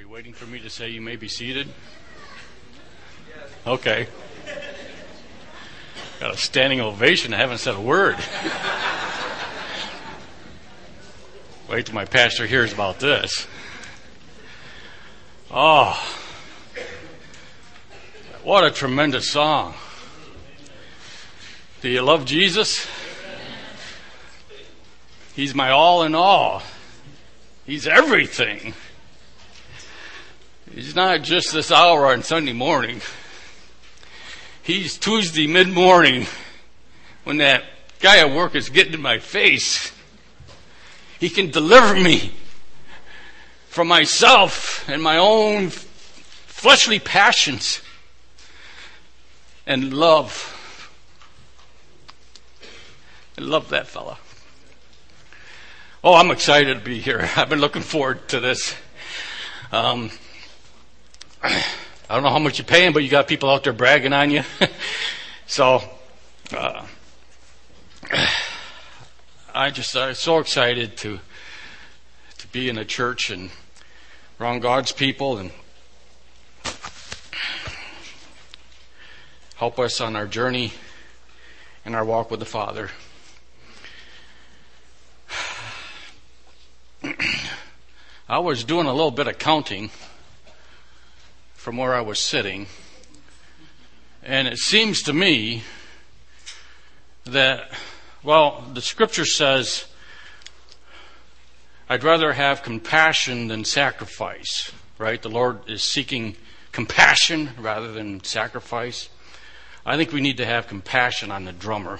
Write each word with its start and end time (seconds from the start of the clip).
you 0.00 0.08
waiting 0.08 0.32
for 0.32 0.46
me 0.46 0.58
to 0.58 0.70
say 0.70 0.88
you 0.88 1.02
may 1.02 1.16
be 1.16 1.28
seated? 1.28 1.68
Okay. 3.66 4.06
Got 6.20 6.32
a 6.32 6.38
standing 6.38 6.80
ovation. 6.80 7.34
I 7.34 7.36
haven't 7.36 7.58
said 7.58 7.74
a 7.74 7.80
word. 7.80 8.16
Wait 11.68 11.84
till 11.84 11.94
my 11.94 12.06
pastor 12.06 12.46
hears 12.46 12.72
about 12.72 12.98
this. 12.98 13.46
Oh, 15.50 15.92
what 18.42 18.64
a 18.64 18.70
tremendous 18.70 19.30
song. 19.30 19.74
Do 21.82 21.90
you 21.90 22.00
love 22.00 22.24
Jesus? 22.24 22.86
He's 25.36 25.54
my 25.54 25.68
all 25.68 26.04
in 26.04 26.14
all. 26.14 26.62
He's 27.66 27.86
everything. 27.86 28.72
He's 30.72 30.94
not 30.94 31.22
just 31.22 31.52
this 31.52 31.72
hour 31.72 32.06
on 32.06 32.22
Sunday 32.22 32.52
morning. 32.52 33.00
He's 34.62 34.96
Tuesday 34.96 35.48
mid 35.48 35.68
morning 35.68 36.26
when 37.24 37.38
that 37.38 37.64
guy 37.98 38.18
at 38.18 38.30
work 38.30 38.54
is 38.54 38.68
getting 38.68 38.94
in 38.94 39.02
my 39.02 39.18
face. 39.18 39.92
He 41.18 41.28
can 41.28 41.50
deliver 41.50 41.98
me 41.98 42.32
from 43.66 43.88
myself 43.88 44.88
and 44.88 45.02
my 45.02 45.16
own 45.18 45.70
fleshly 45.70 47.00
passions 47.00 47.82
and 49.66 49.92
love. 49.92 50.56
I 53.36 53.40
love 53.40 53.70
that 53.70 53.88
fella. 53.88 54.18
Oh, 56.04 56.14
I'm 56.14 56.30
excited 56.30 56.78
to 56.78 56.84
be 56.84 57.00
here. 57.00 57.28
I've 57.36 57.48
been 57.48 57.60
looking 57.60 57.82
forward 57.82 58.28
to 58.28 58.38
this. 58.38 58.76
Um, 59.72 60.12
I 61.42 61.64
don't 62.10 62.22
know 62.22 62.30
how 62.30 62.38
much 62.38 62.58
you're 62.58 62.66
paying, 62.66 62.92
but 62.92 63.02
you 63.02 63.08
got 63.08 63.26
people 63.26 63.48
out 63.48 63.64
there 63.64 63.72
bragging 63.72 64.12
on 64.12 64.30
you. 64.30 64.42
so, 65.46 65.82
uh, 66.54 66.84
I 69.54 69.70
just 69.70 69.96
I'm 69.96 70.14
so 70.14 70.38
excited 70.38 70.96
to 70.98 71.20
to 72.38 72.48
be 72.48 72.68
in 72.68 72.76
a 72.78 72.84
church 72.84 73.30
and 73.30 73.50
around 74.38 74.60
God's 74.60 74.92
people 74.92 75.38
and 75.38 75.50
help 79.56 79.78
us 79.78 80.00
on 80.00 80.16
our 80.16 80.26
journey 80.26 80.72
and 81.84 81.96
our 81.96 82.04
walk 82.04 82.30
with 82.30 82.40
the 82.40 82.46
Father. 82.46 82.90
I 88.28 88.38
was 88.38 88.62
doing 88.64 88.86
a 88.86 88.92
little 88.92 89.10
bit 89.10 89.26
of 89.26 89.38
counting 89.38 89.90
from 91.60 91.76
where 91.76 91.94
I 91.94 92.00
was 92.00 92.18
sitting. 92.18 92.66
And 94.22 94.48
it 94.48 94.56
seems 94.56 95.02
to 95.02 95.12
me 95.12 95.62
that, 97.24 97.70
well, 98.22 98.64
the 98.72 98.80
scripture 98.80 99.26
says, 99.26 99.84
I'd 101.86 102.02
rather 102.02 102.32
have 102.32 102.62
compassion 102.62 103.48
than 103.48 103.66
sacrifice, 103.66 104.72
right? 104.96 105.20
The 105.20 105.28
Lord 105.28 105.68
is 105.68 105.84
seeking 105.84 106.34
compassion 106.72 107.50
rather 107.58 107.92
than 107.92 108.24
sacrifice. 108.24 109.10
I 109.84 109.98
think 109.98 110.12
we 110.12 110.22
need 110.22 110.38
to 110.38 110.46
have 110.46 110.66
compassion 110.66 111.30
on 111.30 111.44
the 111.44 111.52
drummer. 111.52 111.98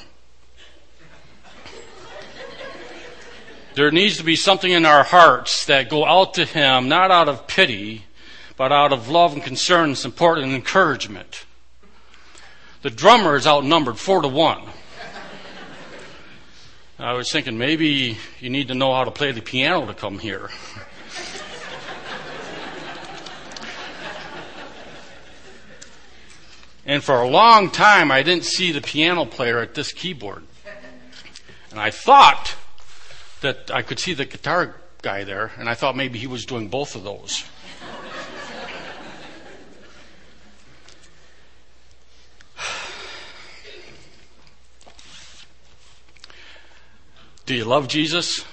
There 3.74 3.90
needs 3.90 4.16
to 4.16 4.24
be 4.24 4.36
something 4.36 4.72
in 4.72 4.86
our 4.86 5.04
hearts 5.04 5.66
that 5.66 5.90
go 5.90 6.06
out 6.06 6.32
to 6.34 6.46
him, 6.46 6.88
not 6.88 7.10
out 7.10 7.28
of 7.28 7.46
pity, 7.46 8.06
but 8.60 8.72
out 8.72 8.92
of 8.92 9.08
love 9.08 9.32
and 9.32 9.42
concern 9.42 9.94
support 9.94 10.36
and 10.36 10.52
encouragement. 10.52 11.46
The 12.82 12.90
drummer 12.90 13.34
is 13.36 13.46
outnumbered 13.46 13.98
four 13.98 14.20
to 14.20 14.28
one. 14.28 14.60
I 16.98 17.14
was 17.14 17.32
thinking 17.32 17.56
maybe 17.56 18.18
you 18.38 18.50
need 18.50 18.68
to 18.68 18.74
know 18.74 18.92
how 18.92 19.04
to 19.04 19.10
play 19.10 19.32
the 19.32 19.40
piano 19.40 19.86
to 19.86 19.94
come 19.94 20.18
here. 20.18 20.50
and 26.84 27.02
for 27.02 27.22
a 27.22 27.28
long 27.28 27.70
time, 27.70 28.10
I 28.10 28.22
didn't 28.22 28.44
see 28.44 28.72
the 28.72 28.82
piano 28.82 29.24
player 29.24 29.60
at 29.60 29.74
this 29.74 29.90
keyboard. 29.90 30.44
And 31.70 31.80
I 31.80 31.90
thought 31.90 32.56
that 33.40 33.70
I 33.72 33.80
could 33.80 33.98
see 33.98 34.12
the 34.12 34.26
guitar 34.26 34.76
guy 35.00 35.24
there, 35.24 35.50
and 35.56 35.66
I 35.66 35.72
thought 35.72 35.96
maybe 35.96 36.18
he 36.18 36.26
was 36.26 36.44
doing 36.44 36.68
both 36.68 36.94
of 36.94 37.04
those. 37.04 37.42
Do 47.50 47.56
you 47.56 47.64
love 47.64 47.88
Jesus? 47.88 48.44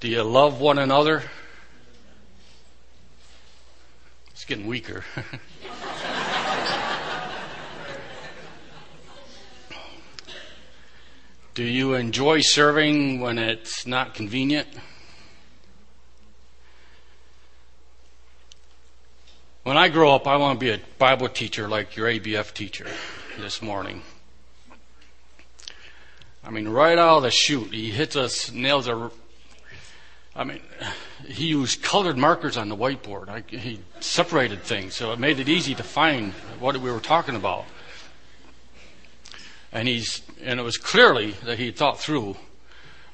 Do 0.00 0.08
you 0.08 0.22
love 0.22 0.60
one 0.60 0.78
another? 0.78 1.22
It's 4.32 4.44
getting 4.44 4.66
weaker. 4.66 5.02
Do 11.54 11.64
you 11.64 11.94
enjoy 11.94 12.42
serving 12.42 13.20
when 13.20 13.38
it's 13.38 13.86
not 13.86 14.12
convenient? 14.12 14.68
When 19.62 19.78
I 19.78 19.88
grow 19.88 20.14
up, 20.14 20.26
I 20.26 20.36
want 20.36 20.60
to 20.60 20.66
be 20.66 20.70
a 20.70 20.80
Bible 20.98 21.30
teacher 21.30 21.66
like 21.66 21.96
your 21.96 22.08
ABF 22.08 22.52
teacher 22.52 22.88
this 23.38 23.62
morning. 23.62 24.02
I 26.46 26.50
mean, 26.50 26.68
right 26.68 26.98
out 26.98 27.18
of 27.18 27.22
the 27.22 27.30
chute, 27.30 27.72
he 27.72 27.90
hits 27.90 28.16
us, 28.16 28.52
nails 28.52 28.86
a. 28.86 29.10
I 30.36 30.44
mean, 30.44 30.60
he 31.26 31.46
used 31.46 31.82
colored 31.82 32.18
markers 32.18 32.58
on 32.58 32.68
the 32.68 32.76
whiteboard. 32.76 33.28
I, 33.28 33.44
he 33.48 33.80
separated 34.00 34.62
things, 34.62 34.94
so 34.94 35.12
it 35.12 35.18
made 35.18 35.40
it 35.40 35.48
easy 35.48 35.74
to 35.76 35.82
find 35.82 36.32
what 36.60 36.76
we 36.76 36.90
were 36.90 37.00
talking 37.00 37.34
about. 37.34 37.64
And 39.72 39.88
he's, 39.88 40.22
and 40.42 40.60
it 40.60 40.62
was 40.62 40.76
clearly 40.76 41.32
that 41.44 41.58
he 41.58 41.70
thought 41.70 41.98
through. 41.98 42.36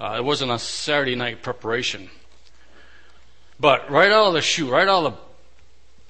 Uh, 0.01 0.17
it 0.19 0.25
wasn't 0.25 0.51
a 0.51 0.59
Saturday 0.59 1.15
night 1.15 1.43
preparation. 1.43 2.11
But 3.61 3.91
right 3.91 4.11
out 4.11 4.29
of 4.29 4.33
the 4.33 4.41
chute, 4.41 4.71
right 4.71 4.89
out 4.89 5.05
of 5.05 5.12
the 5.12 5.19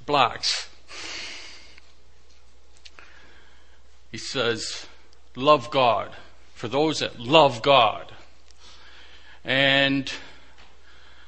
blocks, 0.07 0.69
he 4.11 4.17
says, 4.19 4.87
"Love 5.35 5.71
God." 5.71 6.15
For 6.61 6.69
those 6.69 6.99
that 6.99 7.19
love 7.19 7.63
God. 7.63 8.13
And 9.47 10.13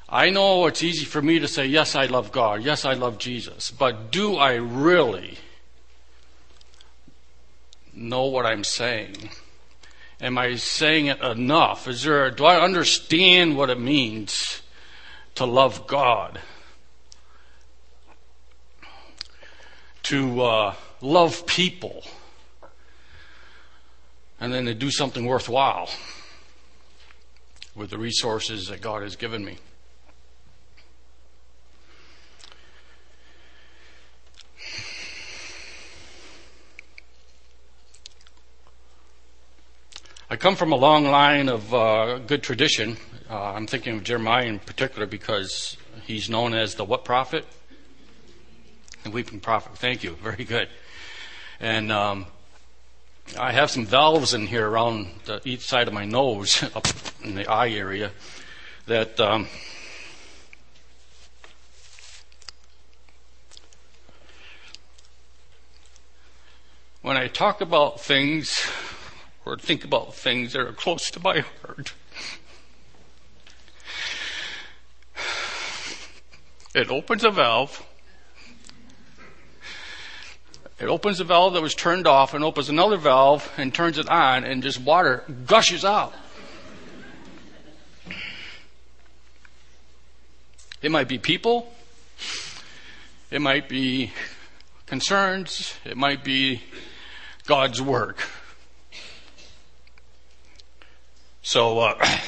I 0.07 0.29
know 0.29 0.67
it's 0.67 0.83
easy 0.83 1.07
for 1.07 1.23
me 1.23 1.39
to 1.39 1.49
say, 1.49 1.65
yes, 1.65 1.97
I 1.97 2.05
love 2.05 2.33
God. 2.33 2.63
Yes, 2.63 2.85
I 2.85 2.93
love 2.93 3.17
Jesus. 3.17 3.71
But 3.71 4.13
do 4.13 4.37
I 4.37 4.57
really 4.57 5.39
know 7.95 8.27
what 8.27 8.45
I'm 8.45 8.63
saying? 8.63 9.31
Am 10.21 10.37
I 10.37 10.57
saying 10.57 11.07
it 11.07 11.23
enough? 11.23 11.89
Is 11.89 12.03
there, 12.03 12.31
do 12.31 12.45
I 12.45 12.63
understand 12.63 13.57
what 13.57 13.71
it 13.71 13.81
means 13.81 14.61
to 15.37 15.47
love 15.47 15.87
God? 15.87 16.43
To 20.03 20.43
uh, 20.43 20.75
love 21.01 21.47
people? 21.47 22.05
And 24.43 24.53
then 24.53 24.65
to 24.65 24.75
do 24.75 24.91
something 24.91 25.25
worthwhile 25.25 25.89
with 27.77 27.91
the 27.91 27.97
resources 27.97 28.67
that 28.67 28.81
God 28.81 29.03
has 29.03 29.15
given 29.15 29.45
me. 29.45 29.57
I 40.29 40.35
come 40.35 40.57
from 40.57 40.73
a 40.73 40.77
long 40.77 41.05
line 41.05 41.49
of 41.49 41.73
uh, 41.73 42.19
good 42.19 42.43
tradition. 42.43 42.97
Uh, 43.31 43.53
I'm 43.53 43.69
thinking 43.69 43.99
of 43.99 44.03
Jeremiah 44.03 44.47
in 44.47 44.59
particular 44.59 45.07
because 45.07 45.77
he's 46.05 46.29
known 46.29 46.53
as 46.53 46.75
the 46.75 46.85
what 46.85 47.05
prophet? 47.05 47.47
The 49.05 49.11
weeping 49.11 49.39
prophet. 49.39 49.79
Thank 49.79 50.03
you. 50.03 50.17
Very 50.17 50.43
good. 50.43 50.69
And 51.61 51.93
um, 51.93 52.27
I 53.39 53.53
have 53.53 53.71
some 53.71 53.87
valves 53.87 54.35
in 54.35 54.47
here 54.47 54.69
around 54.69 55.09
the, 55.25 55.41
each 55.45 55.63
side 55.63 55.89
of 55.89 55.95
my 55.95 56.05
nose, 56.05 56.63
up 56.75 56.87
in 57.25 57.35
the 57.35 57.47
eye 57.51 57.71
area, 57.71 58.11
that 58.87 59.19
um, 59.19 59.49
when 67.01 67.17
I 67.17 67.29
talk 67.29 67.63
about 67.63 68.01
things 68.01 68.69
or 69.47 69.57
think 69.57 69.85
about 69.85 70.15
things 70.15 70.53
that 70.53 70.61
are 70.61 70.73
close 70.73 71.11
to 71.13 71.21
my 71.21 71.41
heart, 71.41 71.95
It 76.75 76.91
opens 76.91 77.23
a 77.23 77.31
valve. 77.31 77.85
It 80.81 80.87
opens 80.87 81.21
a 81.21 81.25
valve 81.25 81.55
that 81.55 81.63
was 81.63 81.75
turned 81.75 82.07
off 82.07 82.35
and 82.35 82.43
opens 82.43 82.69
another 82.69 82.97
valve 82.97 83.51
and 83.57 83.73
turns 83.73 83.99
it 83.99 84.09
on 84.09 84.45
and 84.45 84.63
just 84.63 84.81
water 84.81 85.25
gushes 85.47 85.85
out. 85.85 86.13
It 90.83 90.91
might 90.91 91.07
be 91.07 91.19
people. 91.19 91.73
It 93.31 93.41
might 93.41 93.69
be 93.69 94.13
concerns. 94.87 95.75
It 95.85 95.97
might 95.97 96.25
be 96.25 96.63
God's 97.47 97.81
work. 97.81 98.19
So, 101.43 101.79
uh, 101.79 101.95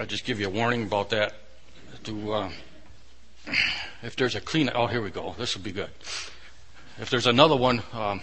I 0.00 0.04
just 0.04 0.24
give 0.24 0.40
you 0.40 0.48
a 0.48 0.50
warning 0.50 0.82
about 0.82 1.10
that. 1.10 1.34
To 2.04 2.32
uh, 2.32 2.50
if 4.02 4.16
there's 4.16 4.34
a 4.34 4.40
clean, 4.40 4.70
oh 4.74 4.86
here 4.86 5.02
we 5.02 5.10
go. 5.10 5.34
This 5.38 5.56
will 5.56 5.62
be 5.62 5.72
good. 5.72 5.90
If 7.00 7.10
there's 7.10 7.26
another 7.26 7.56
one, 7.56 7.82
um, 7.92 8.20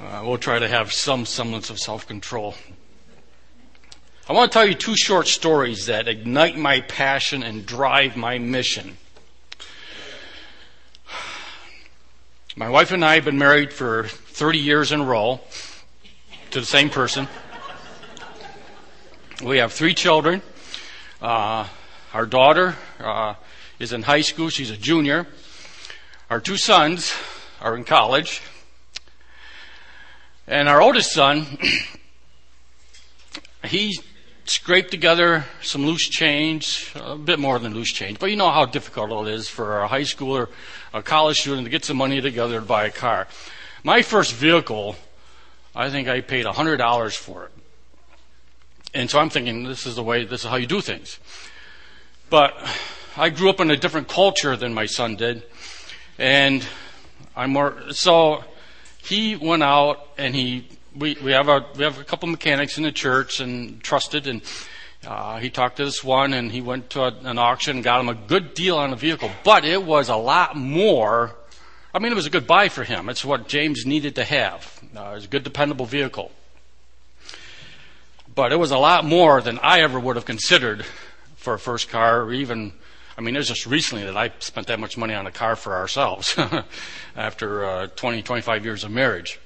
uh, 0.00 0.22
we'll 0.24 0.38
try 0.38 0.58
to 0.58 0.68
have 0.68 0.92
some 0.92 1.24
semblance 1.26 1.70
of 1.70 1.78
self-control. 1.78 2.54
I 4.28 4.32
want 4.32 4.50
to 4.50 4.58
tell 4.58 4.66
you 4.66 4.74
two 4.74 4.96
short 4.96 5.28
stories 5.28 5.86
that 5.86 6.08
ignite 6.08 6.56
my 6.56 6.80
passion 6.80 7.42
and 7.42 7.66
drive 7.66 8.16
my 8.16 8.38
mission. 8.38 8.96
My 12.56 12.68
wife 12.70 12.90
and 12.90 13.04
I 13.04 13.16
have 13.16 13.24
been 13.24 13.38
married 13.38 13.72
for 13.72 14.04
30 14.04 14.58
years 14.58 14.92
in 14.92 15.00
a 15.00 15.04
row 15.04 15.40
to 16.52 16.60
the 16.60 16.66
same 16.66 16.88
person. 16.88 17.28
We 19.44 19.58
have 19.58 19.72
three 19.72 19.92
children. 19.92 20.40
Uh, 21.24 21.66
our 22.12 22.26
daughter 22.26 22.76
uh, 23.00 23.32
is 23.78 23.94
in 23.94 24.02
high 24.02 24.20
school. 24.20 24.50
She's 24.50 24.68
a 24.68 24.76
junior. 24.76 25.26
Our 26.28 26.38
two 26.38 26.58
sons 26.58 27.14
are 27.62 27.74
in 27.78 27.84
college. 27.84 28.42
And 30.46 30.68
our 30.68 30.82
oldest 30.82 31.12
son, 31.12 31.46
he 33.64 33.98
scraped 34.44 34.90
together 34.90 35.46
some 35.62 35.86
loose 35.86 36.06
change, 36.10 36.92
a 36.94 37.16
bit 37.16 37.38
more 37.38 37.58
than 37.58 37.72
loose 37.72 37.90
change, 37.90 38.18
but 38.18 38.28
you 38.28 38.36
know 38.36 38.50
how 38.50 38.66
difficult 38.66 39.26
it 39.26 39.32
is 39.32 39.48
for 39.48 39.80
a 39.80 39.88
high 39.88 40.02
schooler, 40.02 40.50
a 40.92 41.02
college 41.02 41.38
student 41.38 41.64
to 41.64 41.70
get 41.70 41.86
some 41.86 41.96
money 41.96 42.20
together 42.20 42.60
to 42.60 42.66
buy 42.66 42.84
a 42.84 42.90
car. 42.90 43.28
My 43.82 44.02
first 44.02 44.34
vehicle, 44.34 44.94
I 45.74 45.88
think 45.88 46.06
I 46.06 46.20
paid 46.20 46.44
$100 46.44 47.16
for 47.16 47.44
it. 47.46 47.63
And 48.94 49.10
so 49.10 49.18
I'm 49.18 49.28
thinking 49.28 49.64
this 49.64 49.86
is 49.86 49.96
the 49.96 50.02
way, 50.02 50.24
this 50.24 50.44
is 50.44 50.50
how 50.50 50.56
you 50.56 50.66
do 50.66 50.80
things. 50.80 51.18
But 52.30 52.56
I 53.16 53.28
grew 53.28 53.50
up 53.50 53.60
in 53.60 53.70
a 53.70 53.76
different 53.76 54.08
culture 54.08 54.56
than 54.56 54.72
my 54.72 54.86
son 54.86 55.16
did. 55.16 55.42
And 56.16 56.64
I'm 57.36 57.50
more, 57.50 57.76
so 57.90 58.44
he 59.02 59.36
went 59.36 59.62
out 59.62 60.08
and 60.16 60.34
he 60.34 60.68
we, 60.96 61.16
we 61.22 61.32
have 61.32 61.48
a 61.48 61.66
we 61.76 61.82
have 61.82 61.98
a 61.98 62.04
couple 62.04 62.28
mechanics 62.28 62.78
in 62.78 62.84
the 62.84 62.92
church 62.92 63.40
and 63.40 63.82
trusted 63.82 64.28
and 64.28 64.42
uh, 65.04 65.38
he 65.38 65.50
talked 65.50 65.76
to 65.76 65.84
this 65.84 66.04
one 66.04 66.32
and 66.32 66.52
he 66.52 66.60
went 66.60 66.90
to 66.90 67.02
a, 67.02 67.08
an 67.24 67.36
auction 67.36 67.76
and 67.76 67.84
got 67.84 68.00
him 68.00 68.08
a 68.08 68.14
good 68.14 68.54
deal 68.54 68.78
on 68.78 68.92
a 68.92 68.96
vehicle, 68.96 69.30
but 69.42 69.64
it 69.64 69.82
was 69.82 70.08
a 70.08 70.16
lot 70.16 70.56
more. 70.56 71.34
I 71.92 71.98
mean, 71.98 72.10
it 72.10 72.14
was 72.14 72.26
a 72.26 72.30
good 72.30 72.46
buy 72.46 72.68
for 72.68 72.84
him. 72.84 73.08
It's 73.08 73.24
what 73.24 73.46
James 73.48 73.84
needed 73.84 74.14
to 74.14 74.24
have. 74.24 74.80
Uh, 74.96 75.10
it 75.10 75.14
was 75.14 75.24
a 75.26 75.28
good, 75.28 75.44
dependable 75.44 75.84
vehicle. 75.84 76.30
But 78.34 78.52
it 78.52 78.56
was 78.56 78.70
a 78.70 78.78
lot 78.78 79.04
more 79.04 79.40
than 79.40 79.58
I 79.60 79.80
ever 79.80 79.98
would 80.00 80.16
have 80.16 80.24
considered 80.24 80.84
for 81.36 81.54
a 81.54 81.58
first 81.58 81.88
car, 81.88 82.22
or 82.22 82.32
even. 82.32 82.72
I 83.16 83.20
mean, 83.20 83.36
it 83.36 83.38
was 83.38 83.46
just 83.46 83.66
recently 83.66 84.04
that 84.06 84.16
I 84.16 84.32
spent 84.40 84.66
that 84.66 84.80
much 84.80 84.96
money 84.96 85.14
on 85.14 85.24
a 85.24 85.30
car 85.30 85.54
for 85.54 85.74
ourselves 85.74 86.36
after 87.16 87.64
uh, 87.64 87.86
20, 87.94 88.22
25 88.22 88.64
years 88.64 88.82
of 88.82 88.90
marriage. 88.90 89.38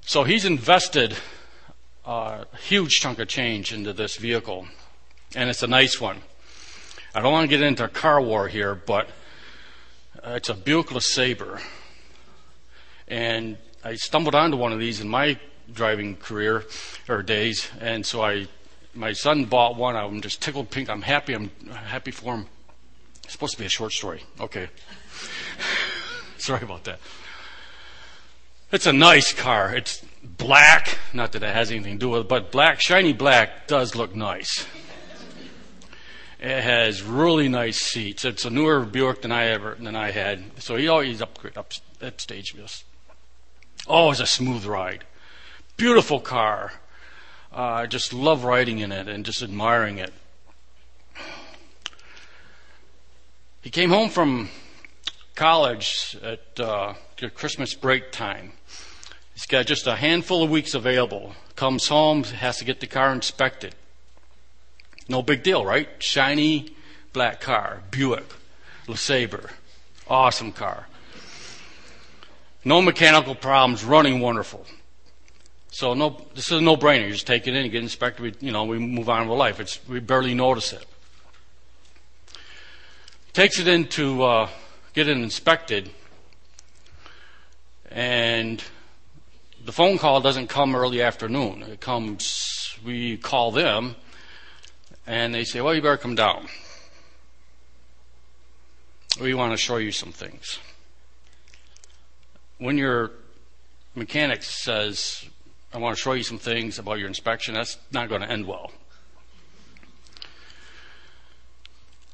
So 0.00 0.24
he's 0.24 0.44
invested 0.44 1.16
a 2.04 2.46
huge 2.66 3.00
chunk 3.00 3.18
of 3.18 3.28
change 3.28 3.72
into 3.72 3.92
this 3.92 4.16
vehicle, 4.16 4.66
and 5.34 5.48
it's 5.48 5.62
a 5.62 5.66
nice 5.66 6.00
one. 6.00 6.18
I 7.14 7.20
don't 7.20 7.32
want 7.32 7.48
to 7.48 7.56
get 7.56 7.64
into 7.64 7.84
a 7.84 7.88
car 7.88 8.20
war 8.20 8.48
here, 8.48 8.74
but 8.74 9.08
it's 10.24 10.48
a 10.48 10.54
Buick 10.54 10.88
LeSabre. 10.88 11.60
And 13.06 13.56
I 13.84 13.94
stumbled 13.94 14.34
onto 14.34 14.56
one 14.56 14.72
of 14.72 14.80
these 14.80 15.00
in 15.00 15.08
my 15.08 15.38
driving 15.74 16.16
career 16.16 16.64
or 17.08 17.22
days, 17.22 17.68
and 17.80 18.04
so 18.06 18.22
I, 18.22 18.46
my 18.94 19.12
son 19.12 19.44
bought 19.44 19.76
one. 19.76 19.96
I'm 19.96 20.20
just 20.20 20.40
tickled 20.40 20.70
pink. 20.70 20.88
I'm 20.88 21.02
happy. 21.02 21.34
I'm 21.34 21.50
happy 21.70 22.10
for 22.10 22.34
him. 22.34 22.46
It's 23.24 23.32
supposed 23.32 23.54
to 23.54 23.58
be 23.58 23.66
a 23.66 23.70
short 23.70 23.92
story. 23.92 24.22
Okay. 24.40 24.68
Sorry 26.38 26.62
about 26.62 26.84
that. 26.84 27.00
It's 28.70 28.86
a 28.86 28.92
nice 28.92 29.32
car. 29.32 29.74
It's 29.74 30.04
black. 30.22 30.98
Not 31.12 31.32
that 31.32 31.42
it 31.42 31.54
has 31.54 31.70
anything 31.70 31.94
to 31.94 31.98
do 31.98 32.08
with 32.10 32.22
it, 32.22 32.28
but 32.28 32.50
black, 32.50 32.80
shiny 32.80 33.12
black 33.12 33.66
does 33.66 33.94
look 33.94 34.14
nice. 34.14 34.66
It 36.40 36.62
has 36.62 37.02
really 37.02 37.48
nice 37.48 37.78
seats. 37.78 38.24
It's 38.24 38.44
a 38.44 38.50
newer 38.50 38.80
Buick 38.80 39.22
than 39.22 39.32
I 39.32 39.46
ever 39.46 39.76
than 39.80 39.96
I 39.96 40.10
had. 40.10 40.60
So 40.60 40.76
he 40.76 40.88
always 40.88 41.22
upgrade 41.22 41.56
up 41.56 41.72
upstage 42.02 42.52
this. 42.52 42.84
It's 43.88 44.20
a 44.20 44.26
smooth 44.26 44.66
ride. 44.66 45.04
Beautiful 45.76 46.20
car. 46.20 46.72
Uh, 47.52 47.60
I 47.60 47.86
just 47.86 48.12
love 48.12 48.44
riding 48.44 48.78
in 48.78 48.92
it 48.92 49.08
and 49.08 49.24
just 49.24 49.42
admiring 49.42 49.98
it. 49.98 50.12
He 53.60 53.70
came 53.70 53.90
home 53.90 54.08
from 54.08 54.50
college 55.34 56.16
at 56.22 56.60
uh, 56.60 56.94
Christmas 57.34 57.74
break 57.74 58.12
time. 58.12 58.52
He's 59.32 59.46
got 59.46 59.66
just 59.66 59.86
a 59.86 59.96
handful 59.96 60.44
of 60.44 60.50
weeks 60.50 60.74
available. 60.74 61.34
Comes 61.56 61.88
home, 61.88 62.22
has 62.24 62.58
to 62.58 62.64
get 62.64 62.78
the 62.80 62.86
car 62.86 63.12
inspected. 63.12 63.74
No 65.08 65.22
big 65.22 65.42
deal, 65.42 65.64
right? 65.64 65.88
Shiny 65.98 66.74
black 67.12 67.40
car, 67.40 67.82
Buick, 67.90 68.32
LeSabre. 68.86 69.50
Awesome 70.08 70.52
car. 70.52 70.86
No 72.64 72.80
mechanical 72.80 73.34
problems, 73.34 73.84
running 73.84 74.20
wonderful. 74.20 74.66
So 75.74 75.92
no, 75.92 76.16
this 76.36 76.52
is 76.52 76.58
a 76.58 76.60
no-brainer. 76.60 77.04
You 77.04 77.12
just 77.14 77.26
take 77.26 77.48
it 77.48 77.56
in, 77.56 77.68
get 77.68 77.82
inspected. 77.82 78.22
We, 78.22 78.46
you 78.46 78.52
know, 78.52 78.62
we 78.62 78.78
move 78.78 79.08
on 79.08 79.26
with 79.26 79.36
life. 79.36 79.58
It's 79.58 79.80
we 79.88 79.98
barely 79.98 80.32
notice 80.32 80.72
it. 80.72 80.86
Takes 83.32 83.58
it 83.58 83.66
in 83.66 83.88
to 83.88 84.22
uh, 84.22 84.48
get 84.92 85.08
it 85.08 85.16
inspected, 85.16 85.90
and 87.90 88.62
the 89.64 89.72
phone 89.72 89.98
call 89.98 90.20
doesn't 90.20 90.46
come 90.46 90.76
early 90.76 91.02
afternoon. 91.02 91.62
It 91.62 91.80
comes, 91.80 92.78
we 92.84 93.16
call 93.16 93.50
them, 93.50 93.96
and 95.08 95.34
they 95.34 95.42
say, 95.42 95.60
well, 95.60 95.74
you 95.74 95.82
better 95.82 95.96
come 95.96 96.14
down. 96.14 96.46
We 99.20 99.34
want 99.34 99.50
to 99.50 99.56
show 99.56 99.78
you 99.78 99.90
some 99.90 100.12
things. 100.12 100.60
When 102.58 102.78
your 102.78 103.10
mechanic 103.96 104.44
says, 104.44 105.24
I 105.74 105.78
want 105.78 105.96
to 105.96 106.00
show 106.00 106.12
you 106.12 106.22
some 106.22 106.38
things 106.38 106.78
about 106.78 107.00
your 107.00 107.08
inspection, 107.08 107.54
that's 107.54 107.78
not 107.90 108.08
going 108.08 108.20
to 108.20 108.30
end 108.30 108.46
well. 108.46 108.70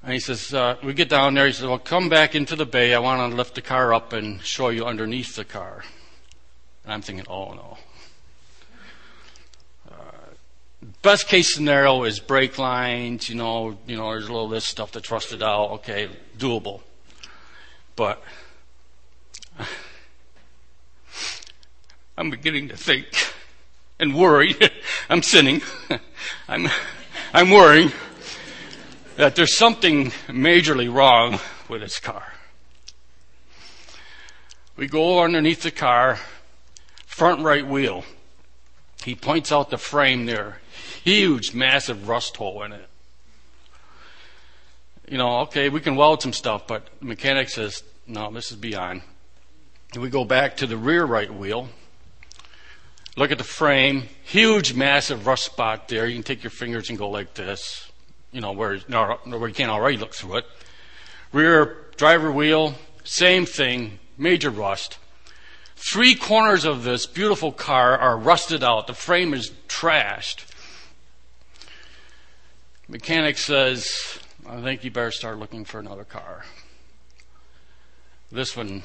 And 0.03 0.15
he 0.15 0.19
says, 0.19 0.55
uh, 0.55 0.77
we 0.83 0.95
get 0.95 1.11
down 1.11 1.35
there, 1.35 1.47
he 1.47 1.53
says, 1.53 1.67
well, 1.67 1.79
come 1.79 2.09
back 2.09 2.35
into 2.35 2.57
the 2.57 2.65
bay. 2.65 2.95
I 2.95 3.01
want 3.01 3.31
to 3.31 3.37
lift 3.37 3.55
the 3.55 3.61
car 3.61 3.93
up 3.93 4.15
and 4.15 4.41
show 4.41 4.71
you 4.71 4.87
underneath 4.87 5.37
the 5.37 5.45
car. 5.45 5.85
And 6.85 6.93
I'm 6.95 7.03
thinking, 7.03 7.27
oh 7.29 7.53
no. 7.53 7.77
Uh, 9.91 9.95
best 11.03 11.29
case 11.29 11.55
scenario 11.55 12.05
is 12.05 12.19
brake 12.19 12.57
lines, 12.57 13.29
you 13.29 13.35
know, 13.35 13.77
you 13.87 13.99
know, 13.99 14.11
there's 14.11 14.29
a 14.29 14.33
little 14.33 14.49
this 14.49 14.65
stuff 14.65 14.91
that's 14.91 15.11
rusted 15.11 15.43
out, 15.43 15.73
okay, 15.73 16.09
doable. 16.39 16.81
But 17.95 18.23
I'm 22.17 22.31
beginning 22.31 22.69
to 22.69 22.77
think 22.79 23.07
and 24.01 24.15
worry. 24.15 24.57
I'm 25.09 25.23
sinning. 25.23 25.63
I'm, 26.49 26.69
I'm 27.33 27.51
worrying 27.51 27.93
that 29.17 29.37
there's 29.37 29.57
something 29.57 30.11
majorly 30.29 30.93
wrong 30.93 31.39
with 31.69 31.83
this 31.83 32.01
car. 32.01 32.33
We 34.77 34.87
go 34.87 35.23
underneath 35.23 35.63
the 35.63 35.71
car, 35.71 36.19
front 37.07 37.43
right 37.43 37.67
wheel. 37.67 38.05
He 39.05 39.15
points 39.15 39.53
out 39.53 39.71
the 39.71 39.79
frame 39.79 40.27
there. 40.27 40.61
Huge, 41.05 41.55
massive 41.55 42.09
rust 42.09 42.37
hole 42.37 42.63
in 42.63 42.73
it. 42.73 42.87
You 45.09 45.19
know, 45.19 45.41
okay, 45.41 45.69
we 45.69 45.81
can 45.81 45.97
weld 45.97 46.23
some 46.23 46.33
stuff, 46.33 46.67
but 46.67 46.87
the 47.01 47.07
mechanic 47.07 47.49
says, 47.49 47.83
no, 48.07 48.31
this 48.31 48.51
is 48.51 48.57
beyond. 48.57 49.03
We 49.99 50.09
go 50.09 50.25
back 50.25 50.59
to 50.59 50.67
the 50.67 50.77
rear 50.77 51.05
right 51.05 51.33
wheel. 51.33 51.69
Look 53.21 53.33
at 53.33 53.37
the 53.37 53.45
frame. 53.45 54.05
Huge, 54.25 54.73
massive 54.73 55.27
rust 55.27 55.45
spot 55.45 55.89
there. 55.89 56.07
You 56.07 56.15
can 56.15 56.23
take 56.23 56.43
your 56.43 56.51
fingers 56.51 56.89
and 56.89 56.97
go 56.97 57.11
like 57.11 57.35
this. 57.35 57.93
You 58.33 58.41
know, 58.41 58.53
where, 58.53 58.79
where 58.79 59.47
you 59.47 59.55
can't 59.55 59.71
already 59.71 59.99
look 59.99 60.15
through 60.15 60.39
it. 60.39 60.47
Rear 61.31 61.77
driver 61.99 62.33
wheel, 62.33 62.77
same 63.05 63.45
thing. 63.45 63.99
Major 64.17 64.49
rust. 64.49 64.97
Three 65.77 66.15
corners 66.15 66.65
of 66.65 66.83
this 66.83 67.05
beautiful 67.05 67.53
car 67.53 67.99
are 67.99 68.17
rusted 68.17 68.65
out. 68.65 68.87
The 68.87 68.95
frame 68.95 69.35
is 69.35 69.51
trashed. 69.69 70.47
Mechanic 72.89 73.37
says, 73.37 74.19
I 74.49 74.63
think 74.63 74.83
you 74.83 74.91
better 74.91 75.11
start 75.11 75.39
looking 75.39 75.67
for 75.67 75.79
another 75.79 76.05
car. 76.05 76.47
This 78.33 78.57
one 78.57 78.83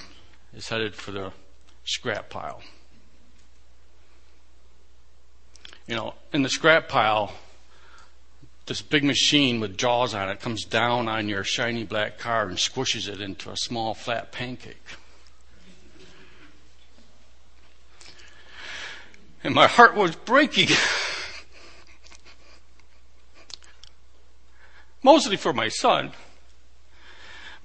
is 0.54 0.68
headed 0.68 0.94
for 0.94 1.12
the 1.12 1.32
scrap 1.86 2.30
pile. 2.30 2.62
You 5.88 5.96
know, 5.96 6.16
in 6.34 6.42
the 6.42 6.50
scrap 6.50 6.88
pile, 6.88 7.34
this 8.66 8.82
big 8.82 9.04
machine 9.04 9.60
with 9.60 9.78
jaws 9.78 10.16
on 10.16 10.30
it 10.30 10.40
comes 10.40 10.66
down 10.66 11.08
on 11.08 11.30
your 11.30 11.44
shiny 11.44 11.84
black 11.84 12.18
car 12.18 12.48
and 12.48 12.58
squishes 12.58 13.08
it 13.08 13.22
into 13.22 13.52
a 13.52 13.58
small 13.58 13.94
flat 13.94 14.32
pancake. 14.32 14.82
And 19.44 19.54
my 19.54 19.68
heart 19.68 19.96
was 19.96 20.16
breaking. 20.16 20.76
Mostly 25.04 25.38
for 25.38 25.54
my 25.54 25.68
son. 25.68 26.14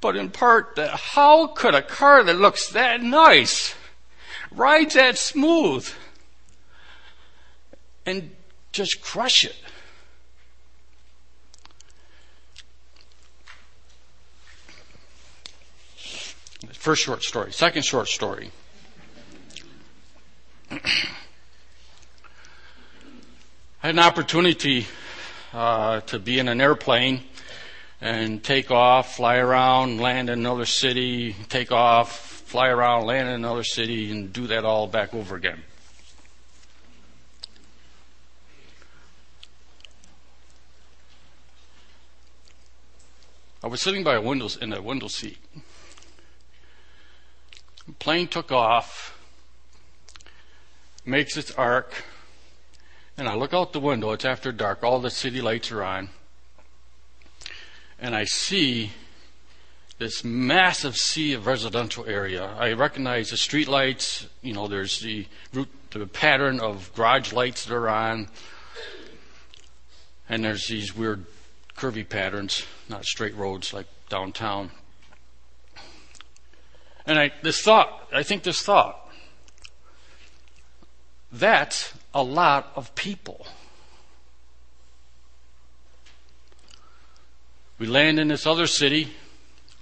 But 0.02 0.14
in 0.14 0.28
part 0.28 0.76
that 0.76 0.90
how 0.90 1.46
could 1.46 1.74
a 1.74 1.80
car 1.80 2.22
that 2.22 2.36
looks 2.36 2.68
that 2.68 3.02
nice, 3.02 3.74
rides 4.50 4.92
that 4.92 5.16
smooth, 5.16 5.90
and 8.10 8.30
just 8.72 9.00
crush 9.00 9.44
it? 9.44 9.56
First 16.72 17.02
short 17.02 17.22
story. 17.22 17.52
Second 17.52 17.84
short 17.84 18.08
story. 18.08 18.50
I 20.70 20.78
had 23.82 23.94
an 23.94 23.98
opportunity 23.98 24.86
uh, 25.52 26.00
to 26.00 26.18
be 26.18 26.38
in 26.38 26.48
an 26.48 26.60
airplane 26.60 27.22
and 28.00 28.42
take 28.42 28.70
off, 28.70 29.16
fly 29.16 29.36
around, 29.36 30.00
land 30.00 30.30
in 30.30 30.38
another 30.38 30.64
city, 30.64 31.34
take 31.48 31.70
off, 31.72 32.18
fly 32.46 32.68
around, 32.68 33.06
land 33.06 33.28
in 33.28 33.34
another 33.34 33.64
city, 33.64 34.10
and 34.10 34.32
do 34.32 34.46
that 34.46 34.64
all 34.64 34.86
back 34.86 35.12
over 35.12 35.36
again. 35.36 35.62
I 43.62 43.66
was 43.66 43.82
sitting 43.82 44.02
by 44.02 44.14
a 44.14 44.22
window 44.22 44.48
in 44.60 44.72
a 44.72 44.80
window 44.80 45.08
seat. 45.08 45.38
The 47.86 47.92
plane 47.92 48.26
took 48.26 48.50
off, 48.50 49.18
makes 51.04 51.36
its 51.36 51.50
arc, 51.52 52.04
and 53.18 53.28
I 53.28 53.34
look 53.34 53.52
out 53.52 53.74
the 53.74 53.80
window. 53.80 54.12
It's 54.12 54.24
after 54.24 54.50
dark. 54.50 54.82
All 54.82 54.98
the 54.98 55.10
city 55.10 55.42
lights 55.42 55.70
are 55.72 55.84
on. 55.84 56.08
And 57.98 58.16
I 58.16 58.24
see 58.24 58.92
this 59.98 60.24
massive 60.24 60.96
sea 60.96 61.34
of 61.34 61.46
residential 61.46 62.06
area. 62.06 62.54
I 62.58 62.72
recognize 62.72 63.28
the 63.28 63.36
street 63.36 63.68
lights. 63.68 64.26
You 64.40 64.54
know, 64.54 64.68
there's 64.68 65.00
the 65.00 65.26
route, 65.52 65.68
the 65.90 66.06
pattern 66.06 66.60
of 66.60 66.90
garage 66.94 67.34
lights 67.34 67.66
that 67.66 67.74
are 67.74 67.90
on. 67.90 68.28
And 70.30 70.42
there's 70.42 70.66
these 70.66 70.96
weird 70.96 71.26
curvy 71.80 72.06
patterns, 72.06 72.66
not 72.90 73.06
straight 73.06 73.34
roads 73.34 73.72
like 73.72 73.86
downtown. 74.10 74.70
And 77.06 77.18
I, 77.18 77.32
this 77.42 77.62
thought, 77.62 78.06
I 78.12 78.22
think 78.22 78.42
this 78.42 78.60
thought, 78.60 79.08
that's 81.32 81.94
a 82.12 82.22
lot 82.22 82.70
of 82.76 82.94
people. 82.94 83.46
We 87.78 87.86
land 87.86 88.20
in 88.20 88.28
this 88.28 88.46
other 88.46 88.66
city, 88.66 89.08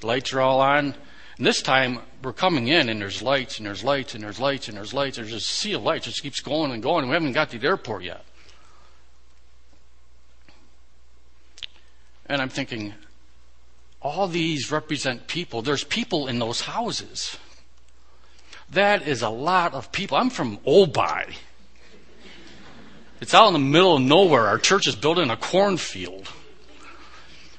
lights 0.00 0.32
are 0.32 0.40
all 0.40 0.60
on, 0.60 0.94
and 1.36 1.46
this 1.46 1.62
time 1.62 1.98
we're 2.22 2.32
coming 2.32 2.68
in 2.68 2.88
and 2.88 3.00
there's 3.00 3.22
lights 3.22 3.58
and 3.58 3.66
there's 3.66 3.82
lights 3.82 4.14
and 4.14 4.22
there's 4.22 4.38
lights 4.38 4.68
and 4.68 4.76
there's 4.76 4.94
lights. 4.94 5.16
There's 5.16 5.32
a 5.32 5.40
sea 5.40 5.72
of 5.72 5.82
lights. 5.82 6.06
It 6.06 6.10
just 6.10 6.22
keeps 6.22 6.40
going 6.40 6.70
and 6.70 6.80
going. 6.80 7.08
We 7.08 7.14
haven't 7.14 7.32
got 7.32 7.50
to 7.50 7.58
the 7.58 7.66
airport 7.66 8.04
yet. 8.04 8.24
And 12.28 12.42
I'm 12.42 12.48
thinking, 12.48 12.94
all 14.02 14.28
these 14.28 14.70
represent 14.70 15.26
people. 15.26 15.62
There's 15.62 15.84
people 15.84 16.28
in 16.28 16.38
those 16.38 16.60
houses. 16.60 17.36
That 18.70 19.08
is 19.08 19.22
a 19.22 19.30
lot 19.30 19.74
of 19.74 19.90
people. 19.92 20.18
I'm 20.18 20.30
from 20.30 20.58
Obi. 20.66 21.34
It's 23.20 23.34
out 23.34 23.48
in 23.48 23.52
the 23.54 23.58
middle 23.58 23.96
of 23.96 24.02
nowhere. 24.02 24.46
Our 24.46 24.58
church 24.58 24.86
is 24.86 24.94
built 24.94 25.18
in 25.18 25.30
a 25.30 25.36
cornfield. 25.36 26.28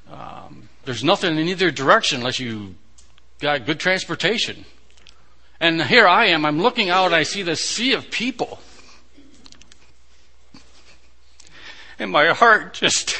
Um, 0.10 0.70
there's 0.86 1.04
nothing 1.04 1.38
in 1.38 1.48
either 1.50 1.72
direction 1.72 2.20
unless 2.20 2.40
you 2.40 2.76
got 3.40 3.66
good 3.66 3.80
transportation. 3.80 4.66
And 5.60 5.82
here 5.82 6.08
I 6.08 6.28
am. 6.28 6.46
I'm 6.46 6.62
looking 6.62 6.90
out. 6.90 7.12
I 7.12 7.24
see 7.24 7.44
this 7.44 7.60
sea 7.60 7.94
of 7.94 8.10
people. 8.10 8.60
And 11.98 12.12
my 12.12 12.28
heart 12.28 12.76
just 12.76 13.18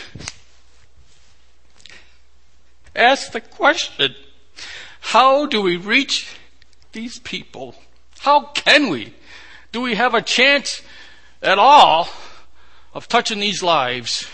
asks 3.00 3.30
the 3.30 3.42
question 3.42 4.14
how 5.00 5.46
do 5.46 5.62
we 5.62 5.78
reach 5.78 6.36
these 6.92 7.20
people? 7.20 7.76
How 8.20 8.42
can 8.42 8.90
we? 8.90 9.14
Do 9.72 9.82
we 9.82 9.96
have 9.96 10.14
a 10.14 10.22
chance 10.22 10.82
at 11.42 11.58
all 11.58 12.10
of 12.94 13.08
touching 13.08 13.40
these 13.40 13.64
lives 13.64 14.28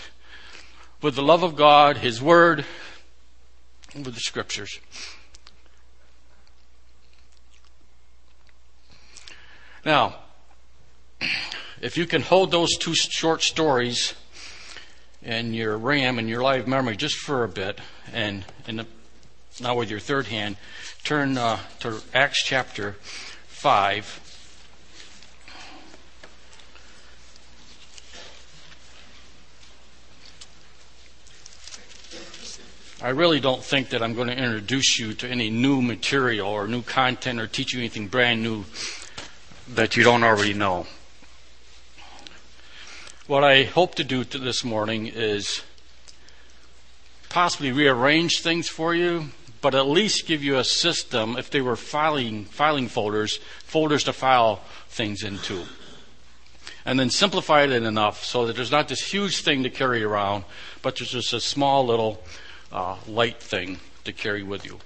with 1.00 1.14
the 1.14 1.22
love 1.22 1.42
of 1.42 1.56
God, 1.56 1.98
His 1.98 2.20
Word, 2.20 2.64
and 3.94 4.04
with 4.04 4.14
the 4.14 4.20
Scriptures? 4.20 4.80
Now, 9.84 10.16
if 11.80 11.96
you 11.96 12.06
can 12.06 12.22
hold 12.22 12.50
those 12.50 12.76
two 12.76 12.94
short 12.94 13.42
stories 13.42 14.14
in 15.26 15.52
your 15.52 15.76
RAM 15.76 16.20
and 16.20 16.28
your 16.28 16.40
live 16.40 16.68
memory 16.68 16.96
just 16.96 17.16
for 17.16 17.42
a 17.42 17.48
bit, 17.48 17.80
and, 18.12 18.44
and 18.68 18.86
now 19.60 19.74
with 19.74 19.90
your 19.90 19.98
third 19.98 20.28
hand, 20.28 20.56
turn 21.02 21.36
uh, 21.36 21.58
to 21.80 22.00
Acts 22.14 22.44
chapter 22.44 22.92
5. 23.48 24.22
I 33.02 33.08
really 33.08 33.40
don't 33.40 33.62
think 33.62 33.90
that 33.90 34.02
I'm 34.02 34.14
going 34.14 34.28
to 34.28 34.36
introduce 34.36 34.98
you 34.98 35.12
to 35.14 35.28
any 35.28 35.50
new 35.50 35.82
material 35.82 36.48
or 36.48 36.68
new 36.68 36.82
content 36.82 37.40
or 37.40 37.48
teach 37.48 37.74
you 37.74 37.80
anything 37.80 38.06
brand 38.06 38.44
new 38.44 38.64
that 39.74 39.96
you 39.96 40.04
don't 40.04 40.22
already 40.22 40.54
know. 40.54 40.86
What 43.26 43.42
I 43.42 43.64
hope 43.64 43.96
to 43.96 44.04
do 44.04 44.22
to 44.22 44.38
this 44.38 44.62
morning 44.62 45.08
is 45.08 45.64
possibly 47.28 47.72
rearrange 47.72 48.40
things 48.40 48.68
for 48.68 48.94
you, 48.94 49.30
but 49.60 49.74
at 49.74 49.88
least 49.88 50.28
give 50.28 50.44
you 50.44 50.58
a 50.58 50.62
system 50.62 51.36
if 51.36 51.50
they 51.50 51.60
were 51.60 51.74
filing 51.74 52.44
filing 52.44 52.86
folders, 52.86 53.40
folders 53.64 54.04
to 54.04 54.12
file 54.12 54.60
things 54.90 55.24
into. 55.24 55.64
And 56.84 57.00
then 57.00 57.10
simplify 57.10 57.64
it 57.64 57.72
enough 57.72 58.22
so 58.22 58.46
that 58.46 58.54
there's 58.54 58.70
not 58.70 58.86
this 58.86 59.12
huge 59.12 59.42
thing 59.42 59.64
to 59.64 59.70
carry 59.70 60.04
around, 60.04 60.44
but 60.80 60.94
there's 60.94 61.10
just 61.10 61.32
a 61.32 61.40
small 61.40 61.84
little 61.84 62.22
uh, 62.70 62.94
light 63.08 63.40
thing 63.40 63.80
to 64.04 64.12
carry 64.12 64.44
with 64.44 64.64
you. 64.64 64.78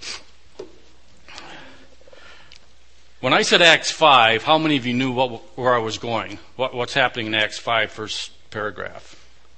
When 3.20 3.34
I 3.34 3.42
said 3.42 3.60
Acts 3.60 3.90
5, 3.90 4.44
how 4.44 4.56
many 4.56 4.78
of 4.78 4.86
you 4.86 4.94
knew 4.94 5.12
what, 5.12 5.42
where 5.58 5.74
I 5.74 5.78
was 5.78 5.98
going? 5.98 6.38
What, 6.56 6.74
what's 6.74 6.94
happening 6.94 7.26
in 7.26 7.34
Acts 7.34 7.58
5, 7.58 7.90
first 7.90 8.30
paragraph? 8.50 9.14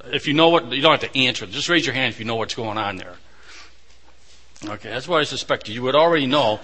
If 0.07 0.27
you 0.27 0.35
know 0.35 0.49
what, 0.49 0.73
you 0.73 0.83
don't 0.83 1.01
have 1.01 1.13
to 1.13 1.17
answer. 1.19 1.47
Just 1.47 1.69
raise 1.69 1.87
your 1.87 1.95
hand 1.95 2.13
if 2.13 2.19
you 2.19 2.25
know 2.25 2.35
what's 2.35 2.57
going 2.57 2.77
on 2.77 2.97
there. 2.97 3.15
Okay, 4.65 4.91
that's 4.91 5.07
what 5.07 5.21
I 5.21 5.25
suspected. 5.25 5.77
You 5.77 5.83
would 5.83 5.95
already 5.95 6.27
know. 6.27 6.59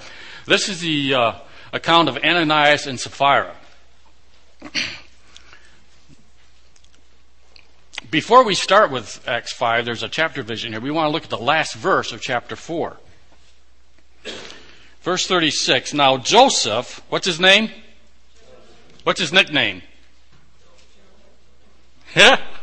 This 0.47 0.69
is 0.69 0.81
the 0.81 1.15
uh, 1.15 1.33
account 1.73 2.09
of 2.09 2.17
Ananias 2.17 2.89
and 2.89 2.99
Sapphira. 2.99 3.55
Before 8.11 8.43
we 8.43 8.57
start 8.57 8.91
with 8.91 9.23
Acts 9.29 9.53
5, 9.53 9.85
there's 9.85 10.03
a 10.03 10.09
chapter 10.09 10.43
vision 10.43 10.73
here. 10.73 10.81
We 10.81 10.91
want 10.91 11.07
to 11.07 11.11
look 11.11 11.23
at 11.23 11.31
the 11.31 11.39
last 11.39 11.75
verse 11.75 12.11
of 12.11 12.21
chapter 12.21 12.57
4. 12.57 12.97
Verse 15.09 15.27
36. 15.27 15.95
Now 15.95 16.19
Joseph, 16.19 17.03
what's 17.09 17.27
his 17.27 17.41
name? 17.41 17.71
What's 19.05 19.19
his 19.19 19.33
nickname? 19.33 19.81
Yeah? 22.15 22.39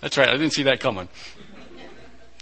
That's 0.00 0.16
right. 0.16 0.28
I 0.28 0.32
didn't 0.34 0.52
see 0.52 0.62
that 0.62 0.78
coming. 0.78 1.08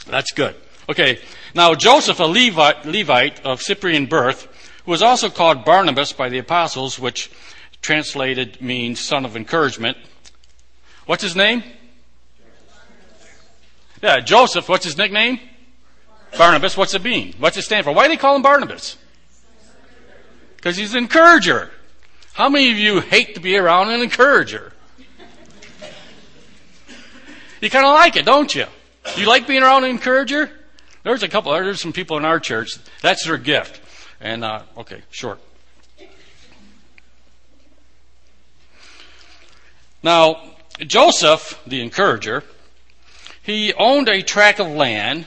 That's 0.06 0.30
good. 0.32 0.56
Okay. 0.90 1.20
Now, 1.54 1.74
Joseph, 1.74 2.20
a 2.20 2.24
Levite, 2.24 2.84
Levite 2.84 3.42
of 3.46 3.62
Cyprian 3.62 4.04
birth, 4.04 4.46
who 4.84 4.90
was 4.90 5.00
also 5.00 5.30
called 5.30 5.64
Barnabas 5.64 6.12
by 6.12 6.28
the 6.28 6.36
apostles, 6.36 6.98
which 6.98 7.30
translated 7.80 8.60
means 8.60 9.00
son 9.00 9.24
of 9.24 9.36
encouragement. 9.36 9.96
What's 11.06 11.22
his 11.22 11.34
name? 11.34 11.64
Yeah, 14.02 14.20
Joseph. 14.20 14.68
What's 14.68 14.84
his 14.84 14.98
nickname? 14.98 15.40
Barnabas. 16.36 16.76
What's 16.76 16.94
it 16.94 17.02
mean? 17.02 17.34
What's 17.38 17.56
it 17.56 17.62
stand 17.62 17.84
for? 17.84 17.92
Why 17.92 18.04
do 18.04 18.10
they 18.10 18.16
call 18.16 18.36
him 18.36 18.42
Barnabas? 18.42 18.96
Because 20.56 20.76
he's 20.76 20.94
an 20.94 21.04
encourager. 21.04 21.70
How 22.32 22.48
many 22.48 22.70
of 22.70 22.78
you 22.78 23.00
hate 23.00 23.34
to 23.34 23.40
be 23.40 23.56
around 23.56 23.90
an 23.90 24.00
encourager? 24.00 24.72
You 27.60 27.70
kind 27.70 27.86
of 27.86 27.94
like 27.94 28.16
it, 28.16 28.24
don't 28.24 28.54
you? 28.54 28.66
You 29.16 29.26
like 29.26 29.46
being 29.46 29.62
around 29.62 29.84
an 29.84 29.90
encourager? 29.90 30.50
There's 31.02 31.22
a 31.22 31.28
couple, 31.28 31.52
there's 31.52 31.80
some 31.80 31.92
people 31.92 32.16
in 32.16 32.24
our 32.24 32.40
church, 32.40 32.76
that's 33.00 33.24
their 33.24 33.38
gift. 33.38 33.80
And, 34.20 34.44
uh, 34.44 34.62
okay, 34.78 35.02
short. 35.10 35.40
Now, 40.02 40.42
Joseph, 40.80 41.60
the 41.66 41.80
encourager, 41.80 42.44
he 43.42 43.72
owned 43.74 44.08
a 44.08 44.22
tract 44.22 44.60
of 44.60 44.68
land. 44.68 45.26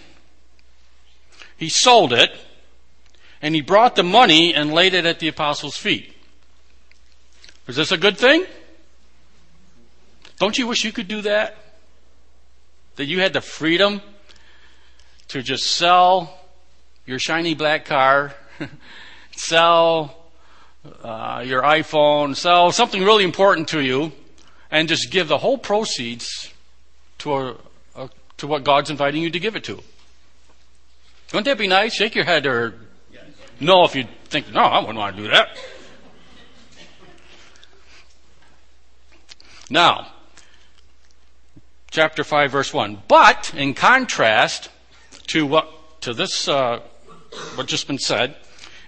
He 1.60 1.68
sold 1.68 2.14
it, 2.14 2.32
and 3.42 3.54
he 3.54 3.60
brought 3.60 3.98
the 3.98 4.04
money 4.04 4.54
and 4.56 4.72
laid 4.72 4.94
it 4.94 5.06
at 5.06 5.20
the 5.20 5.28
apostles' 5.28 5.76
feet. 5.76 6.16
Is 7.68 7.76
this 7.76 7.92
a 7.92 7.98
good 7.98 8.18
thing? 8.18 8.46
Don't 10.40 10.58
you 10.58 10.68
wish 10.68 10.86
you 10.86 10.94
could 10.94 11.10
do 11.10 11.22
that? 11.24 11.58
That 12.96 13.08
you 13.08 13.20
had 13.20 13.34
the 13.34 13.42
freedom 13.42 14.02
to 15.28 15.42
just 15.44 15.66
sell 15.66 16.40
your 17.06 17.20
shiny 17.20 17.56
black 17.56 17.84
car, 17.84 18.34
sell 19.36 20.16
uh, 21.04 21.44
your 21.46 21.62
iPhone, 21.62 22.38
sell 22.38 22.72
something 22.72 23.04
really 23.04 23.26
important 23.26 23.68
to 23.68 23.82
you, 23.82 24.14
and 24.72 24.88
just 24.88 25.12
give 25.12 25.28
the 25.28 25.40
whole 25.40 25.58
proceeds 25.58 26.54
to 27.18 27.34
a, 27.34 27.56
a, 27.98 28.10
to 28.38 28.48
what 28.48 28.64
God's 28.64 28.90
inviting 28.90 29.22
you 29.22 29.30
to 29.30 29.40
give 29.42 29.58
it 29.58 29.66
to. 29.66 29.84
Wouldn't 31.32 31.46
that 31.46 31.58
be 31.58 31.68
nice? 31.68 31.94
Shake 31.94 32.16
your 32.16 32.26
head 32.26 32.46
or 32.46 32.74
no 33.60 33.84
if 33.84 33.96
you 33.96 34.08
think, 34.26 34.52
no, 34.52 34.62
I 34.62 34.80
wouldn't 34.80 34.98
want 34.98 35.16
to 35.16 35.22
do 35.22 35.30
that. 35.30 35.58
Now, 39.70 40.08
chapter 41.92 42.24
5, 42.24 42.52
verse 42.52 42.74
1. 42.74 43.04
But, 43.08 43.54
in 43.56 43.76
contrast 43.76 44.70
to 45.28 45.46
what, 45.46 46.02
to 46.02 46.14
this, 46.14 46.48
uh, 46.48 46.80
what 47.54 47.68
just 47.68 47.86
been 47.86 48.00
said, 48.00 48.36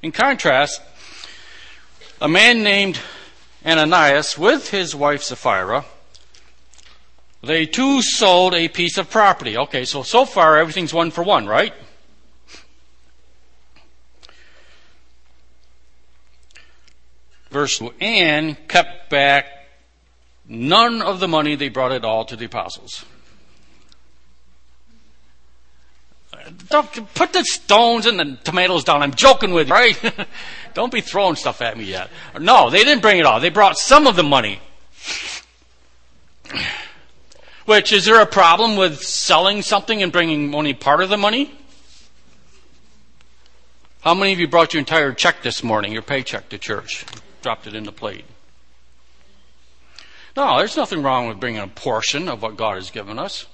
in 0.02 0.12
contrast, 0.12 0.82
a 2.20 2.28
man 2.28 2.64
named 2.64 3.00
Ananias 3.64 4.38
with 4.38 4.72
his 4.72 4.96
wife 4.96 5.22
Sapphira, 5.22 5.86
they 7.44 7.68
too 7.68 8.02
sold 8.02 8.56
a 8.56 8.68
piece 8.68 8.98
of 8.98 9.10
property. 9.10 9.58
Okay, 9.58 9.86
so 9.86 10.02
so 10.04 10.26
far 10.26 10.58
everything's 10.58 10.94
one 10.94 11.12
for 11.12 11.24
one, 11.24 11.48
right? 11.48 11.74
Verse 17.52 17.78
2 17.78 17.94
and 18.00 18.58
kept 18.68 19.10
back 19.10 19.46
none 20.48 21.02
of 21.02 21.20
the 21.20 21.28
money, 21.28 21.56
they 21.56 21.70
brought 21.70 21.92
it 21.92 22.04
all 22.04 22.26
to 22.26 22.36
the 22.36 22.46
apostles. 22.46 23.06
Don't 26.70 27.14
put 27.14 27.34
the 27.34 27.44
stones 27.44 28.06
and 28.06 28.20
the 28.20 28.38
tomatoes 28.44 28.84
down. 28.84 29.04
I'm 29.04 29.14
joking 29.14 29.54
with 29.54 29.68
you, 29.68 29.74
right? 29.74 30.28
Don't 30.74 30.92
be 30.92 31.02
throwing 31.02 31.36
stuff 31.36 31.62
at 31.62 31.78
me 31.78 31.84
yet. 31.84 32.10
No, 32.40 32.70
they 32.70 32.84
didn't 32.84 33.02
bring 33.02 33.20
it 33.20 33.26
all. 33.26 33.40
They 33.40 33.50
brought 33.50 33.78
some 33.78 34.08
of 34.08 34.16
the 34.16 34.24
money. 34.24 34.60
Which, 37.66 37.94
is 37.94 38.06
there 38.06 38.22
a 38.22 38.26
problem 38.26 38.76
with 38.76 39.02
selling 39.02 39.62
something 39.62 40.02
and 40.02 40.12
bringing 40.12 40.56
only 40.56 40.74
part 40.74 41.02
of 41.02 41.10
the 41.10 41.18
money? 41.18 41.54
How 44.02 44.16
many 44.16 44.34
of 44.34 44.40
you 44.40 44.48
brought 44.48 44.74
your 44.74 44.80
entire 44.80 45.14
check 45.14 45.44
this 45.44 45.64
morning, 45.64 45.94
your 45.94 46.02
paycheck 46.02 46.50
to 46.50 46.58
church? 46.58 47.06
Dropped 47.42 47.68
it 47.68 47.74
in 47.74 47.84
the 47.84 47.92
plate. 47.92 48.26
No, 50.38 50.58
there's 50.58 50.78
nothing 50.78 51.04
wrong 51.04 51.28
with 51.28 51.40
bringing 51.40 51.62
a 51.62 51.68
portion 51.68 52.30
of 52.30 52.42
what 52.42 52.56
God 52.56 52.76
has 52.76 52.90
given 52.90 53.20
us. 53.20 53.48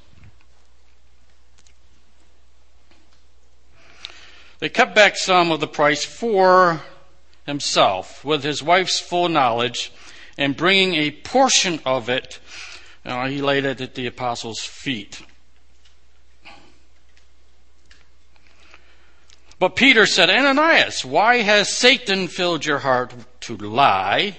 They 4.60 4.69
kept 4.69 4.95
back 4.95 5.17
some 5.17 5.52
of 5.52 5.60
the 5.60 5.67
price 5.67 6.04
for 6.04 6.82
himself 7.45 8.26
with 8.26 8.43
his 8.43 8.62
wife's 8.62 9.00
full 9.00 9.30
knowledge 9.30 9.91
and 10.38 10.56
bringing 10.56 10.95
a 10.95 11.12
portion 11.12 11.80
of 11.86 12.10
it, 12.10 12.39
uh, 13.06 13.28
he 13.28 13.41
laid 13.41 13.65
it 13.65 13.82
at 13.82 13.95
the 13.95 14.06
apostles' 14.06 14.60
feet. 14.60 15.21
But 19.60 19.76
Peter 19.76 20.06
said, 20.06 20.30
Ananias, 20.30 21.04
why 21.04 21.38
has 21.38 21.76
Satan 21.76 22.28
filled 22.28 22.65
your 22.65 22.80
heart 22.80 23.13
to 23.56 23.70
lie 23.70 24.36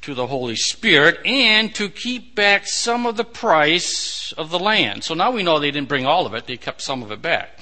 to 0.00 0.14
the 0.14 0.26
Holy 0.26 0.56
Spirit 0.56 1.20
and 1.24 1.72
to 1.76 1.88
keep 1.88 2.34
back 2.34 2.66
some 2.66 3.06
of 3.06 3.16
the 3.16 3.24
price 3.24 4.32
of 4.36 4.50
the 4.50 4.58
land? 4.58 5.04
So 5.04 5.14
now 5.14 5.30
we 5.30 5.44
know 5.44 5.60
they 5.60 5.70
didn't 5.70 5.88
bring 5.88 6.06
all 6.06 6.26
of 6.26 6.34
it, 6.34 6.46
they 6.46 6.56
kept 6.56 6.80
some 6.80 7.02
of 7.02 7.12
it 7.12 7.22
back. 7.22 7.60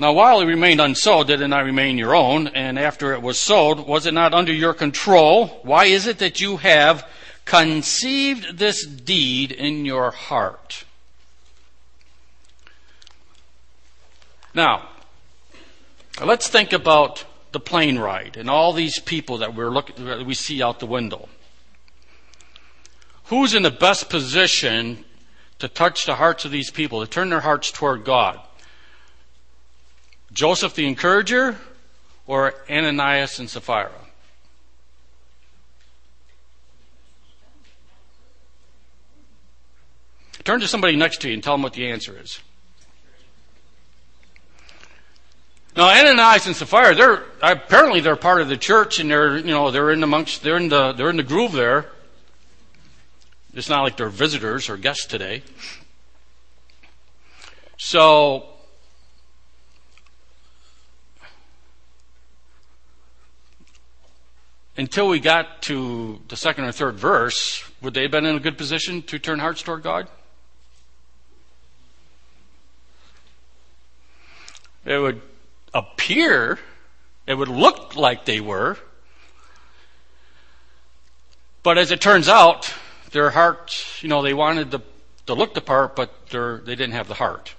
Now, 0.00 0.12
while 0.12 0.40
it 0.40 0.46
remained 0.46 0.80
unsold, 0.80 1.26
did 1.26 1.40
it 1.40 1.48
not 1.48 1.64
remain 1.64 1.98
your 1.98 2.14
own? 2.14 2.46
And 2.48 2.78
after 2.78 3.14
it 3.14 3.22
was 3.22 3.40
sold, 3.40 3.88
was 3.88 4.06
it 4.06 4.14
not 4.14 4.32
under 4.32 4.52
your 4.52 4.72
control? 4.72 5.48
Why 5.64 5.86
is 5.86 6.06
it 6.06 6.18
that 6.18 6.40
you 6.40 6.58
have 6.58 7.08
conceived 7.44 8.58
this 8.58 8.86
deed 8.86 9.50
in 9.50 9.84
your 9.84 10.12
heart? 10.12 10.84
Now, 14.54 14.88
let's 16.26 16.48
think 16.48 16.72
about 16.72 17.24
the 17.52 17.60
plane 17.60 17.98
ride 17.98 18.36
and 18.36 18.50
all 18.50 18.72
these 18.72 18.98
people 18.98 19.38
that 19.38 19.54
we're 19.54 19.70
looking, 19.70 20.04
that 20.04 20.26
we 20.26 20.34
see 20.34 20.62
out 20.62 20.80
the 20.80 20.86
window. 20.86 21.28
Who's 23.24 23.54
in 23.54 23.62
the 23.62 23.70
best 23.70 24.08
position 24.08 25.04
to 25.58 25.68
touch 25.68 26.06
the 26.06 26.14
hearts 26.14 26.44
of 26.44 26.50
these 26.50 26.70
people, 26.70 27.00
to 27.00 27.06
turn 27.06 27.28
their 27.28 27.40
hearts 27.40 27.70
toward 27.70 28.04
God? 28.04 28.40
Joseph 30.32 30.74
the 30.74 30.86
encourager 30.86 31.58
or 32.26 32.54
Ananias 32.70 33.38
and 33.38 33.48
Sapphira? 33.48 33.92
Turn 40.44 40.60
to 40.60 40.68
somebody 40.68 40.96
next 40.96 41.20
to 41.20 41.28
you 41.28 41.34
and 41.34 41.42
tell 41.42 41.54
them 41.54 41.62
what 41.62 41.74
the 41.74 41.88
answer 41.88 42.18
is. 42.18 42.40
Now, 45.78 45.90
Ananias 45.90 46.44
and 46.48 46.56
Sapphira, 46.56 46.92
they're 46.96 47.22
apparently 47.40 48.00
they're 48.00 48.16
part 48.16 48.40
of 48.40 48.48
the 48.48 48.56
church, 48.56 48.98
and 48.98 49.08
they're 49.08 49.36
you 49.36 49.52
know 49.52 49.70
they're 49.70 49.92
in 49.92 50.02
amongst 50.02 50.42
they're 50.42 50.56
in 50.56 50.68
the 50.68 50.92
they're 50.92 51.08
in 51.08 51.16
the 51.16 51.22
groove 51.22 51.52
there. 51.52 51.86
It's 53.54 53.68
not 53.68 53.84
like 53.84 53.96
they're 53.96 54.08
visitors 54.08 54.68
or 54.68 54.76
guests 54.76 55.06
today. 55.06 55.44
So 57.76 58.48
until 64.76 65.06
we 65.06 65.20
got 65.20 65.62
to 65.62 66.20
the 66.26 66.36
second 66.36 66.64
or 66.64 66.72
third 66.72 66.96
verse, 66.96 67.62
would 67.82 67.94
they 67.94 68.02
have 68.02 68.10
been 68.10 68.26
in 68.26 68.34
a 68.34 68.40
good 68.40 68.58
position 68.58 69.00
to 69.02 69.20
turn 69.20 69.38
hearts 69.38 69.62
toward 69.62 69.84
God? 69.84 70.08
It 74.84 74.98
would 74.98 75.22
appear, 75.74 76.58
it 77.26 77.34
would 77.34 77.48
look 77.48 77.96
like 77.96 78.24
they 78.24 78.40
were. 78.40 78.76
But 81.62 81.78
as 81.78 81.90
it 81.90 82.00
turns 82.00 82.28
out, 82.28 82.72
their 83.12 83.30
hearts, 83.30 84.02
you 84.02 84.08
know, 84.08 84.22
they 84.22 84.34
wanted 84.34 84.70
to, 84.70 84.82
to 85.26 85.34
look 85.34 85.54
the 85.54 85.60
part, 85.60 85.96
but 85.96 86.28
they 86.30 86.74
didn't 86.74 86.92
have 86.92 87.08
the 87.08 87.14
heart. 87.14 87.54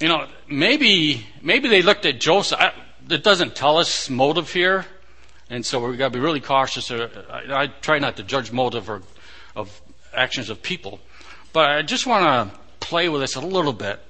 you 0.00 0.08
know, 0.08 0.26
maybe 0.48 1.26
maybe 1.42 1.68
they 1.68 1.82
looked 1.82 2.06
at 2.06 2.20
Joseph. 2.20 2.60
It 3.08 3.24
doesn't 3.24 3.56
tell 3.56 3.78
us 3.78 4.08
motive 4.08 4.52
here, 4.52 4.86
and 5.50 5.64
so 5.64 5.86
we've 5.86 5.98
got 5.98 6.12
to 6.12 6.18
be 6.18 6.20
really 6.20 6.40
cautious. 6.40 6.90
Uh, 6.90 7.08
I, 7.30 7.62
I 7.62 7.66
try 7.66 7.98
not 7.98 8.16
to 8.16 8.22
judge 8.22 8.52
motive 8.52 8.88
or 8.88 9.02
of 9.56 9.80
actions 10.14 10.50
of 10.50 10.62
people, 10.62 11.00
but 11.52 11.70
I 11.70 11.82
just 11.82 12.06
want 12.06 12.24
to 12.52 12.58
play 12.88 13.08
with 13.08 13.20
this 13.20 13.36
a 13.36 13.40
little 13.40 13.74
bit. 13.74 14.00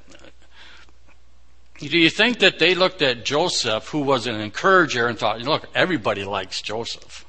Do 1.79 1.99
you 1.99 2.11
think 2.11 2.39
that 2.41 2.59
they 2.59 2.75
looked 2.75 3.03
at 3.03 3.25
Joseph, 3.25 3.89
who 3.89 4.01
was 4.01 4.27
an 4.27 4.41
encourager, 4.41 5.07
and 5.07 5.19
thought, 5.19 5.41
look, 5.43 5.69
everybody 5.75 6.25
likes 6.25 6.63
Joseph? 6.63 7.25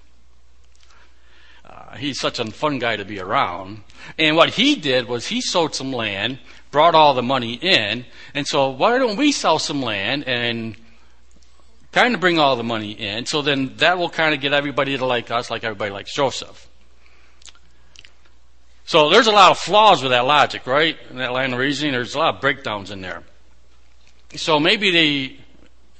Uh, 1.63 1.95
he's 1.97 2.19
such 2.19 2.39
a 2.39 2.45
fun 2.51 2.79
guy 2.79 2.95
to 2.95 3.05
be 3.05 3.19
around. 3.19 3.83
And 4.17 4.35
what 4.35 4.49
he 4.51 4.75
did 4.75 5.07
was 5.07 5.27
he 5.27 5.41
sold 5.41 5.75
some 5.75 5.91
land, 5.91 6.39
brought 6.71 6.95
all 6.95 7.13
the 7.13 7.23
money 7.23 7.53
in, 7.53 8.05
and 8.33 8.47
so 8.47 8.69
why 8.69 8.97
don't 8.97 9.17
we 9.17 9.31
sell 9.31 9.59
some 9.59 9.81
land 9.81 10.27
and 10.27 10.75
kind 11.91 12.13
of 12.15 12.21
bring 12.21 12.39
all 12.39 12.55
the 12.55 12.63
money 12.63 12.91
in? 12.91 13.25
So 13.25 13.41
then 13.41 13.75
that 13.77 13.97
will 13.97 14.09
kind 14.09 14.33
of 14.33 14.41
get 14.41 14.53
everybody 14.53 14.97
to 14.97 15.05
like 15.05 15.29
us, 15.31 15.51
like 15.51 15.63
everybody 15.63 15.91
likes 15.91 16.13
Joseph. 16.13 16.68
So 18.89 19.11
there's 19.11 19.27
a 19.27 19.31
lot 19.31 19.51
of 19.51 19.59
flaws 19.59 20.01
with 20.01 20.13
that 20.13 20.25
logic, 20.25 20.65
right? 20.65 20.97
That 21.11 21.31
line 21.31 21.53
of 21.53 21.59
reasoning, 21.59 21.91
there's 21.91 22.15
a 22.15 22.17
lot 22.17 22.33
of 22.33 22.41
breakdowns 22.41 22.89
in 22.89 23.01
there. 23.01 23.21
So 24.35 24.59
maybe 24.59 24.89
they, 24.89 25.37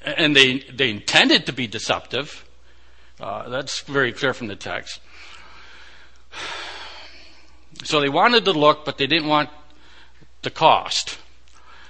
and 0.04 0.36
they, 0.36 0.62
they 0.73 0.89
intended 0.89 1.45
to 1.45 1.54
be 1.54 1.67
deceptive. 1.67 2.49
Uh, 3.19 3.47
that's 3.47 3.82
very 3.82 4.12
clear 4.12 4.34
from 4.34 4.47
the 4.47 4.56
text. 4.56 5.02
So 7.84 8.02
they 8.02 8.10
wanted 8.10 8.45
to 8.45 8.54
look, 8.54 8.86
but 8.86 8.97
they 8.97 9.06
didn't 9.06 9.28
want 9.28 9.52
the 10.41 10.49
cost. 10.49 11.19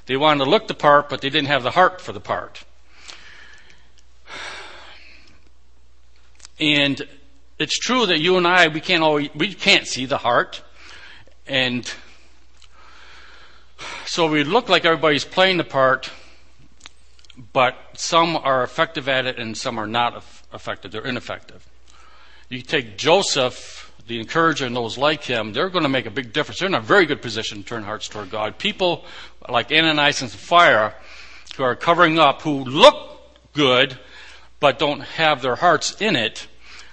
They 0.05 0.17
wanted 0.17 0.43
to 0.43 0.49
look 0.49 0.67
the 0.67 0.73
part, 0.73 1.07
but 1.07 1.21
they 1.21 1.29
didn't 1.29 1.47
have 1.47 1.63
the 1.63 1.71
heart 1.71 2.01
for 2.01 2.11
the 2.11 2.19
part. 2.19 2.65
And 6.59 7.01
it's 7.57 7.79
true 7.79 8.05
that 8.05 8.19
you 8.19 8.35
and 8.35 8.45
I, 8.45 8.67
we 8.67 8.81
can't 8.81 9.01
always, 9.01 9.29
we 9.33 9.53
can't 9.53 9.87
see 9.87 10.05
the 10.05 10.17
heart. 10.17 10.61
And 11.49 11.91
so 14.05 14.29
we 14.29 14.43
look 14.43 14.69
like 14.69 14.85
everybody's 14.85 15.25
playing 15.25 15.57
the 15.57 15.63
part, 15.63 16.11
but 17.53 17.75
some 17.93 18.37
are 18.37 18.63
effective 18.63 19.09
at 19.09 19.25
it 19.25 19.39
and 19.39 19.57
some 19.57 19.79
are 19.79 19.87
not 19.87 20.23
effective. 20.53 20.91
They're 20.91 21.05
ineffective. 21.05 21.67
You 22.49 22.61
take 22.61 22.97
Joseph, 22.97 23.91
the 24.05 24.19
encourager, 24.19 24.67
and 24.67 24.75
those 24.75 24.97
like 24.97 25.23
him, 25.23 25.53
they're 25.53 25.69
going 25.69 25.83
to 25.83 25.89
make 25.89 26.05
a 26.05 26.11
big 26.11 26.33
difference. 26.33 26.59
They're 26.59 26.67
in 26.67 26.75
a 26.75 26.81
very 26.81 27.07
good 27.07 27.21
position 27.21 27.59
to 27.59 27.63
turn 27.63 27.83
hearts 27.83 28.07
toward 28.07 28.29
God. 28.29 28.59
People 28.59 29.05
like 29.47 29.71
Ananias 29.71 30.21
and 30.21 30.29
Sapphira, 30.29 30.93
who 31.57 31.63
are 31.63 31.75
covering 31.75 32.19
up, 32.19 32.43
who 32.43 32.63
look 32.63 33.21
good, 33.53 33.97
but 34.59 34.77
don't 34.77 35.01
have 35.01 35.41
their 35.41 35.55
hearts 35.55 35.99
in 35.99 36.15
it, 36.15 36.47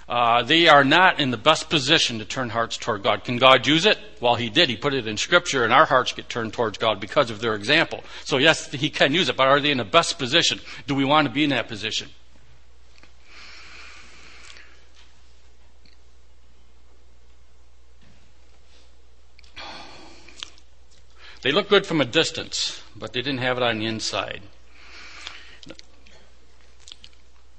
uh, 0.09 0.41
they 0.41 0.67
are 0.69 0.85
not 0.85 1.19
in 1.19 1.31
the 1.31 1.37
best 1.37 1.69
position 1.69 2.19
to 2.19 2.25
turn 2.25 2.49
hearts 2.49 2.77
toward 2.77 3.03
God. 3.03 3.25
Can 3.25 3.37
God 3.37 3.67
use 3.67 3.85
it? 3.85 3.97
Well, 4.21 4.35
He 4.35 4.49
did. 4.49 4.69
He 4.69 4.77
put 4.77 4.93
it 4.93 5.05
in 5.05 5.17
Scripture, 5.17 5.65
and 5.65 5.73
our 5.73 5.85
hearts 5.85 6.13
get 6.13 6.29
turned 6.29 6.53
towards 6.53 6.77
God 6.77 7.01
because 7.01 7.29
of 7.29 7.41
their 7.41 7.55
example. 7.55 8.03
So, 8.23 8.37
yes, 8.37 8.71
He 8.71 8.89
can 8.89 9.13
use 9.13 9.27
it, 9.27 9.35
but 9.35 9.47
are 9.47 9.59
they 9.59 9.71
in 9.71 9.77
the 9.77 9.83
best 9.83 10.17
position? 10.17 10.61
Do 10.87 10.95
we 10.95 11.03
want 11.03 11.27
to 11.27 11.33
be 11.33 11.43
in 11.43 11.49
that 11.49 11.67
position? 11.67 12.09
They 21.41 21.51
look 21.51 21.69
good 21.69 21.85
from 21.85 22.01
a 22.01 22.05
distance, 22.05 22.81
but 22.95 23.13
they 23.13 23.21
didn't 23.21 23.39
have 23.39 23.57
it 23.57 23.63
on 23.63 23.79
the 23.79 23.85
inside. 23.85 24.41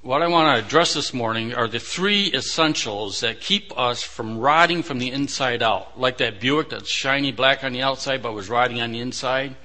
What 0.03 0.23
I 0.23 0.29
want 0.29 0.57
to 0.57 0.65
address 0.65 0.95
this 0.95 1.13
morning 1.13 1.55
are 1.55 1.67
the 1.67 1.81
three 1.81 2.33
essentials 2.33 3.21
that 3.21 3.41
keep 3.41 3.77
us 3.77 4.03
from 4.03 4.39
rotting 4.39 4.83
from 4.83 4.99
the 4.99 5.11
inside 5.11 5.63
out. 5.63 5.99
Like 5.99 6.19
that 6.19 6.41
Buick 6.41 6.71
that's 6.71 6.89
shiny 6.89 7.33
black 7.33 7.65
on 7.65 7.73
the 7.73 7.83
outside 7.83 8.23
but 8.23 8.33
was 8.33 8.49
rotting 8.49 8.81
on 8.81 8.93
the 8.93 9.01
inside. 9.01 9.57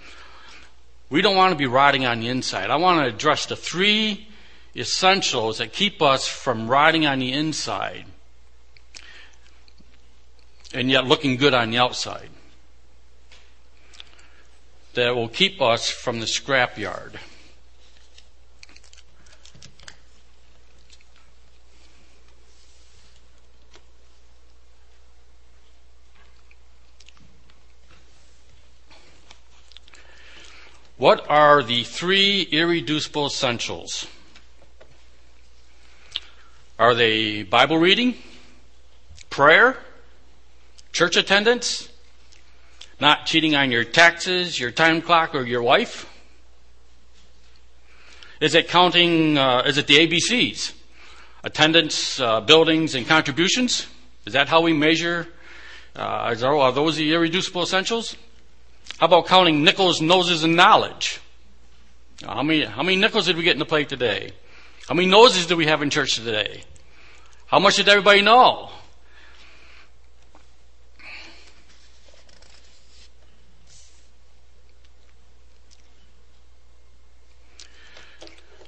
We 1.10 1.22
don't 1.22 1.36
want 1.36 1.52
to 1.52 1.58
be 1.58 1.68
rotting 1.68 2.06
on 2.06 2.20
the 2.20 2.30
inside. 2.30 2.72
I 2.72 2.78
want 2.78 3.00
to 3.00 3.14
address 3.14 3.46
the 3.46 3.56
three 3.56 4.28
essentials 4.76 5.60
that 5.60 5.72
keep 5.72 6.02
us 6.02 6.28
from 6.28 6.68
rotting 6.68 7.06
on 7.06 7.20
the 7.20 7.32
inside 7.32 8.06
and 10.74 10.90
yet 10.90 11.06
looking 11.06 11.38
good 11.38 11.54
on 11.54 11.70
the 11.70 11.78
outside. 11.78 12.30
That 14.96 15.16
will 15.16 15.30
keep 15.30 15.62
us 15.62 15.92
from 15.92 16.20
the 16.20 16.26
scrapyard. 16.26 17.18
What 31.04 31.30
are 31.30 31.62
the 31.62 31.84
three 31.84 32.44
irreducible 32.44 33.26
essentials? 33.26 34.08
Are 36.80 36.96
they 36.96 37.44
Bible 37.44 37.78
reading, 37.78 38.16
prayer, 39.30 39.76
church 40.94 41.18
attendance, 41.18 41.90
not 43.02 43.26
cheating 43.26 43.54
on 43.54 43.70
your 43.70 43.84
taxes, 43.84 44.58
your 44.58 44.72
time 44.72 45.02
clock, 45.02 45.36
or 45.36 45.44
your 45.44 45.62
wife? 45.62 46.10
Is 48.40 48.56
it 48.56 48.70
counting, 48.70 49.38
uh, 49.38 49.64
is 49.66 49.78
it 49.78 49.88
the 49.88 50.08
ABCs? 50.08 50.72
Attendance, 51.44 52.18
uh, 52.22 52.40
buildings, 52.40 52.96
and 52.96 53.06
contributions? 53.06 53.88
Is 54.26 54.32
that 54.32 54.48
how 54.48 54.62
we 54.62 54.72
measure? 54.72 55.28
Uh, 55.98 56.34
are 56.34 56.72
those 56.72 56.96
the 56.96 57.14
irreducible 57.14 57.64
essentials? 57.64 58.16
How 59.04 59.08
about 59.08 59.28
counting 59.28 59.66
nickels, 59.66 60.00
noses, 60.00 60.46
and 60.46 60.56
knowledge? 60.56 61.20
How 62.26 62.42
many, 62.42 62.64
how 62.64 62.84
many 62.84 62.96
nickels 62.96 63.26
did 63.26 63.36
we 63.36 63.44
get 63.44 63.52
in 63.52 63.60
the 63.60 63.66
plate 63.66 63.90
today? 63.90 64.32
How 64.88 64.96
many 64.96 65.10
noses 65.10 65.46
do 65.46 65.58
we 65.58 65.66
have 65.66 65.82
in 65.82 65.90
church 65.90 66.16
today? 66.16 66.64
How 67.48 67.60
much 67.60 67.76
did 67.76 67.90
everybody 67.90 68.22
know? 68.22 68.70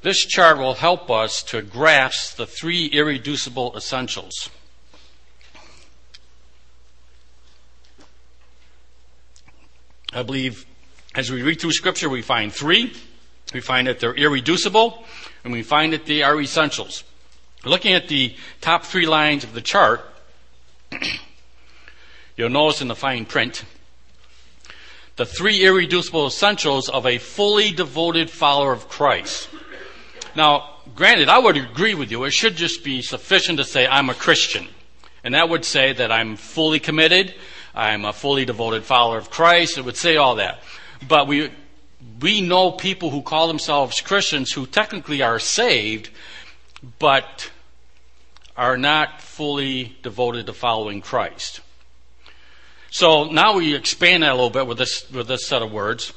This 0.02 0.18
chart 0.26 0.58
will 0.58 0.74
help 0.74 1.10
us 1.10 1.44
to 1.44 1.62
grasp 1.62 2.36
the 2.36 2.46
three 2.46 2.88
irreducible 2.88 3.74
essentials. 3.78 4.50
I 10.16 10.24
believe 10.24 10.66
as 11.14 11.30
we 11.30 11.44
read 11.44 11.60
through 11.60 11.74
Scripture, 11.74 12.08
we 12.08 12.22
find 12.22 12.52
three. 12.52 12.94
We 13.54 13.60
find 13.60 13.88
that 13.88 14.00
they're 14.00 14.16
irreducible, 14.16 15.04
and 15.44 15.52
we 15.52 15.62
find 15.62 15.92
that 15.92 16.06
they 16.06 16.24
are 16.24 16.40
essentials. 16.40 17.04
Looking 17.66 17.94
at 17.94 18.08
the 18.08 18.34
top 18.62 18.86
three 18.86 19.06
lines 19.06 19.44
of 19.44 19.54
the 19.54 19.62
chart, 19.62 20.06
you'll 22.38 22.50
notice 22.50 22.82
in 22.82 22.88
the 22.88 22.96
fine 22.96 23.26
print 23.26 23.66
the 25.18 25.26
three 25.26 25.66
irreducible 25.66 26.28
essentials 26.28 26.90
of 26.90 27.06
a 27.06 27.18
fully 27.18 27.72
devoted 27.72 28.30
follower 28.30 28.72
of 28.72 28.88
Christ. 28.88 29.50
Now, 30.36 30.76
granted, 30.96 31.28
I 31.28 31.40
would 31.40 31.58
agree 31.58 31.94
with 31.94 32.10
you. 32.10 32.24
It 32.24 32.32
should 32.32 32.56
just 32.56 32.84
be 32.84 33.02
sufficient 33.02 33.58
to 33.58 33.66
say, 33.66 33.86
I'm 33.86 34.10
a 34.10 34.14
Christian. 34.14 34.68
And 35.24 35.34
that 35.34 35.50
would 35.50 35.66
say 35.66 35.92
that 35.94 36.12
I'm 36.12 36.36
fully 36.36 36.80
committed, 36.80 37.34
I'm 37.76 38.06
a 38.06 38.14
fully 38.14 38.46
devoted 38.46 38.84
follower 38.84 39.18
of 39.18 39.30
Christ. 39.30 39.78
It 39.78 39.84
would 39.84 39.98
say 39.98 40.16
all 40.16 40.36
that. 40.36 40.62
But 41.06 41.28
we, 41.28 41.52
we 42.22 42.40
know 42.40 42.72
people 42.72 43.10
who 43.10 43.22
call 43.22 43.48
themselves 43.48 44.00
Christians 44.00 44.54
who 44.54 44.66
technically 44.66 45.22
are 45.22 45.40
saved, 45.40 46.10
but 47.00 47.52
are 48.56 48.78
not 48.78 49.22
fully 49.22 49.98
devoted 50.02 50.46
to 50.46 50.54
following 50.54 51.02
Christ. 51.02 51.60
So 52.92 53.26
now 53.26 53.58
we 53.58 53.76
expand 53.76 54.24
that 54.24 54.32
a 54.32 54.36
little 54.36 54.50
bit 54.50 54.68
with 54.68 54.78
this, 54.78 55.10
with 55.12 55.28
this 55.28 55.46
set 55.46 55.62
of 55.62 55.70
words. 55.70 56.14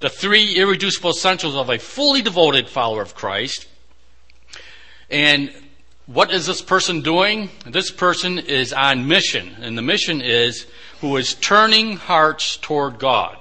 The 0.00 0.10
three 0.10 0.56
irreducible 0.56 1.10
essentials 1.10 1.54
of 1.54 1.70
a 1.70 1.78
fully 1.78 2.20
devoted 2.20 2.68
follower 2.68 3.00
of 3.00 3.14
Christ. 3.14 3.66
And 5.08 5.54
what 6.06 6.32
is 6.32 6.46
this 6.46 6.62
person 6.62 7.00
doing? 7.02 7.48
This 7.66 7.90
person 7.90 8.38
is 8.38 8.72
on 8.72 9.06
mission, 9.06 9.56
and 9.60 9.78
the 9.78 9.82
mission 9.82 10.20
is 10.20 10.66
who 11.00 11.16
is 11.16 11.34
turning 11.34 11.96
hearts 11.96 12.56
toward 12.56 12.98
God. 12.98 13.36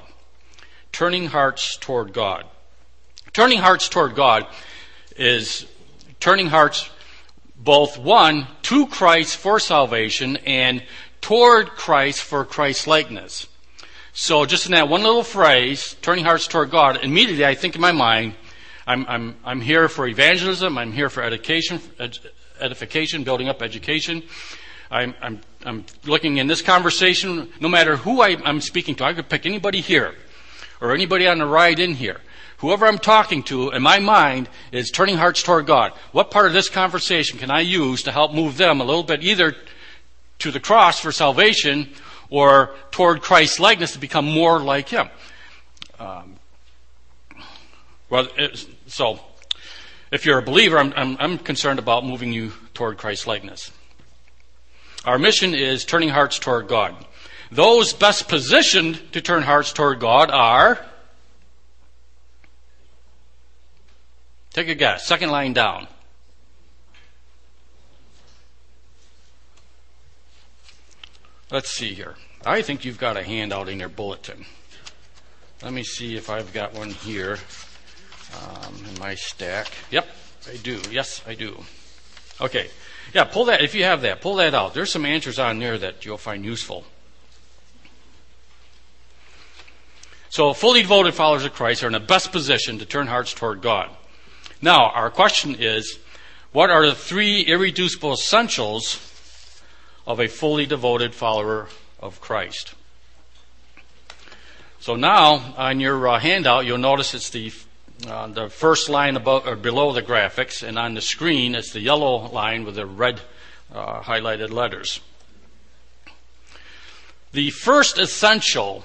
Turning 0.91 1.27
hearts 1.27 1.77
toward 1.77 2.13
God. 2.13 2.45
Turning 3.33 3.59
hearts 3.59 3.89
toward 3.89 4.13
God 4.13 4.45
is 5.15 5.65
turning 6.19 6.47
hearts 6.47 6.89
both 7.55 7.97
one 7.97 8.47
to 8.63 8.87
Christ 8.87 9.37
for 9.37 9.59
salvation 9.59 10.37
and 10.37 10.83
toward 11.21 11.69
Christ 11.69 12.21
for 12.21 12.43
Christ 12.45 12.87
likeness. 12.87 13.47
So 14.13 14.45
just 14.45 14.65
in 14.65 14.73
that 14.73 14.89
one 14.89 15.03
little 15.03 15.23
phrase, 15.23 15.95
turning 16.01 16.25
hearts 16.25 16.47
toward 16.47 16.69
God, 16.69 16.99
immediately 17.01 17.45
I 17.45 17.55
think 17.55 17.75
in 17.75 17.81
my 17.81 17.91
mind, 17.91 18.35
I'm, 18.85 19.05
I'm, 19.07 19.35
I'm 19.45 19.61
here 19.61 19.87
for 19.87 20.07
evangelism, 20.07 20.77
I'm 20.77 20.91
here 20.91 21.09
for 21.09 21.23
education, 21.23 21.79
edification, 22.61 23.23
building 23.23 23.49
up 23.49 23.61
education. 23.61 24.23
I'm, 24.89 25.15
I'm, 25.21 25.41
I'm 25.65 25.85
looking 26.05 26.37
in 26.37 26.47
this 26.47 26.61
conversation, 26.61 27.49
no 27.59 27.69
matter 27.69 27.95
who 27.95 28.21
I, 28.21 28.37
I'm 28.43 28.61
speaking 28.61 28.95
to, 28.95 29.05
I 29.05 29.13
could 29.13 29.29
pick 29.29 29.45
anybody 29.45 29.81
here 29.81 30.15
or 30.79 30.93
anybody 30.93 31.27
on 31.27 31.39
the 31.39 31.45
ride 31.45 31.79
in 31.79 31.93
here 31.93 32.19
whoever 32.61 32.85
I'm 32.85 32.99
talking 32.99 33.41
to 33.43 33.71
in 33.71 33.81
my 33.81 33.99
mind 33.99 34.47
is 34.71 34.91
turning 34.91 35.17
hearts 35.17 35.41
toward 35.41 35.65
God. 35.65 35.93
What 36.11 36.29
part 36.29 36.45
of 36.45 36.53
this 36.53 36.69
conversation 36.69 37.39
can 37.39 37.49
I 37.49 37.61
use 37.61 38.03
to 38.03 38.11
help 38.11 38.33
move 38.33 38.55
them 38.55 38.79
a 38.79 38.83
little 38.83 39.03
bit 39.03 39.23
either 39.23 39.55
to 40.39 40.51
the 40.51 40.59
cross 40.59 40.99
for 40.99 41.11
salvation 41.11 41.89
or 42.29 42.75
toward 42.91 43.21
Christ's 43.23 43.59
likeness 43.59 43.93
to 43.93 43.99
become 43.99 44.25
more 44.25 44.59
like 44.59 44.89
Him? 44.89 45.09
Um, 45.99 46.35
well, 48.11 48.27
so 48.85 49.19
if 50.11 50.25
you're 50.25 50.37
a 50.37 50.43
believer, 50.43 50.77
I'm, 50.77 50.93
I'm, 50.95 51.17
I'm 51.19 51.37
concerned 51.37 51.79
about 51.79 52.05
moving 52.05 52.33
you 52.33 52.51
toward 52.73 52.97
Christ's 52.97 53.27
likeness. 53.27 53.71
Our 55.05 55.17
mission 55.17 55.55
is 55.55 55.85
turning 55.85 56.09
hearts 56.09 56.37
toward 56.37 56.67
God. 56.67 56.95
Those 57.51 57.93
best 57.93 58.27
positioned 58.27 59.13
to 59.13 59.21
turn 59.21 59.43
hearts 59.43 59.73
toward 59.73 59.99
God 59.99 60.29
are. 60.29 60.79
Take 64.51 64.67
a 64.67 64.75
guess. 64.75 65.07
Second 65.07 65.31
line 65.31 65.53
down. 65.53 65.87
Let's 71.49 71.69
see 71.69 71.93
here. 71.93 72.15
I 72.45 72.61
think 72.61 72.85
you've 72.85 72.99
got 72.99 73.17
a 73.17 73.23
handout 73.23 73.69
in 73.69 73.79
your 73.79 73.89
bulletin. 73.89 74.45
Let 75.61 75.73
me 75.73 75.83
see 75.83 76.15
if 76.15 76.29
I've 76.29 76.53
got 76.53 76.73
one 76.73 76.89
here 76.89 77.37
um, 78.33 78.75
in 78.85 78.99
my 78.99 79.15
stack. 79.15 79.67
Yep, 79.91 80.07
I 80.51 80.57
do. 80.57 80.81
Yes, 80.91 81.21
I 81.27 81.35
do. 81.35 81.63
Okay. 82.39 82.69
Yeah, 83.13 83.25
pull 83.25 83.45
that, 83.45 83.61
if 83.61 83.75
you 83.75 83.83
have 83.83 84.01
that, 84.01 84.21
pull 84.21 84.35
that 84.35 84.53
out. 84.53 84.73
There's 84.73 84.91
some 84.91 85.05
answers 85.05 85.37
on 85.37 85.59
there 85.59 85.77
that 85.77 86.05
you'll 86.05 86.17
find 86.17 86.45
useful. 86.45 86.85
So, 90.29 90.53
fully 90.53 90.81
devoted 90.81 91.13
followers 91.13 91.43
of 91.43 91.53
Christ 91.53 91.83
are 91.83 91.87
in 91.87 91.93
the 91.93 91.99
best 91.99 92.31
position 92.31 92.79
to 92.79 92.85
turn 92.85 93.07
hearts 93.07 93.33
toward 93.33 93.61
God. 93.61 93.89
Now, 94.61 94.89
our 94.91 95.09
question 95.09 95.55
is 95.59 95.99
what 96.53 96.69
are 96.69 96.85
the 96.85 96.95
three 96.95 97.41
irreducible 97.41 98.13
essentials 98.13 98.99
of 100.07 100.19
a 100.19 100.27
fully 100.27 100.65
devoted 100.65 101.13
follower 101.13 101.67
of 101.99 102.21
Christ? 102.21 102.75
So 104.79 104.95
now, 104.95 105.53
on 105.57 105.79
your 105.79 106.07
uh, 106.07 106.19
handout, 106.19 106.65
you'll 106.65 106.77
notice 106.77 107.13
it's 107.13 107.29
the 107.29 107.51
uh, 108.07 108.27
the 108.27 108.49
first 108.49 108.89
line 108.89 109.15
above 109.15 109.47
or 109.47 109.55
below 109.55 109.93
the 109.93 110.01
graphics, 110.01 110.63
and 110.67 110.77
on 110.77 110.93
the 110.93 111.01
screen 111.01 111.55
it's 111.55 111.71
the 111.71 111.79
yellow 111.79 112.29
line 112.29 112.65
with 112.65 112.75
the 112.75 112.85
red 112.85 113.21
uh, 113.73 114.01
highlighted 114.01 114.51
letters. 114.51 114.99
The 117.31 117.49
first 117.49 117.97
essential 117.97 118.83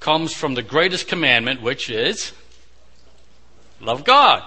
comes 0.00 0.34
from 0.34 0.54
the 0.54 0.62
greatest 0.62 1.08
commandment, 1.08 1.62
which 1.62 1.88
is 1.88 2.32
love 3.80 4.04
God. 4.04 4.42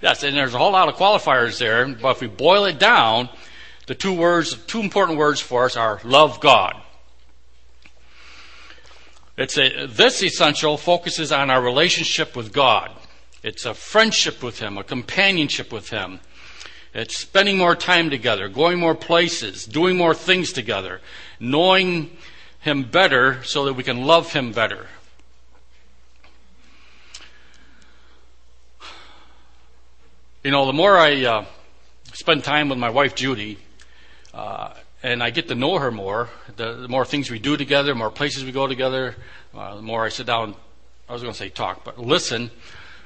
Yes, 0.00 0.22
and 0.22 0.36
there's 0.36 0.54
a 0.54 0.58
whole 0.58 0.72
lot 0.72 0.88
of 0.88 0.94
qualifiers 0.94 1.58
there, 1.58 1.86
but 1.86 2.12
if 2.12 2.20
we 2.20 2.28
boil 2.28 2.64
it 2.64 2.78
down, 2.78 3.28
the 3.86 3.94
two 3.94 4.14
words, 4.14 4.54
two 4.66 4.80
important 4.80 5.18
words 5.18 5.40
for 5.40 5.64
us 5.64 5.76
are 5.76 6.00
love 6.04 6.40
God. 6.40 6.80
It's 9.40 9.56
a, 9.56 9.86
this 9.86 10.22
essential 10.22 10.76
focuses 10.76 11.32
on 11.32 11.48
our 11.48 11.62
relationship 11.62 12.36
with 12.36 12.52
God. 12.52 12.90
It's 13.42 13.64
a 13.64 13.72
friendship 13.72 14.42
with 14.42 14.58
Him, 14.58 14.76
a 14.76 14.84
companionship 14.84 15.72
with 15.72 15.88
Him. 15.88 16.20
It's 16.92 17.16
spending 17.16 17.56
more 17.56 17.74
time 17.74 18.10
together, 18.10 18.50
going 18.50 18.78
more 18.78 18.94
places, 18.94 19.64
doing 19.64 19.96
more 19.96 20.12
things 20.12 20.52
together, 20.52 21.00
knowing 21.40 22.14
Him 22.60 22.82
better 22.82 23.42
so 23.42 23.64
that 23.64 23.72
we 23.72 23.82
can 23.82 24.04
love 24.04 24.30
Him 24.30 24.52
better. 24.52 24.88
You 30.44 30.50
know, 30.50 30.66
the 30.66 30.74
more 30.74 30.98
I 30.98 31.24
uh, 31.24 31.44
spend 32.12 32.44
time 32.44 32.68
with 32.68 32.78
my 32.78 32.90
wife 32.90 33.14
Judy, 33.14 33.56
uh, 34.34 34.74
and 35.02 35.22
I 35.22 35.30
get 35.30 35.48
to 35.48 35.54
know 35.54 35.78
her 35.78 35.90
more, 35.90 36.28
the, 36.56 36.74
the, 36.74 36.88
more 36.88 37.04
things 37.04 37.30
we 37.30 37.38
do 37.38 37.56
together, 37.56 37.92
the 37.92 37.94
more 37.94 38.10
places 38.10 38.44
we 38.44 38.52
go 38.52 38.66
together, 38.66 39.16
uh, 39.54 39.76
the 39.76 39.82
more 39.82 40.04
I 40.04 40.10
sit 40.10 40.26
down, 40.26 40.54
I 41.08 41.12
was 41.12 41.22
going 41.22 41.32
to 41.32 41.38
say 41.38 41.48
talk, 41.48 41.84
but 41.84 41.98
listen, 41.98 42.50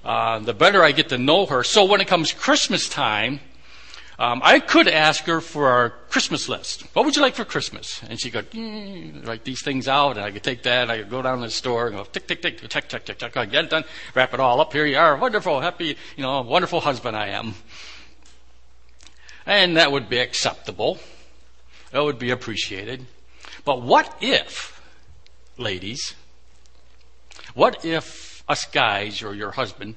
uh, 0.04 0.40
the 0.40 0.54
better 0.54 0.82
I 0.82 0.92
get 0.92 1.10
to 1.10 1.18
know 1.18 1.46
her. 1.46 1.62
So 1.62 1.84
when 1.84 2.00
it 2.00 2.08
comes 2.08 2.32
Christmas 2.32 2.88
time, 2.88 3.40
um, 4.18 4.42
I 4.44 4.60
could 4.60 4.86
ask 4.86 5.24
her 5.24 5.40
for 5.40 5.68
our 5.68 5.90
Christmas 6.08 6.48
list. 6.48 6.82
What 6.94 7.04
would 7.04 7.16
you 7.16 7.22
like 7.22 7.34
for 7.34 7.44
Christmas? 7.44 8.00
And 8.08 8.20
she 8.20 8.30
could 8.30 8.50
mm, 8.52 9.26
write 9.26 9.44
these 9.44 9.62
things 9.62 9.88
out, 9.88 10.16
and 10.16 10.20
I 10.20 10.30
could 10.30 10.44
take 10.44 10.62
that. 10.64 10.88
I 10.88 10.98
could 10.98 11.10
go 11.10 11.22
down 11.22 11.38
to 11.38 11.44
the 11.44 11.50
store 11.50 11.88
and 11.88 11.96
go 11.96 12.04
tick, 12.04 12.28
tick, 12.28 12.40
tick, 12.40 12.60
tick, 12.60 12.88
tick, 12.88 13.04
tick, 13.04 13.18
tick. 13.18 13.36
I 13.36 13.46
get 13.46 13.64
it 13.64 13.70
done, 13.70 13.84
wrap 14.14 14.32
it 14.32 14.38
all 14.38 14.60
up. 14.60 14.72
Here 14.72 14.86
you 14.86 14.98
are, 14.98 15.16
wonderful, 15.16 15.60
happy, 15.60 15.96
you 16.16 16.22
know, 16.22 16.42
wonderful 16.42 16.80
husband 16.80 17.16
I 17.16 17.28
am. 17.28 17.54
And 19.46 19.76
that 19.76 19.90
would 19.90 20.08
be 20.08 20.18
acceptable. 20.18 20.98
That 21.94 22.02
would 22.02 22.18
be 22.18 22.30
appreciated. 22.30 23.06
But 23.64 23.80
what 23.80 24.16
if, 24.20 24.82
ladies, 25.56 26.16
what 27.54 27.84
if 27.84 28.42
us 28.48 28.64
guys, 28.64 29.22
or 29.22 29.32
your 29.32 29.52
husband 29.52 29.94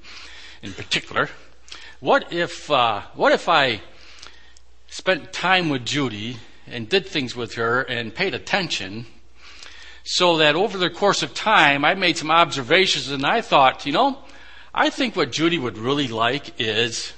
in 0.61 0.73
particular, 0.73 1.27
what 1.99 2.31
if, 2.31 2.69
uh, 2.69 3.01
what 3.15 3.31
if 3.31 3.49
I 3.49 3.81
spent 4.85 5.33
time 5.33 5.69
with 5.69 5.87
Judy 5.87 6.37
and 6.67 6.87
did 6.87 7.07
things 7.07 7.35
with 7.35 7.55
her 7.55 7.81
and 7.81 8.13
paid 8.13 8.35
attention 8.35 9.07
so 10.03 10.37
that 10.37 10.55
over 10.55 10.77
the 10.77 10.91
course 10.91 11.23
of 11.23 11.33
time 11.33 11.83
I 11.83 11.95
made 11.95 12.15
some 12.15 12.29
observations 12.29 13.09
and 13.09 13.25
I 13.25 13.41
thought, 13.41 13.87
you 13.87 13.91
know, 13.91 14.19
I 14.71 14.91
think 14.91 15.15
what 15.15 15.31
Judy 15.31 15.57
would 15.57 15.79
really 15.79 16.09
like 16.09 16.61
is, 16.61 17.13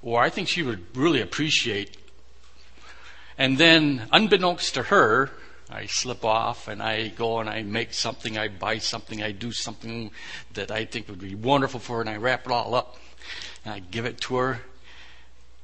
or 0.00 0.22
I 0.22 0.30
think 0.30 0.48
she 0.48 0.62
would 0.62 0.96
really 0.96 1.20
appreciate. 1.20 1.98
And 3.38 3.56
then, 3.56 4.08
unbeknownst 4.10 4.74
to 4.74 4.82
her, 4.84 5.30
I 5.70 5.86
slip 5.86 6.24
off 6.24 6.66
and 6.66 6.82
I 6.82 7.08
go 7.08 7.38
and 7.38 7.48
I 7.48 7.62
make 7.62 7.94
something, 7.94 8.36
I 8.36 8.48
buy 8.48 8.78
something, 8.78 9.22
I 9.22 9.30
do 9.30 9.52
something 9.52 10.10
that 10.54 10.72
I 10.72 10.84
think 10.84 11.08
would 11.08 11.20
be 11.20 11.36
wonderful 11.36 11.78
for 11.78 11.96
her, 11.96 12.00
and 12.00 12.10
I 12.10 12.16
wrap 12.16 12.46
it 12.46 12.52
all 12.52 12.74
up 12.74 12.96
and 13.64 13.74
I 13.74 13.78
give 13.78 14.06
it 14.06 14.20
to 14.22 14.36
her. 14.36 14.60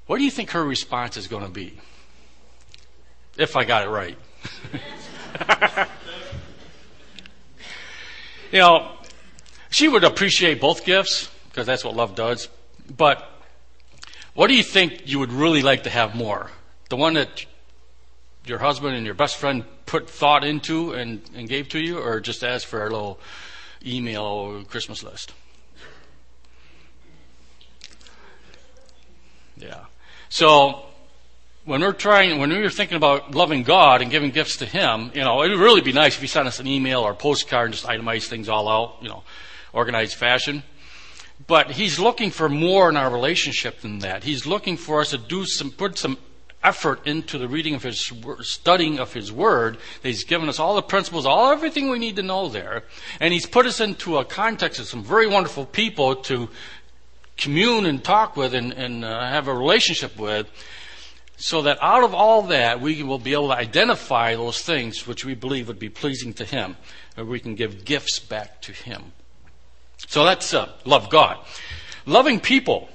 What 0.07 0.19
do 0.19 0.25
you 0.25 0.31
think 0.31 0.51
her 0.51 0.65
response 0.65 1.17
is 1.17 1.27
going 1.27 1.45
to 1.45 1.51
be? 1.51 1.81
If 3.37 3.57
I 3.57 3.65
got 3.65 3.87
it 3.87 3.91
right. 3.91 4.19
you 8.53 8.59
know, 8.59 8.93
she 9.71 9.89
would 9.89 10.05
appreciate 10.05 10.61
both 10.61 10.85
gifts 10.85 11.29
because 11.49 11.67
that's 11.67 11.83
what 11.83 11.97
love 11.97 12.15
does. 12.15 12.49
But 12.97 13.29
what 14.35 14.49
do 14.49 14.55
you 14.55 14.63
think 14.63 15.03
you 15.07 15.19
would 15.19 15.33
really 15.33 15.63
like 15.63 15.85
to 15.85 15.91
have 15.91 16.15
more? 16.15 16.51
The 16.91 16.97
one 16.97 17.15
that 17.15 17.47
your 18.47 18.59
husband 18.59 18.97
and 18.97 19.07
your 19.07 19.15
best 19.15 19.37
friend 19.37 19.65
put 19.87 20.09
thought 20.09 20.45
into 20.45 20.93
and, 20.93 21.23
and 21.35 21.49
gave 21.49 21.69
to 21.71 21.79
you, 21.79 21.99
or 21.99 22.21
just 22.21 22.45
ask 22.45 22.67
for 22.67 22.87
a 22.87 22.91
little 22.91 23.19
email 23.85 24.23
or 24.23 24.63
Christmas 24.65 25.03
list? 25.03 25.33
Yeah. 29.57 29.85
So 30.29 30.85
when 31.65 31.81
we're 31.81 31.93
trying, 31.93 32.39
when 32.39 32.51
we're 32.51 32.69
thinking 32.71 32.97
about 32.97 33.35
loving 33.35 33.63
God 33.63 34.03
and 34.03 34.11
giving 34.11 34.31
gifts 34.31 34.59
to 34.59 34.67
Him, 34.67 35.11
you 35.15 35.23
know, 35.23 35.43
it 35.43 35.51
would 35.51 35.61
really 35.61 35.81
be 35.81 35.93
nice 35.93 36.17
if 36.17 36.23
you 36.23 36.29
sent 36.29 36.47
us 36.47 36.61
an 36.61 36.67
email 36.67 37.01
or 37.01 37.13
a 37.13 37.17
postcard 37.17 37.67
and 37.67 37.75
just 37.75 37.87
itemize 37.87 38.27
things 38.27 38.49
all 38.49 38.69
out, 38.69 38.97
you 39.01 39.09
know, 39.09 39.23
organized 39.73 40.15
fashion. 40.15 40.63
But 41.47 41.71
He's 41.71 41.99
looking 41.99 42.31
for 42.31 42.49
more 42.49 42.89
in 42.89 42.97
our 42.97 43.11
relationship 43.11 43.81
than 43.81 44.01
that. 44.01 44.25
He's 44.25 44.47
looking 44.47 44.77
for 44.77 45.01
us 45.01 45.11
to 45.11 45.19
do 45.19 45.47
some, 45.47 45.71
put 45.71 45.99
some 45.99 46.19
effort 46.65 47.07
into 47.07 47.39
the 47.39 47.47
reading 47.47 47.75
of 47.75 47.83
His, 47.83 48.11
studying 48.41 48.99
of 48.99 49.13
His 49.13 49.31
Word. 49.31 49.79
He's 50.03 50.25
given 50.25 50.49
us 50.49 50.59
all 50.59 50.75
the 50.75 50.83
principles, 50.83 51.27
all 51.27 51.51
everything 51.51 51.91
we 51.91 51.99
need 51.99 52.17
to 52.17 52.23
know 52.23 52.49
there. 52.49 52.85
And 53.21 53.33
He's 53.33 53.47
put 53.47 53.67
us 53.67 53.81
into 53.81 54.19
a 54.19 54.25
context 54.25 54.81
of 54.81 54.87
some 54.87 55.05
very 55.05 55.27
wonderful 55.27 55.67
people 55.67 56.17
to 56.17 56.49
commune 57.37 57.87
and 57.87 58.03
talk 58.03 58.37
with 58.37 58.55
and, 58.55 58.73
and 58.73 59.05
uh, 59.05 59.29
have 59.29 59.49
a 59.49 59.55
relationship 59.55 60.19
with, 60.19 60.49
so 61.37 61.63
that 61.63 61.79
out 61.83 62.05
of 62.05 62.15
all 62.15 62.43
that, 62.43 62.81
we 62.81 63.03
will 63.03 63.19
be 63.19 63.33
able 63.33 63.49
to 63.49 63.55
identify 63.55 64.35
those 64.35 64.63
things 64.63 65.07
which 65.07 65.25
we 65.25 65.35
believe 65.35 65.67
would 65.69 65.79
be 65.79 65.89
pleasing 65.89 66.33
to 66.35 66.45
Him, 66.45 66.77
and 67.17 67.29
we 67.29 67.41
can 67.41 67.55
give 67.55 67.85
gifts 67.85 68.19
back 68.19 68.63
to 68.63 68.73
Him. 68.73 69.13
So 70.07 70.25
that's 70.25 70.55
uh, 70.55 70.71
love 70.85 71.11
God. 71.11 71.39
Loving 72.07 72.39
people. 72.41 72.89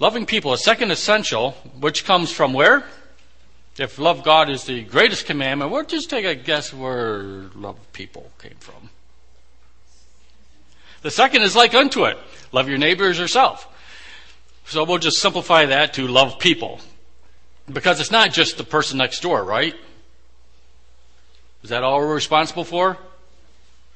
Loving 0.00 0.26
people, 0.26 0.52
a 0.52 0.58
second 0.58 0.90
essential, 0.90 1.52
which 1.80 2.04
comes 2.04 2.30
from 2.30 2.52
where? 2.52 2.84
If 3.78 3.98
love 3.98 4.24
God 4.24 4.48
is 4.48 4.64
the 4.64 4.82
greatest 4.82 5.26
commandment, 5.26 5.70
we'll 5.70 5.84
just 5.84 6.10
take 6.10 6.24
a 6.24 6.34
guess 6.34 6.72
where 6.72 7.22
love 7.54 7.76
people 7.92 8.30
came 8.38 8.56
from. 8.58 8.90
The 11.02 11.10
second 11.10 11.42
is 11.42 11.54
like 11.54 11.74
unto 11.74 12.04
it. 12.04 12.18
Love 12.52 12.68
your 12.68 12.78
neighbor 12.78 13.08
as 13.08 13.18
yourself. 13.18 13.66
So 14.66 14.84
we'll 14.84 14.98
just 14.98 15.18
simplify 15.18 15.66
that 15.66 15.94
to 15.94 16.06
love 16.06 16.38
people. 16.38 16.80
Because 17.72 18.00
it's 18.00 18.10
not 18.10 18.32
just 18.32 18.56
the 18.56 18.64
person 18.64 18.98
next 18.98 19.20
door, 19.20 19.44
right? 19.44 19.74
Is 21.62 21.70
that 21.70 21.82
all 21.82 21.98
we're 21.98 22.14
responsible 22.14 22.64
for? 22.64 22.96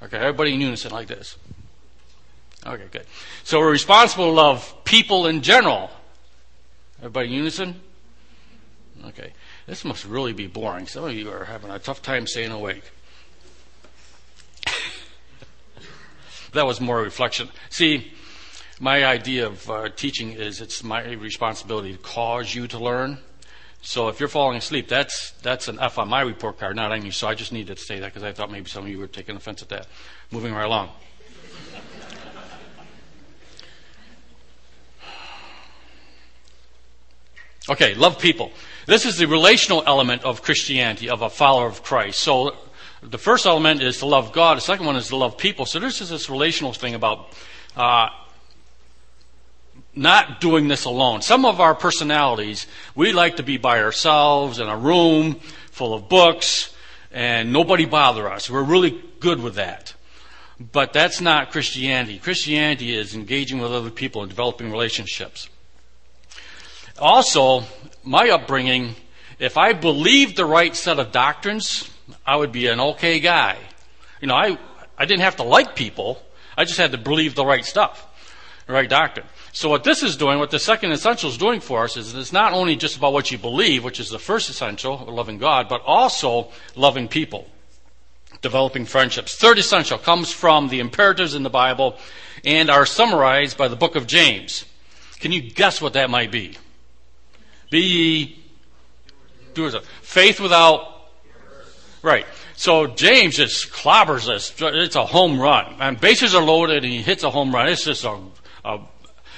Okay, 0.03 0.17
everybody 0.17 0.55
in 0.55 0.61
unison 0.61 0.93
like 0.93 1.09
this. 1.09 1.37
Okay, 2.65 2.87
good. 2.91 3.07
So 3.43 3.59
we're 3.59 3.71
responsible 3.71 4.27
to 4.27 4.33
love 4.33 4.85
people 4.85 5.27
in 5.27 5.43
general. 5.43 5.91
Everybody 6.99 7.29
in 7.29 7.35
unison? 7.35 7.81
Okay. 9.07 9.33
This 9.67 9.85
must 9.85 10.05
really 10.05 10.33
be 10.33 10.47
boring. 10.47 10.87
Some 10.87 11.05
of 11.05 11.13
you 11.13 11.31
are 11.31 11.45
having 11.45 11.71
a 11.71 11.79
tough 11.79 12.03
time 12.03 12.27
staying 12.27 12.53
awake. 12.53 12.85
that 16.53 16.65
was 16.65 16.81
more 16.81 17.03
reflection. 17.03 17.49
See, 17.71 18.13
my 18.79 19.05
idea 19.05 19.47
of 19.47 19.69
uh, 19.69 19.89
teaching 19.89 20.33
is 20.33 20.61
it's 20.61 20.85
my 20.85 21.13
responsibility 21.13 21.93
to 21.93 21.99
cause 21.99 22.55
you 22.55 22.69
to 22.69 22.79
learn. 22.79 23.19
So 23.81 24.09
if 24.09 24.21
you're 24.21 24.29
falling 24.29 24.59
asleep, 24.59 24.87
that's 24.87 25.33
that's 25.43 25.67
an 25.67 25.81
F 25.81 25.99
on 25.99 26.09
my 26.09 26.21
report 26.21 26.59
card, 26.59 26.77
not 26.77 26.93
on 26.93 27.05
you. 27.05 27.11
So 27.11 27.27
I 27.27 27.35
just 27.35 27.53
needed 27.53 27.77
to 27.77 27.83
say 27.83 27.99
that 27.99 28.07
because 28.07 28.23
I 28.23 28.33
thought 28.33 28.51
maybe 28.51 28.71
some 28.71 28.85
of 28.85 28.91
you 28.91 28.99
were 28.99 29.09
taking 29.09 29.35
offense 29.35 29.63
at 29.63 29.69
that. 29.71 29.89
Moving 30.31 30.55
right 30.55 30.65
along. 30.65 30.91
Okay, 37.71 37.95
love 37.95 38.19
people. 38.19 38.51
This 38.87 39.07
is 39.07 39.19
the 39.19 39.27
relational 39.27 39.85
element 39.87 40.25
of 40.25 40.43
Christianity, 40.43 41.09
of 41.09 41.23
a 41.23 41.31
follower 41.31 41.67
of 41.67 41.83
Christ. 41.83 42.19
So 42.19 42.57
the 43.03 43.19
first 43.19 43.47
element 43.47 43.83
is 43.83 43.99
to 43.99 44.07
love 44.07 44.33
God. 44.33 44.57
The 44.57 44.63
second 44.63 44.87
one 44.87 44.97
is 44.97 45.09
to 45.09 45.17
love 45.17 45.39
people. 45.39 45.67
So 45.67 45.79
there's 45.79 45.99
this 45.99 46.29
relational 46.29 46.73
thing 46.73 46.95
about 46.95 47.33
uh, 47.77 48.09
not 49.95 50.41
doing 50.41 50.69
this 50.69 50.85
alone. 50.85 51.23
Some 51.23 51.45
of 51.45 51.61
our 51.61 51.75
personalities, 51.75 52.67
we 52.95 53.13
like 53.13 53.37
to 53.37 53.43
be 53.43 53.59
by 53.59 53.81
ourselves 53.81 54.59
in 54.59 54.69
a 54.69 54.77
room 54.77 55.35
full 55.71 55.95
of 55.95 56.09
books 56.09 56.75
and 57.13 57.53
nobody 57.53 57.85
bother 57.85 58.29
us. 58.29 58.51
We're 58.51 58.63
really 58.63 59.03
good 59.21 59.41
with 59.41 59.57
that. 59.57 59.95
But 60.59 60.93
that's 60.93 61.21
not 61.21 61.51
Christianity. 61.51 62.19
Christianity 62.19 62.97
is 62.97 63.15
engaging 63.15 63.59
with 63.59 63.73
other 63.73 63.91
people 63.91 64.23
and 64.23 64.31
developing 64.31 64.71
relationships. 64.71 65.49
Also, 66.99 67.65
my 68.05 68.31
upbringing, 68.31 68.95
if 69.39 69.57
I 69.57 69.73
believed 69.73 70.37
the 70.37 70.45
right 70.45 70.75
set 70.75 70.99
of 70.99 71.13
doctrines, 71.13 71.91
I 72.27 72.37
would 72.37 72.53
be 72.53 72.67
an 72.67 72.81
okay 72.81 73.21
guy. 73.21 73.59
You 74.21 74.29
know, 74.29 74.35
I, 74.35 74.59
I 74.97 75.05
didn't 75.05 75.23
have 75.23 75.37
to 75.37 75.43
like 75.43 75.75
people. 75.75 76.23
I 76.57 76.65
just 76.65 76.79
had 76.79 76.93
to 76.93 76.99
believe 76.99 77.35
the 77.35 77.47
right 77.47 77.65
stuff, 77.65 78.07
the 78.67 78.73
right 78.73 78.89
doctrine. 78.89 79.27
So 79.53 79.69
what 79.69 79.85
this 79.85 80.03
is 80.03 80.17
doing, 80.17 80.39
what 80.39 80.51
the 80.51 80.59
second 80.59 80.93
essential 80.93 81.29
is 81.29 81.37
doing 81.37 81.61
for 81.61 81.85
us 81.85 81.97
is 81.97 82.15
it's 82.15 82.33
not 82.33 82.53
only 82.53 82.77
just 82.77 82.97
about 82.97 83.13
what 83.13 83.31
you 83.31 83.39
believe, 83.39 83.85
which 83.85 84.01
is 84.01 84.11
the 84.11 84.19
first 84.19 84.49
essential, 84.49 84.97
loving 85.09 85.39
God, 85.39 85.69
but 85.69 85.83
also 85.85 86.51
loving 86.75 87.09
people, 87.09 87.47
developing 88.41 88.87
friendships. 88.87 89.37
Third 89.37 89.59
essential 89.59 89.99
comes 89.99 90.33
from 90.33 90.69
the 90.69 90.81
imperatives 90.81 91.35
in 91.35 91.43
the 91.43 91.51
Bible 91.51 91.99
and 92.45 92.71
are 92.71 92.87
summarized 92.87 93.57
by 93.57 93.69
the 93.69 93.77
book 93.77 93.97
of 93.97 94.07
James. 94.07 94.65
Can 95.21 95.33
you 95.33 95.41
guess 95.41 95.81
what 95.81 95.93
that 95.93 96.11
might 96.11 96.31
be? 96.31 96.57
Be 97.73 97.81
ye 97.81 98.45
doers 99.55 99.73
of 99.73 99.87
faith 100.03 100.41
without 100.41 101.09
right. 102.03 102.27
So 102.55 102.87
James 102.87 103.37
just 103.37 103.73
clobbers 103.73 104.29
us. 104.29 104.53
It's 104.61 104.95
a 104.95 105.07
home 105.07 105.41
run. 105.41 105.77
And 105.81 105.99
bases 105.99 106.35
are 106.35 106.43
loaded 106.43 106.85
and 106.85 106.93
he 106.93 107.01
hits 107.01 107.25
a 107.25 107.31
home 107.31 107.53
run. 107.53 107.69
It's 107.69 107.87
just 107.87 108.05
a, 108.05 108.21
a 108.63 108.81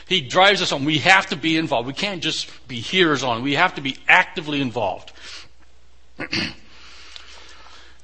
he 0.08 0.20
drives 0.20 0.60
us 0.62 0.72
on. 0.72 0.84
We 0.84 0.98
have 0.98 1.28
to 1.28 1.36
be 1.36 1.56
involved. 1.56 1.86
We 1.86 1.92
can't 1.92 2.24
just 2.24 2.50
be 2.66 2.80
hearers 2.80 3.22
on. 3.22 3.44
We 3.44 3.54
have 3.54 3.76
to 3.76 3.80
be 3.80 3.96
actively 4.08 4.60
involved. 4.60 5.12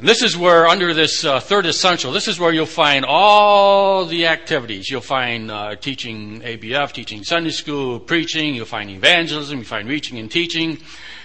And 0.00 0.08
this 0.08 0.22
is 0.22 0.34
where, 0.34 0.66
under 0.66 0.94
this 0.94 1.26
uh, 1.26 1.40
third 1.40 1.66
essential, 1.66 2.10
this 2.10 2.26
is 2.26 2.40
where 2.40 2.54
you'll 2.54 2.64
find 2.64 3.04
all 3.04 4.06
the 4.06 4.28
activities. 4.28 4.88
You'll 4.88 5.02
find 5.02 5.50
uh, 5.50 5.76
teaching 5.76 6.40
ABF, 6.40 6.92
teaching 6.92 7.22
Sunday 7.22 7.50
school, 7.50 8.00
preaching. 8.00 8.54
You'll 8.54 8.64
find 8.64 8.88
evangelism. 8.88 9.58
You'll 9.58 9.66
find 9.66 9.86
reaching 9.86 10.18
and 10.18 10.30
teaching. 10.30 10.78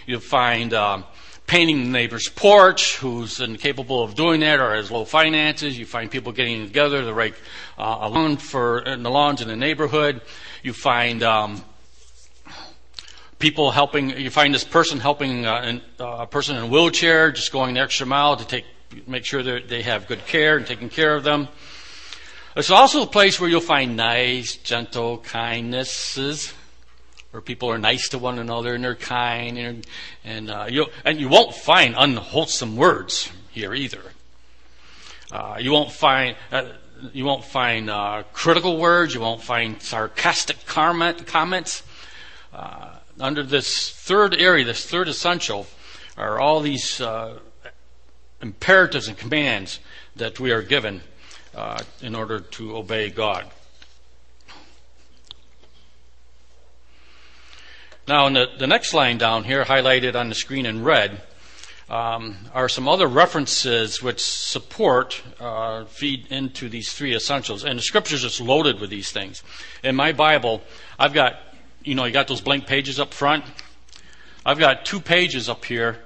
You'll 0.05 0.19
find 0.19 0.73
uh, 0.73 1.03
painting 1.47 1.85
the 1.85 1.89
neighbor's 1.89 2.27
porch, 2.27 2.97
who's 2.97 3.39
incapable 3.39 4.03
of 4.03 4.13
doing 4.13 4.41
that 4.41 4.59
or 4.59 4.75
has 4.75 4.91
low 4.91 5.05
finances. 5.05 5.79
You 5.79 5.85
find 5.85 6.11
people 6.11 6.33
getting 6.33 6.67
together 6.67 7.01
to 7.01 7.13
rake 7.13 7.35
uh, 7.77 7.99
a 8.01 8.09
lawn 8.09 8.35
for 8.35 8.79
in 8.79 9.03
the 9.03 9.09
lawns 9.09 9.41
in 9.41 9.47
the 9.47 9.55
neighborhood. 9.55 10.19
You 10.63 10.73
find 10.73 11.23
um, 11.23 11.63
people 13.39 13.71
helping. 13.71 14.09
You 14.09 14.29
find 14.29 14.53
this 14.53 14.63
person 14.63 14.99
helping 14.99 15.45
uh, 15.45 15.79
uh, 15.99 16.03
a 16.21 16.27
person 16.27 16.55
in 16.55 16.63
a 16.63 16.67
wheelchair, 16.67 17.31
just 17.31 17.51
going 17.51 17.75
the 17.75 17.81
extra 17.81 18.05
mile 18.05 18.37
to 18.37 18.45
take 18.45 18.65
make 19.07 19.25
sure 19.25 19.43
that 19.43 19.67
they 19.67 19.81
have 19.81 20.07
good 20.07 20.25
care 20.25 20.57
and 20.57 20.65
taking 20.65 20.89
care 20.89 21.15
of 21.15 21.23
them. 21.23 21.47
It's 22.55 22.69
also 22.69 23.03
a 23.03 23.07
place 23.07 23.39
where 23.39 23.49
you'll 23.49 23.59
find 23.59 23.97
nice, 23.97 24.55
gentle 24.55 25.17
kindnesses, 25.17 26.53
where 27.31 27.41
people 27.41 27.69
are 27.69 27.77
nice 27.77 28.07
to 28.09 28.17
one 28.17 28.39
another 28.39 28.75
and 28.75 28.83
they're 28.83 28.95
kind, 28.95 29.57
and 29.57 29.85
and 30.23 30.49
uh, 30.49 30.67
you 30.69 30.85
and 31.03 31.19
you 31.19 31.27
won't 31.27 31.53
find 31.53 31.95
unwholesome 31.97 32.77
words 32.77 33.29
here 33.51 33.73
either. 33.73 34.01
Uh, 35.31 35.57
you 35.59 35.71
won't 35.71 35.91
find. 35.91 36.37
Uh, 36.51 36.69
you 37.11 37.25
won't 37.25 37.43
find 37.43 37.89
uh, 37.89 38.23
critical 38.31 38.77
words. 38.77 39.13
You 39.13 39.19
won't 39.19 39.41
find 39.41 39.81
sarcastic 39.81 40.65
comment, 40.65 41.27
comments. 41.27 41.83
Uh, 42.53 42.94
under 43.19 43.43
this 43.43 43.91
third 43.91 44.33
area, 44.33 44.65
this 44.65 44.85
third 44.85 45.07
essential, 45.07 45.67
are 46.17 46.39
all 46.39 46.61
these 46.61 47.01
uh, 47.01 47.39
imperatives 48.41 49.07
and 49.07 49.17
commands 49.17 49.79
that 50.15 50.39
we 50.39 50.51
are 50.51 50.61
given 50.61 51.01
uh, 51.55 51.81
in 52.01 52.15
order 52.15 52.39
to 52.39 52.75
obey 52.75 53.09
God. 53.09 53.45
Now, 58.07 58.27
in 58.27 58.33
the, 58.33 58.47
the 58.59 58.67
next 58.67 58.93
line 58.93 59.17
down 59.17 59.45
here, 59.45 59.63
highlighted 59.63 60.15
on 60.15 60.29
the 60.29 60.35
screen 60.35 60.65
in 60.67 60.83
red, 60.83 61.23
um, 61.89 62.37
are 62.53 62.69
some 62.69 62.87
other 62.87 63.07
references 63.07 64.01
which 64.01 64.23
support, 64.23 65.21
uh, 65.39 65.85
feed 65.85 66.27
into 66.27 66.69
these 66.69 66.93
three 66.93 67.15
essentials. 67.15 67.63
And 67.63 67.79
the 67.79 67.83
scriptures 67.83 68.23
is 68.23 68.39
loaded 68.39 68.79
with 68.79 68.89
these 68.89 69.11
things. 69.11 69.43
In 69.83 69.95
my 69.95 70.11
Bible, 70.11 70.61
I've 70.99 71.13
got 71.13 71.39
you 71.85 71.95
know, 71.95 72.05
you 72.05 72.11
got 72.11 72.27
those 72.27 72.41
blank 72.41 72.65
pages 72.65 72.99
up 72.99 73.13
front. 73.13 73.45
I've 74.45 74.59
got 74.59 74.85
two 74.85 74.99
pages 74.99 75.47
up 75.49 75.63
here 75.63 75.99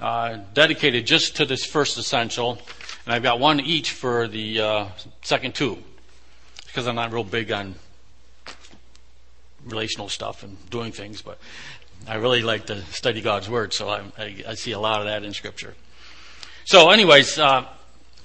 uh, 0.00 0.38
dedicated 0.54 1.06
just 1.06 1.36
to 1.36 1.44
this 1.44 1.64
first 1.64 1.98
essential, 1.98 2.58
and 3.04 3.14
I've 3.14 3.22
got 3.22 3.38
one 3.38 3.60
each 3.60 3.92
for 3.92 4.26
the 4.26 4.60
uh, 4.60 4.86
second 5.22 5.54
two, 5.54 5.78
because 6.66 6.88
I'm 6.88 6.96
not 6.96 7.12
real 7.12 7.24
big 7.24 7.52
on 7.52 7.74
relational 9.66 10.08
stuff 10.08 10.42
and 10.42 10.58
doing 10.70 10.92
things, 10.92 11.22
but 11.22 11.38
I 12.08 12.16
really 12.16 12.42
like 12.42 12.66
to 12.66 12.82
study 12.86 13.20
God's 13.20 13.48
Word, 13.48 13.72
so 13.72 13.88
I, 13.88 14.02
I, 14.18 14.44
I 14.48 14.54
see 14.54 14.72
a 14.72 14.78
lot 14.78 15.00
of 15.00 15.06
that 15.06 15.22
in 15.22 15.32
Scripture. 15.34 15.74
So, 16.64 16.90
anyways, 16.90 17.38
uh, 17.38 17.66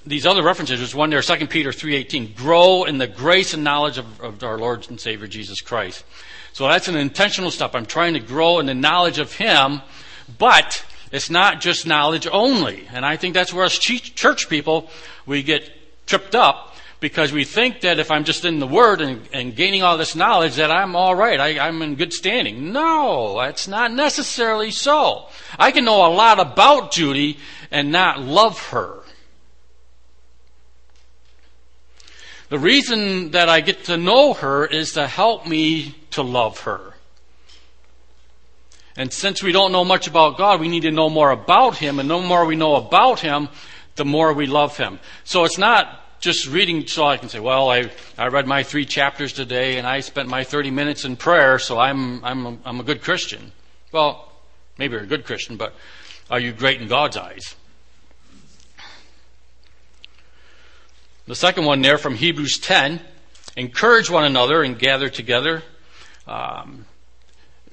these 0.06 0.26
other 0.26 0.42
references, 0.42 0.80
there's 0.80 0.94
one 0.94 1.10
there, 1.10 1.22
2 1.22 1.46
Peter 1.48 1.70
3.18, 1.70 2.34
grow 2.34 2.84
in 2.84 2.98
the 2.98 3.06
grace 3.06 3.52
and 3.52 3.62
knowledge 3.62 3.98
of, 3.98 4.20
of 4.20 4.42
our 4.42 4.58
Lord 4.58 4.88
and 4.88 4.98
Savior 4.98 5.26
Jesus 5.26 5.60
Christ. 5.60 6.04
So 6.58 6.66
that's 6.66 6.88
an 6.88 6.96
intentional 6.96 7.52
step. 7.52 7.76
I'm 7.76 7.86
trying 7.86 8.14
to 8.14 8.18
grow 8.18 8.58
in 8.58 8.66
the 8.66 8.74
knowledge 8.74 9.20
of 9.20 9.32
Him, 9.32 9.80
but 10.38 10.84
it's 11.12 11.30
not 11.30 11.60
just 11.60 11.86
knowledge 11.86 12.26
only. 12.26 12.84
And 12.92 13.06
I 13.06 13.16
think 13.16 13.34
that's 13.34 13.54
where 13.54 13.64
us 13.64 13.78
church 13.78 14.48
people, 14.48 14.90
we 15.24 15.44
get 15.44 15.70
tripped 16.06 16.34
up 16.34 16.74
because 16.98 17.30
we 17.30 17.44
think 17.44 17.82
that 17.82 18.00
if 18.00 18.10
I'm 18.10 18.24
just 18.24 18.44
in 18.44 18.58
the 18.58 18.66
Word 18.66 19.00
and, 19.00 19.20
and 19.32 19.54
gaining 19.54 19.84
all 19.84 19.96
this 19.96 20.16
knowledge 20.16 20.56
that 20.56 20.72
I'm 20.72 20.96
all 20.96 21.14
right, 21.14 21.38
I, 21.38 21.60
I'm 21.60 21.80
in 21.80 21.94
good 21.94 22.12
standing. 22.12 22.72
No, 22.72 23.38
that's 23.38 23.68
not 23.68 23.92
necessarily 23.92 24.72
so. 24.72 25.28
I 25.60 25.70
can 25.70 25.84
know 25.84 26.04
a 26.08 26.10
lot 26.12 26.40
about 26.40 26.90
Judy 26.90 27.38
and 27.70 27.92
not 27.92 28.20
love 28.20 28.58
her. 28.70 28.98
The 32.48 32.58
reason 32.58 33.30
that 33.30 33.48
I 33.48 33.60
get 33.60 33.84
to 33.84 33.96
know 33.96 34.34
her 34.34 34.66
is 34.66 34.94
to 34.94 35.06
help 35.06 35.46
me 35.46 35.94
to 36.12 36.22
love 36.22 36.60
her. 36.60 36.94
And 38.96 39.12
since 39.12 39.42
we 39.42 39.52
don't 39.52 39.70
know 39.70 39.84
much 39.84 40.08
about 40.08 40.38
God, 40.38 40.60
we 40.60 40.68
need 40.68 40.82
to 40.82 40.90
know 40.90 41.08
more 41.08 41.30
about 41.30 41.76
Him. 41.76 42.00
And 42.00 42.10
the 42.10 42.18
more 42.18 42.44
we 42.44 42.56
know 42.56 42.74
about 42.74 43.20
Him, 43.20 43.48
the 43.94 44.04
more 44.04 44.32
we 44.32 44.46
love 44.46 44.76
Him. 44.76 44.98
So 45.24 45.44
it's 45.44 45.58
not 45.58 46.20
just 46.20 46.48
reading 46.48 46.86
so 46.86 47.06
I 47.06 47.16
can 47.16 47.28
say, 47.28 47.38
well, 47.38 47.70
I, 47.70 47.90
I 48.16 48.26
read 48.26 48.46
my 48.46 48.64
three 48.64 48.84
chapters 48.84 49.32
today 49.32 49.78
and 49.78 49.86
I 49.86 50.00
spent 50.00 50.28
my 50.28 50.42
30 50.42 50.72
minutes 50.72 51.04
in 51.04 51.16
prayer, 51.16 51.58
so 51.60 51.78
I'm, 51.78 52.24
I'm, 52.24 52.46
a, 52.46 52.58
I'm 52.64 52.80
a 52.80 52.82
good 52.82 53.02
Christian. 53.02 53.52
Well, 53.92 54.32
maybe 54.78 54.94
you're 54.94 55.04
a 55.04 55.06
good 55.06 55.24
Christian, 55.24 55.56
but 55.56 55.74
are 56.28 56.40
you 56.40 56.52
great 56.52 56.80
in 56.80 56.88
God's 56.88 57.16
eyes? 57.16 57.54
The 61.26 61.34
second 61.34 61.66
one 61.66 61.82
there 61.82 61.98
from 61.98 62.14
Hebrews 62.14 62.58
10 62.58 63.00
encourage 63.56 64.10
one 64.10 64.24
another 64.24 64.62
and 64.62 64.78
gather 64.78 65.08
together, 65.08 65.62
Um, 66.28 66.84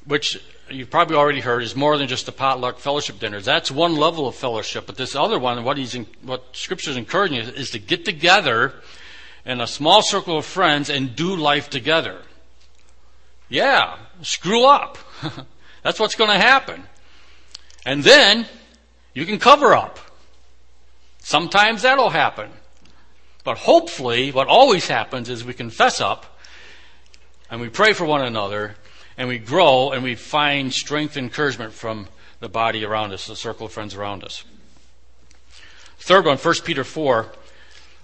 which 0.06 0.40
you've 0.70 0.90
probably 0.90 1.16
already 1.16 1.42
heard 1.42 1.64
is 1.64 1.76
more 1.76 1.98
than 1.98 2.08
just 2.08 2.28
a 2.28 2.32
potluck 2.32 2.80
fellowship 2.80 3.20
dinners. 3.20 3.46
That's 3.46 3.70
one 3.70 3.96
level 3.96 4.28
of 4.28 4.36
fellowship, 4.36 4.86
but 4.86 4.98
this 4.98 5.16
other 5.16 5.38
one, 5.38 5.64
what 5.64 5.78
he's 5.78 5.96
in, 5.96 6.08
what 6.22 6.44
Scripture 6.54 6.92
is 6.92 6.98
encouraging 6.98 7.40
is, 7.40 7.50
is 7.50 7.70
to 7.72 7.80
get 7.80 8.06
together 8.06 8.74
in 9.46 9.62
a 9.62 9.68
small 9.68 10.02
circle 10.02 10.38
of 10.38 10.46
friends 10.46 10.90
and 10.90 11.16
do 11.16 11.36
life 11.36 11.70
together. 11.70 12.22
Yeah, 13.50 13.98
screw 14.22 14.66
up. 14.66 14.98
That's 15.84 16.00
what's 16.00 16.16
going 16.16 16.32
to 16.32 16.38
happen. 16.38 16.84
And 17.86 18.04
then 18.04 18.48
you 19.14 19.26
can 19.26 19.38
cover 19.38 19.76
up. 19.76 20.00
Sometimes 21.20 21.84
that'll 21.84 22.10
happen. 22.10 22.50
But 23.44 23.60
hopefully, 23.60 24.32
what 24.32 24.48
always 24.48 24.88
happens 24.88 25.30
is 25.30 25.44
we 25.44 25.54
confess 25.54 26.02
up 26.02 26.35
and 27.50 27.62
we 27.62 27.70
pray 27.70 27.94
for 27.94 28.06
one 28.06 28.24
another 28.24 28.76
and 29.18 29.28
we 29.28 29.38
grow 29.38 29.92
and 29.92 30.04
we 30.04 30.16
find 30.16 30.74
strength 30.74 31.18
and 31.18 31.26
encouragement 31.28 31.74
from 31.74 32.08
the 32.40 32.50
body 32.50 32.84
around 32.84 33.14
us, 33.14 33.28
the 33.28 33.36
circle 33.36 33.68
of 33.68 33.72
friends 33.72 33.96
around 33.96 34.24
us. 34.24 34.44
Third 36.00 36.26
one, 36.26 36.38
1 36.38 36.54
Peter 36.64 36.84
4, 36.84 37.32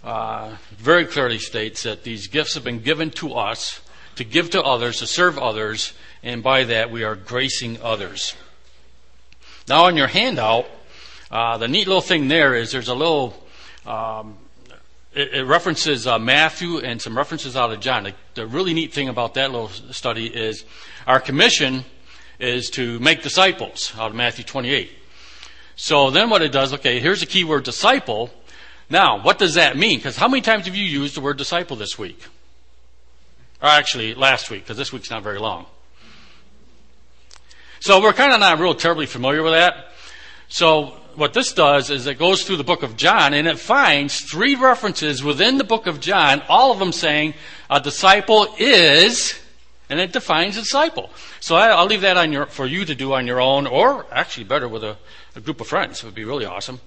uh, 0.03 0.55
very 0.71 1.05
clearly 1.05 1.37
states 1.37 1.83
that 1.83 2.03
these 2.03 2.27
gifts 2.27 2.55
have 2.55 2.63
been 2.63 2.79
given 2.79 3.11
to 3.11 3.33
us 3.33 3.81
to 4.15 4.23
give 4.23 4.49
to 4.51 4.61
others, 4.63 4.99
to 4.99 5.07
serve 5.07 5.37
others, 5.37 5.93
and 6.23 6.43
by 6.43 6.63
that 6.63 6.91
we 6.91 7.03
are 7.03 7.15
gracing 7.15 7.81
others. 7.81 8.35
Now, 9.67 9.85
on 9.85 9.95
your 9.95 10.07
handout, 10.07 10.65
uh, 11.29 11.57
the 11.57 11.67
neat 11.67 11.87
little 11.87 12.01
thing 12.01 12.27
there 12.27 12.55
is 12.55 12.71
there's 12.71 12.87
a 12.87 12.95
little, 12.95 13.33
um, 13.85 14.37
it, 15.13 15.33
it, 15.33 15.43
references 15.43 16.07
uh, 16.07 16.17
Matthew 16.19 16.77
and 16.77 17.01
some 17.01 17.17
references 17.17 17.55
out 17.57 17.71
of 17.71 17.79
John. 17.79 18.03
The, 18.03 18.13
the 18.33 18.47
really 18.47 18.73
neat 18.73 18.93
thing 18.93 19.09
about 19.09 19.33
that 19.33 19.51
little 19.51 19.69
study 19.69 20.27
is 20.27 20.63
our 21.05 21.19
commission 21.19 21.83
is 22.39 22.69
to 22.71 22.99
make 22.99 23.21
disciples 23.21 23.93
out 23.97 24.11
of 24.11 24.15
Matthew 24.15 24.43
28. 24.43 24.89
So 25.75 26.11
then 26.11 26.29
what 26.29 26.41
it 26.41 26.51
does, 26.51 26.73
okay, 26.73 26.99
here's 26.99 27.19
the 27.19 27.25
key 27.25 27.43
word 27.43 27.63
disciple. 27.63 28.29
Now, 28.89 29.21
what 29.21 29.37
does 29.37 29.55
that 29.55 29.77
mean? 29.77 29.99
Because 29.99 30.17
how 30.17 30.27
many 30.27 30.41
times 30.41 30.65
have 30.65 30.75
you 30.75 30.83
used 30.83 31.15
the 31.15 31.21
word 31.21 31.37
disciple 31.37 31.75
this 31.75 31.97
week? 31.97 32.23
Or 33.61 33.69
actually, 33.69 34.13
last 34.15 34.49
week, 34.49 34.63
because 34.63 34.77
this 34.77 34.91
week's 34.91 35.09
not 35.09 35.23
very 35.23 35.39
long. 35.39 35.65
So 37.79 38.01
we're 38.01 38.13
kind 38.13 38.33
of 38.33 38.39
not 38.39 38.59
real 38.59 38.75
terribly 38.75 39.05
familiar 39.05 39.43
with 39.43 39.53
that. 39.53 39.87
So 40.49 41.00
what 41.15 41.33
this 41.33 41.53
does 41.53 41.89
is 41.89 42.07
it 42.07 42.17
goes 42.17 42.43
through 42.43 42.57
the 42.57 42.63
book 42.63 42.83
of 42.83 42.95
John 42.95 43.33
and 43.33 43.47
it 43.47 43.59
finds 43.59 44.21
three 44.21 44.55
references 44.55 45.23
within 45.23 45.57
the 45.57 45.63
book 45.63 45.87
of 45.87 45.99
John, 45.99 46.41
all 46.49 46.71
of 46.71 46.79
them 46.79 46.91
saying 46.91 47.33
a 47.69 47.79
disciple 47.79 48.47
is, 48.57 49.39
and 49.89 49.99
it 49.99 50.11
defines 50.11 50.57
a 50.57 50.61
disciple. 50.61 51.09
So 51.39 51.55
I, 51.55 51.79
will 51.79 51.87
leave 51.87 52.01
that 52.01 52.17
on 52.17 52.31
your, 52.31 52.45
for 52.45 52.65
you 52.65 52.85
to 52.85 52.95
do 52.95 53.13
on 53.13 53.27
your 53.27 53.39
own, 53.39 53.67
or 53.67 54.05
actually 54.11 54.45
better 54.45 54.67
with 54.67 54.83
a, 54.83 54.97
a 55.35 55.41
group 55.41 55.61
of 55.61 55.67
friends. 55.67 55.99
It 55.99 56.05
would 56.05 56.15
be 56.15 56.25
really 56.25 56.45
awesome. 56.45 56.79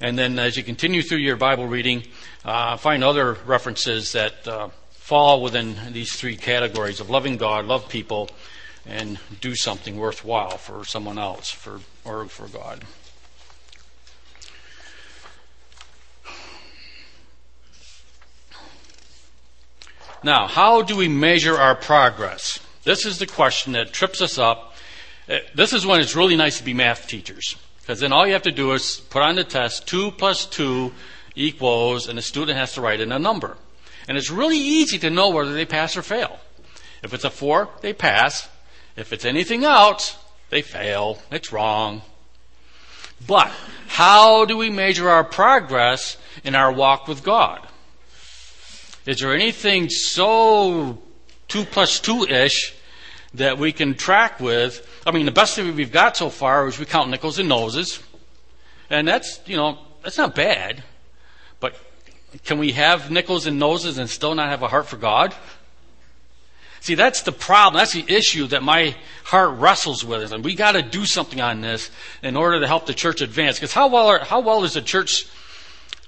And 0.00 0.18
then 0.18 0.38
as 0.38 0.56
you 0.56 0.64
continue 0.64 1.02
through 1.02 1.18
your 1.18 1.36
Bible 1.36 1.66
reading, 1.66 2.04
uh, 2.44 2.76
find 2.76 3.04
other 3.04 3.34
references 3.46 4.12
that 4.12 4.48
uh, 4.48 4.68
fall 4.90 5.42
within 5.42 5.76
these 5.92 6.14
three 6.16 6.36
categories 6.36 6.98
of 6.98 7.08
loving 7.10 7.36
God, 7.36 7.66
love 7.66 7.88
people, 7.88 8.28
and 8.86 9.18
do 9.40 9.54
something 9.54 9.96
worthwhile 9.96 10.58
for 10.58 10.84
someone 10.84 11.18
else 11.18 11.50
for, 11.50 11.80
or 12.04 12.26
for 12.26 12.48
God. 12.48 12.84
Now, 20.24 20.46
how 20.46 20.82
do 20.82 20.96
we 20.96 21.08
measure 21.08 21.56
our 21.56 21.74
progress? 21.74 22.60
This 22.84 23.06
is 23.06 23.18
the 23.18 23.26
question 23.26 23.72
that 23.72 23.92
trips 23.92 24.20
us 24.20 24.38
up. 24.38 24.74
Uh, 25.28 25.38
this 25.54 25.72
is 25.72 25.84
when 25.84 26.00
it's 26.00 26.14
really 26.14 26.36
nice 26.36 26.58
to 26.58 26.64
be 26.64 26.74
math 26.74 27.08
teachers. 27.08 27.56
Because 27.80 27.98
then 27.98 28.12
all 28.12 28.26
you 28.26 28.32
have 28.32 28.42
to 28.42 28.52
do 28.52 28.72
is 28.72 29.00
put 29.10 29.22
on 29.22 29.34
the 29.34 29.42
test 29.42 29.88
2 29.88 30.12
plus 30.12 30.46
2 30.46 30.92
equals, 31.34 32.08
and 32.08 32.16
the 32.16 32.22
student 32.22 32.56
has 32.56 32.74
to 32.74 32.80
write 32.80 33.00
in 33.00 33.10
a 33.10 33.18
number. 33.18 33.56
And 34.08 34.16
it's 34.16 34.30
really 34.30 34.58
easy 34.58 34.98
to 35.00 35.10
know 35.10 35.30
whether 35.30 35.52
they 35.52 35.64
pass 35.64 35.96
or 35.96 36.02
fail. 36.02 36.38
If 37.02 37.12
it's 37.12 37.24
a 37.24 37.30
4, 37.30 37.68
they 37.80 37.92
pass. 37.92 38.48
If 38.96 39.12
it's 39.12 39.24
anything 39.24 39.64
else, 39.64 40.16
they 40.50 40.62
fail. 40.62 41.18
It's 41.30 41.52
wrong. 41.52 42.02
But 43.26 43.52
how 43.88 44.44
do 44.44 44.56
we 44.56 44.70
measure 44.70 45.08
our 45.08 45.24
progress 45.24 46.16
in 46.44 46.54
our 46.54 46.72
walk 46.72 47.08
with 47.08 47.22
God? 47.22 47.66
Is 49.06 49.20
there 49.20 49.34
anything 49.34 49.88
so 49.88 50.98
2 51.48 51.64
plus 51.64 52.00
2 52.00 52.24
ish 52.24 52.74
that 53.34 53.58
we 53.58 53.72
can 53.72 53.94
track 53.94 54.40
with? 54.40 54.86
I 55.06 55.10
mean, 55.10 55.26
the 55.26 55.32
best 55.32 55.56
thing 55.56 55.74
we've 55.74 55.92
got 55.92 56.16
so 56.16 56.30
far 56.30 56.66
is 56.68 56.78
we 56.78 56.86
count 56.86 57.10
nickels 57.10 57.38
and 57.38 57.48
noses. 57.48 58.00
And 58.90 59.08
that's, 59.08 59.40
you 59.46 59.56
know, 59.56 59.78
that's 60.02 60.18
not 60.18 60.34
bad. 60.34 60.84
But 61.58 61.76
can 62.44 62.58
we 62.58 62.72
have 62.72 63.10
nickels 63.10 63.46
and 63.46 63.58
noses 63.58 63.98
and 63.98 64.08
still 64.08 64.34
not 64.34 64.50
have 64.50 64.62
a 64.62 64.68
heart 64.68 64.86
for 64.86 64.96
God? 64.96 65.34
See, 66.82 66.96
that's 66.96 67.22
the 67.22 67.30
problem. 67.30 67.78
That's 67.78 67.92
the 67.92 68.04
issue 68.08 68.48
that 68.48 68.64
my 68.64 68.96
heart 69.22 69.60
wrestles 69.60 70.04
with. 70.04 70.32
And 70.32 70.44
we 70.44 70.56
got 70.56 70.72
to 70.72 70.82
do 70.82 71.06
something 71.06 71.40
on 71.40 71.60
this 71.60 71.92
in 72.24 72.34
order 72.34 72.58
to 72.58 72.66
help 72.66 72.86
the 72.86 72.92
church 72.92 73.20
advance. 73.20 73.56
Because 73.56 73.72
how 73.72 73.86
well, 73.86 74.08
are, 74.08 74.18
how 74.18 74.40
well 74.40 74.64
is 74.64 74.74
the 74.74 74.82
church 74.82 75.26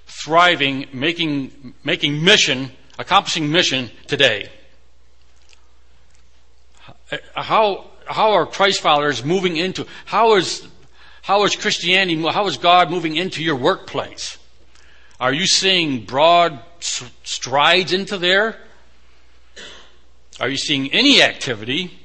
thriving, 0.08 0.86
making, 0.92 1.74
making 1.84 2.24
mission, 2.24 2.72
accomplishing 2.98 3.52
mission 3.52 3.88
today? 4.08 4.50
How, 7.36 7.84
how 8.04 8.32
are 8.32 8.44
Christ 8.44 8.80
followers 8.80 9.24
moving 9.24 9.56
into, 9.56 9.86
how 10.06 10.34
is, 10.34 10.66
how 11.22 11.44
is 11.44 11.54
Christianity, 11.54 12.20
how 12.20 12.48
is 12.48 12.56
God 12.56 12.90
moving 12.90 13.14
into 13.14 13.44
your 13.44 13.54
workplace? 13.54 14.38
Are 15.20 15.32
you 15.32 15.46
seeing 15.46 16.04
broad 16.04 16.58
strides 16.80 17.92
into 17.92 18.18
there? 18.18 18.58
Are 20.40 20.48
you 20.48 20.56
seeing 20.56 20.92
any 20.92 21.22
activity? 21.22 21.98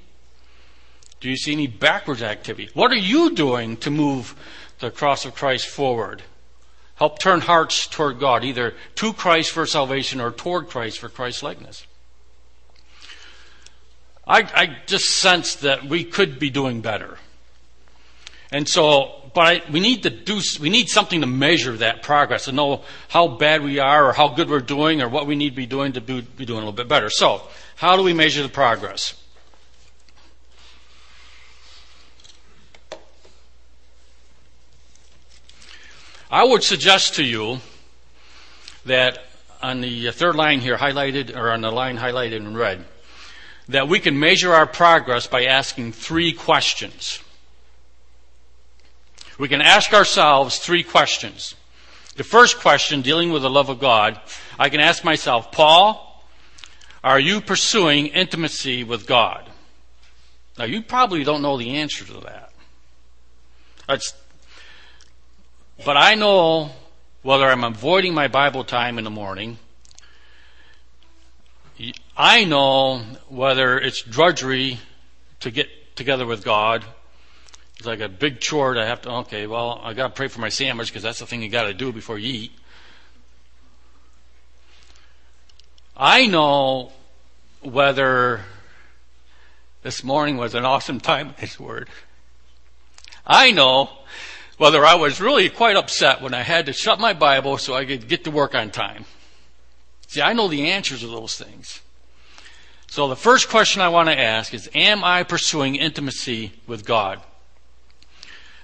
Do 1.19 1.29
you 1.29 1.35
see 1.35 1.51
any 1.51 1.67
backwards 1.67 2.21
activity? 2.21 2.69
What 2.73 2.91
are 2.91 2.95
you 2.95 3.35
doing 3.35 3.77
to 3.77 3.89
move 3.89 4.35
the 4.79 4.91
cross 4.91 5.25
of 5.25 5.35
Christ 5.35 5.67
forward? 5.67 6.23
Help 6.95 7.19
turn 7.19 7.41
hearts 7.41 7.87
toward 7.87 8.19
God, 8.19 8.43
either 8.43 8.75
to 8.95 9.13
Christ 9.13 9.51
for 9.51 9.65
salvation 9.65 10.19
or 10.19 10.31
toward 10.31 10.67
Christ 10.67 10.99
for 10.99 11.09
Christ's 11.09 11.43
likeness. 11.43 11.85
I, 14.27 14.47
I 14.53 14.77
just 14.85 15.09
sense 15.09 15.55
that 15.55 15.85
we 15.85 16.03
could 16.03 16.39
be 16.39 16.49
doing 16.49 16.81
better. 16.81 17.17
And 18.51 18.67
so, 18.67 19.18
but 19.33 19.41
I, 19.41 19.71
we 19.71 19.79
need 19.79 20.03
to 20.03 20.09
do, 20.09 20.41
we 20.59 20.69
need 20.69 20.89
something 20.89 21.21
to 21.21 21.27
measure 21.27 21.77
that 21.77 22.01
progress 22.01 22.45
to 22.45 22.51
know 22.51 22.83
how 23.09 23.27
bad 23.27 23.63
we 23.63 23.79
are 23.79 24.09
or 24.09 24.13
how 24.13 24.29
good 24.29 24.49
we're 24.49 24.59
doing 24.59 25.01
or 25.01 25.09
what 25.09 25.27
we 25.27 25.35
need 25.35 25.51
to 25.51 25.55
be 25.55 25.65
doing 25.65 25.93
to 25.93 26.01
be, 26.01 26.21
be 26.21 26.45
doing 26.45 26.57
a 26.57 26.61
little 26.61 26.73
bit 26.73 26.87
better. 26.87 27.09
So, 27.09 27.41
how 27.75 27.95
do 27.95 28.03
we 28.03 28.13
measure 28.13 28.43
the 28.43 28.49
progress? 28.49 29.15
I 36.31 36.43
would 36.43 36.63
suggest 36.63 37.15
to 37.15 37.23
you 37.23 37.59
that 38.85 39.25
on 39.61 39.81
the 39.81 40.11
third 40.11 40.35
line 40.35 40.61
here 40.61 40.77
highlighted, 40.77 41.35
or 41.35 41.51
on 41.51 41.61
the 41.61 41.71
line 41.71 41.97
highlighted 41.97 42.37
in 42.37 42.55
red, 42.55 42.85
that 43.67 43.87
we 43.87 43.99
can 43.99 44.19
measure 44.19 44.53
our 44.53 44.67
progress 44.67 45.27
by 45.27 45.45
asking 45.45 45.91
three 45.91 46.31
questions. 46.31 47.19
We 49.39 49.47
can 49.47 49.61
ask 49.61 49.93
ourselves 49.93 50.59
three 50.59 50.83
questions. 50.83 51.55
The 52.17 52.25
first 52.25 52.59
question, 52.59 53.01
dealing 53.01 53.31
with 53.31 53.41
the 53.41 53.49
love 53.49 53.69
of 53.69 53.79
God, 53.79 54.19
I 54.59 54.67
can 54.67 54.81
ask 54.81 55.05
myself, 55.05 55.53
Paul, 55.53 56.25
are 57.01 57.19
you 57.19 57.39
pursuing 57.39 58.07
intimacy 58.07 58.83
with 58.83 59.07
God? 59.07 59.49
Now, 60.57 60.65
you 60.65 60.81
probably 60.81 61.23
don't 61.23 61.41
know 61.41 61.57
the 61.57 61.77
answer 61.77 62.03
to 62.03 62.19
that. 62.25 62.51
That's, 63.87 64.13
but 65.85 65.95
I 65.95 66.15
know 66.15 66.71
whether 67.21 67.45
I'm 67.45 67.63
avoiding 67.63 68.13
my 68.13 68.27
Bible 68.27 68.65
time 68.65 68.97
in 68.97 69.05
the 69.05 69.09
morning. 69.09 69.57
I 72.17 72.43
know 72.43 73.03
whether 73.29 73.79
it's 73.79 74.01
drudgery 74.01 74.79
to 75.39 75.49
get 75.49 75.95
together 75.95 76.25
with 76.25 76.43
God. 76.43 76.83
It's 77.79 77.87
like 77.87 78.01
a 78.01 78.09
big 78.09 78.41
chore 78.41 78.73
to 78.73 78.85
have 78.85 79.03
to, 79.03 79.09
okay, 79.19 79.47
well, 79.47 79.79
I 79.81 79.93
got 79.93 80.09
to 80.09 80.13
pray 80.13 80.27
for 80.27 80.41
my 80.41 80.49
sandwich 80.49 80.89
because 80.89 81.01
that's 81.01 81.19
the 81.19 81.25
thing 81.25 81.41
you 81.41 81.47
got 81.47 81.63
to 81.63 81.73
do 81.73 81.93
before 81.93 82.17
you 82.17 82.33
eat. 82.33 82.51
I 85.95 86.27
know 86.27 86.91
whether 87.61 88.41
this 89.81 90.03
morning 90.03 90.35
was 90.35 90.55
an 90.55 90.65
awesome 90.65 90.99
time 90.99 91.29
in 91.29 91.33
His 91.35 91.57
Word. 91.57 91.87
I 93.25 93.51
know 93.51 93.89
whether 94.57 94.85
I 94.85 94.95
was 94.95 95.21
really 95.21 95.47
quite 95.47 95.77
upset 95.77 96.21
when 96.21 96.33
I 96.33 96.41
had 96.41 96.65
to 96.65 96.73
shut 96.73 96.99
my 96.99 97.13
Bible 97.13 97.57
so 97.57 97.75
I 97.75 97.85
could 97.85 98.09
get 98.09 98.25
to 98.25 98.31
work 98.31 98.55
on 98.55 98.71
time. 98.71 99.05
See, 100.07 100.21
I 100.21 100.33
know 100.33 100.49
the 100.49 100.69
answers 100.69 100.99
to 100.99 101.07
those 101.07 101.37
things. 101.37 101.79
So 102.87 103.07
the 103.07 103.15
first 103.15 103.47
question 103.47 103.81
I 103.81 103.87
want 103.87 104.09
to 104.09 104.19
ask 104.19 104.53
is, 104.53 104.69
am 104.75 105.01
I 105.05 105.23
pursuing 105.23 105.77
intimacy 105.77 106.51
with 106.67 106.85
God? 106.85 107.21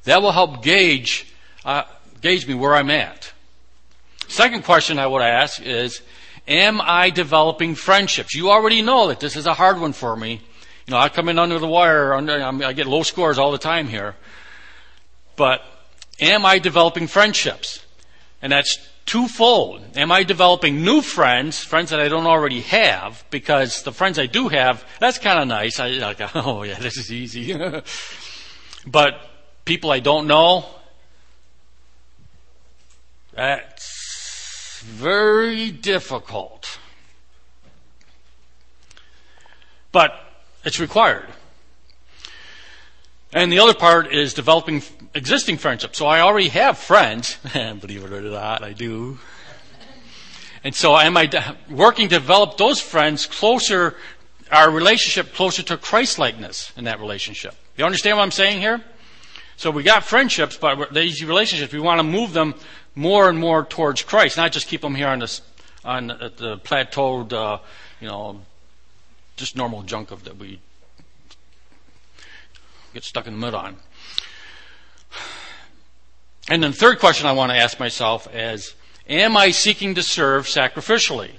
That 0.06 0.22
will 0.22 0.32
help 0.32 0.64
gauge, 0.64 1.28
uh, 1.64 1.84
gauge 2.22 2.48
me 2.48 2.54
where 2.54 2.76
I'm 2.76 2.90
at. 2.90 3.32
Second 4.28 4.64
question 4.64 4.98
I 4.98 5.08
would 5.08 5.22
ask 5.22 5.62
is, 5.62 6.02
am 6.48 6.80
I 6.82 7.10
developing 7.10 7.76
friendships? 7.76 8.34
You 8.34 8.50
already 8.50 8.82
know 8.82 9.08
that 9.08 9.20
this 9.20 9.36
is 9.36 9.46
a 9.46 9.54
hard 9.54 9.80
one 9.80 9.94
for 9.94 10.16
me. 10.16 10.42
You 10.88 10.92
know, 10.92 10.98
I 10.98 11.10
come 11.10 11.30
in 11.30 11.40
under 11.40 11.60
the 11.60 11.68
wire, 11.68 12.14
under, 12.14 12.42
I 12.42 12.74
get 12.74 12.88
low 12.88 13.04
scores 13.04 13.38
all 13.38 13.52
the 13.52 13.58
time 13.58 13.88
here. 13.88 14.16
But 15.36 15.64
am 16.20 16.46
I 16.46 16.60
developing 16.60 17.08
friendships? 17.08 17.84
And 18.42 18.52
that's 18.52 18.78
twofold. 19.06 19.82
Am 19.96 20.12
I 20.12 20.24
developing 20.24 20.84
new 20.84 21.02
friends, 21.02 21.64
friends 21.64 21.90
that 21.90 22.00
I 22.00 22.08
don't 22.08 22.28
already 22.28 22.62
have? 22.62 23.24
Because 23.32 23.84
the 23.84 23.92
friends 23.92 24.20
I 24.20 24.28
do 24.28 24.50
have, 24.50 24.86
that's 25.00 25.18
kind 25.18 25.40
of 25.40 25.48
nice. 25.48 25.80
I 25.80 25.90
like, 25.90 26.18
oh 26.36 26.64
yeah, 26.64 26.78
this 26.78 26.98
is 26.98 27.12
easy. 27.12 27.58
but 28.88 29.35
people 29.66 29.92
I 29.92 30.00
don't 30.00 30.28
know, 30.28 30.66
that's 33.34 34.82
very 34.84 35.72
difficult. 35.72 36.80
But 39.92 40.14
it's 40.64 40.80
required. 40.80 41.26
And 43.34 43.52
the 43.52 43.60
other 43.60 43.74
part 43.74 44.14
is 44.14 44.34
developing 44.34 44.82
existing 45.14 45.58
friendships. 45.58 45.98
So 45.98 46.06
I 46.06 46.22
already 46.22 46.50
have 46.50 46.78
friends, 46.78 47.38
believe 47.54 48.04
it 48.04 48.12
or 48.12 48.22
not, 48.22 48.64
I 48.64 48.74
do. 48.74 49.20
And 50.64 50.74
so 50.74 50.98
am 50.98 51.18
I 51.18 51.56
working 51.70 52.10
to 52.10 52.16
develop 52.16 52.58
those 52.58 52.80
friends 52.80 53.26
closer, 53.26 53.96
our 54.52 54.72
relationship 54.72 55.34
closer 55.34 55.62
to 55.64 55.78
Christ 55.78 56.18
likeness 56.18 56.72
in 56.78 56.86
that 56.86 57.00
relationship? 57.00 57.56
You 57.78 57.86
understand 57.86 58.18
what 58.18 58.24
I'm 58.24 58.32
saying 58.32 58.62
here? 58.62 58.82
So 59.58 59.72
we 59.72 59.84
got 59.84 60.04
friendships, 60.04 60.58
but 60.58 60.94
these 60.94 61.24
relationships, 61.24 61.72
we 61.72 61.80
want 61.80 62.00
to 62.00 62.04
move 62.04 62.34
them 62.34 62.56
more 62.94 63.30
and 63.30 63.40
more 63.40 63.64
towards 63.64 64.02
Christ, 64.02 64.38
not 64.38 64.52
just 64.52 64.68
keep 64.68 64.82
them 64.82 64.96
here 64.96 65.08
on 65.08 65.20
this, 65.20 65.42
on 65.84 66.08
the 66.08 66.60
plateaued, 66.64 67.34
uh, 67.34 67.60
you 68.00 68.08
know, 68.08 68.42
just 69.38 69.56
normal 69.56 69.84
junk 69.84 70.12
of 70.12 70.24
that 70.26 70.38
we 70.38 70.60
get 72.94 73.04
stuck 73.04 73.28
in 73.28 73.34
the 73.34 73.40
mud 73.40 73.54
on. 73.54 73.76
And 76.48 76.64
then 76.64 76.72
the 76.72 76.78
third 76.78 77.00
question 77.00 77.26
I 77.26 77.32
want 77.32 77.52
to 77.52 77.58
ask 77.58 77.80
myself 77.80 78.28
is, 78.34 78.76
am 79.10 79.36
I 79.36 79.52
seeking 79.52 79.96
to 79.96 80.04
serve 80.04 80.46
sacrificially? 80.46 81.32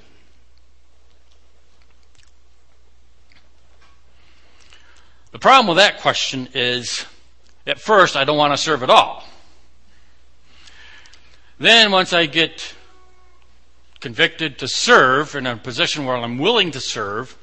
The 5.33 5.39
problem 5.39 5.67
with 5.69 5.77
that 5.77 6.01
question 6.01 6.49
is, 6.55 7.05
at 7.67 7.81
first, 7.81 8.17
I 8.17 8.25
don't 8.25 8.39
want 8.39 8.53
to 8.53 8.57
serve 8.57 8.83
at 8.83 8.91
all. 8.91 9.25
Then, 11.59 11.91
once 11.91 12.13
I 12.13 12.27
get 12.27 12.75
convicted 14.01 14.59
to 14.59 14.69
serve 14.69 15.35
in 15.35 15.47
a 15.47 15.57
position 15.57 16.05
where 16.05 16.17
I'm 16.17 16.39
willing 16.39 16.71
to 16.73 16.81
serve, 16.81 17.37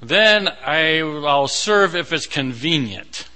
then 0.00 0.48
I, 0.48 1.02
will 1.02 1.48
serve 1.48 1.94
if 1.94 2.12
it's 2.12 2.26
convenient. 2.26 3.28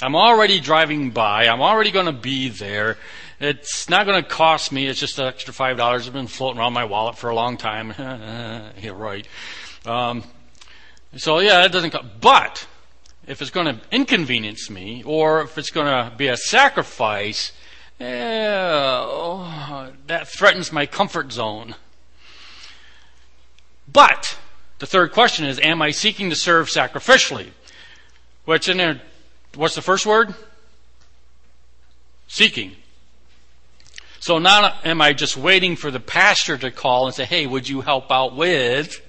I'm 0.00 0.14
already 0.14 0.60
driving 0.60 1.10
by. 1.10 1.48
I'm 1.48 1.60
already 1.60 1.90
going 1.90 2.06
to 2.06 2.12
be 2.12 2.50
there. 2.50 2.98
It's 3.40 3.88
not 3.88 4.06
going 4.06 4.22
to 4.22 4.28
cost 4.28 4.70
me. 4.70 4.86
It's 4.86 5.00
just 5.00 5.18
an 5.18 5.26
extra 5.26 5.52
five 5.52 5.76
dollars. 5.76 6.06
I've 6.06 6.12
been 6.12 6.26
floating 6.26 6.60
around 6.60 6.72
my 6.72 6.84
wallet 6.84 7.16
for 7.16 7.30
a 7.30 7.34
long 7.34 7.56
time. 7.56 7.94
yeah, 7.98 8.90
right. 8.94 9.26
Um, 9.86 10.22
so 11.16 11.40
yeah, 11.40 11.64
it 11.64 11.72
doesn't. 11.72 11.90
Co- 11.90 12.04
but 12.20 12.66
if 13.28 13.42
it's 13.42 13.50
going 13.50 13.66
to 13.66 13.80
inconvenience 13.92 14.70
me, 14.70 15.02
or 15.04 15.42
if 15.42 15.58
it's 15.58 15.70
going 15.70 15.86
to 15.86 16.16
be 16.16 16.28
a 16.28 16.36
sacrifice, 16.36 17.52
eh, 18.00 18.06
that 20.06 20.26
threatens 20.26 20.72
my 20.72 20.86
comfort 20.86 21.30
zone. 21.30 21.74
But 23.90 24.38
the 24.78 24.86
third 24.86 25.12
question 25.12 25.44
is, 25.44 25.60
am 25.60 25.82
I 25.82 25.90
seeking 25.90 26.30
to 26.30 26.36
serve 26.36 26.68
sacrificially? 26.68 27.50
Which 28.44 28.68
in 28.68 28.78
there 28.78 29.02
What's 29.54 29.74
the 29.74 29.82
first 29.82 30.06
word? 30.06 30.34
Seeking. 32.28 32.72
So 34.20 34.38
not 34.38 34.86
am 34.86 35.00
I 35.00 35.12
just 35.12 35.36
waiting 35.36 35.76
for 35.76 35.90
the 35.90 36.00
pastor 36.00 36.58
to 36.58 36.70
call 36.70 37.06
and 37.06 37.14
say, 37.14 37.24
hey, 37.24 37.46
would 37.46 37.68
you 37.68 37.80
help 37.80 38.10
out 38.10 38.36
with? 38.36 39.00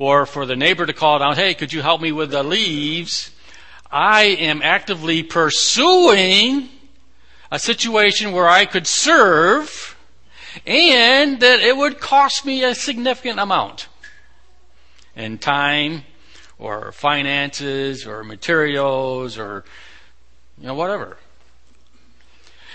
Or 0.00 0.24
for 0.24 0.46
the 0.46 0.56
neighbor 0.56 0.86
to 0.86 0.94
call 0.94 1.18
down, 1.18 1.36
hey, 1.36 1.52
could 1.52 1.74
you 1.74 1.82
help 1.82 2.00
me 2.00 2.10
with 2.10 2.30
the 2.30 2.42
leaves? 2.42 3.32
I 3.92 4.22
am 4.22 4.62
actively 4.62 5.22
pursuing 5.22 6.70
a 7.50 7.58
situation 7.58 8.32
where 8.32 8.48
I 8.48 8.64
could 8.64 8.86
serve 8.86 9.98
and 10.66 11.38
that 11.40 11.60
it 11.60 11.76
would 11.76 12.00
cost 12.00 12.46
me 12.46 12.64
a 12.64 12.74
significant 12.74 13.38
amount 13.38 13.88
in 15.14 15.36
time 15.36 16.04
or 16.58 16.92
finances 16.92 18.06
or 18.06 18.24
materials 18.24 19.36
or 19.36 19.66
you 20.58 20.66
know 20.66 20.74
whatever. 20.74 21.18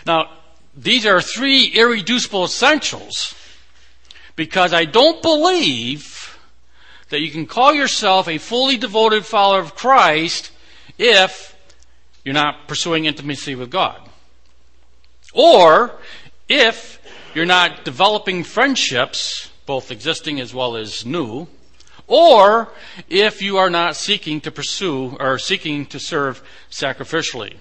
Now, 0.05 0.29
these 0.77 1.07
are 1.07 1.21
three 1.21 1.65
irreducible 1.69 2.43
essentials 2.43 3.33
because 4.35 4.73
I 4.73 4.85
don't 4.85 5.23
believe 5.23 6.14
that 7.09 7.21
you 7.21 7.31
can 7.31 7.45
call 7.45 7.73
yourself 7.73 8.27
a 8.27 8.37
fully 8.37 8.77
devoted 8.77 9.25
follower 9.25 9.59
of 9.59 9.75
Christ 9.75 10.51
if 10.97 11.55
you're 12.23 12.33
not 12.33 12.67
pursuing 12.67 13.05
intimacy 13.05 13.55
with 13.55 13.69
God. 13.69 14.01
Or 15.33 15.91
if 16.49 16.99
you're 17.33 17.45
not 17.45 17.85
developing 17.85 18.43
friendships, 18.43 19.51
both 19.65 19.91
existing 19.91 20.39
as 20.39 20.53
well 20.53 20.75
as 20.75 21.05
new, 21.05 21.47
or 22.07 22.69
if 23.09 23.41
you 23.41 23.57
are 23.57 23.69
not 23.69 23.95
seeking 23.95 24.41
to 24.41 24.51
pursue 24.51 25.17
or 25.19 25.37
seeking 25.37 25.85
to 25.87 25.99
serve 25.99 26.41
sacrificially. 26.71 27.55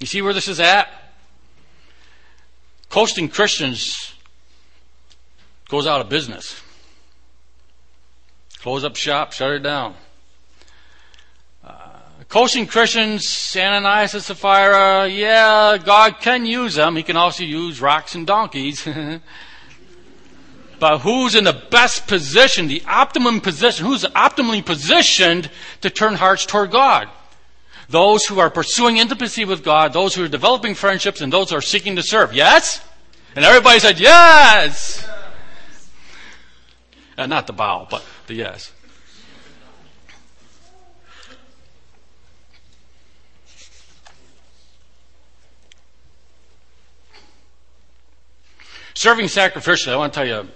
You 0.00 0.06
see 0.06 0.22
where 0.22 0.34
this 0.34 0.48
is 0.48 0.60
at? 0.60 0.88
Coasting 2.90 3.28
Christians 3.28 4.13
goes 5.68 5.86
out 5.86 6.00
of 6.00 6.08
business. 6.08 6.60
Close 8.60 8.84
up 8.84 8.96
shop, 8.96 9.32
shut 9.32 9.52
it 9.52 9.62
down. 9.62 9.94
Uh, 11.62 11.72
coasting 12.28 12.66
Christians, 12.66 13.54
Ananias 13.54 14.14
and 14.14 14.22
Sapphira, 14.22 15.06
yeah, 15.06 15.76
God 15.76 16.20
can 16.20 16.46
use 16.46 16.74
them. 16.74 16.96
He 16.96 17.02
can 17.02 17.16
also 17.16 17.44
use 17.44 17.80
rocks 17.80 18.14
and 18.14 18.26
donkeys. 18.26 18.86
but 20.78 20.98
who's 21.00 21.34
in 21.34 21.44
the 21.44 21.62
best 21.70 22.06
position, 22.06 22.68
the 22.68 22.82
optimum 22.86 23.40
position, 23.40 23.84
who's 23.84 24.04
optimally 24.04 24.64
positioned 24.64 25.50
to 25.82 25.90
turn 25.90 26.14
hearts 26.14 26.46
toward 26.46 26.70
God? 26.70 27.08
Those 27.90 28.24
who 28.24 28.38
are 28.38 28.48
pursuing 28.48 28.96
intimacy 28.96 29.44
with 29.44 29.62
God, 29.62 29.92
those 29.92 30.14
who 30.14 30.24
are 30.24 30.28
developing 30.28 30.74
friendships, 30.74 31.20
and 31.20 31.30
those 31.30 31.50
who 31.50 31.56
are 31.56 31.60
seeking 31.60 31.96
to 31.96 32.02
serve. 32.02 32.32
Yes? 32.32 32.82
And 33.36 33.44
everybody 33.44 33.78
said, 33.78 34.00
yes! 34.00 35.06
Uh, 37.16 37.26
not 37.26 37.46
the 37.46 37.52
bow, 37.52 37.86
but 37.90 38.04
the 38.26 38.34
yes. 38.34 38.72
Serving 48.94 49.26
sacrificially, 49.26 49.92
I 49.92 49.96
want 49.96 50.12
to 50.12 50.20
tell 50.20 50.26
you 50.26 50.48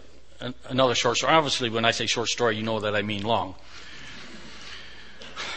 another 0.68 0.94
short 0.94 1.16
story. 1.16 1.32
Obviously, 1.32 1.70
when 1.70 1.84
I 1.84 1.90
say 1.90 2.06
short 2.06 2.28
story, 2.28 2.56
you 2.56 2.62
know 2.62 2.80
that 2.80 2.94
I 2.94 3.02
mean 3.02 3.22
long. 3.22 3.54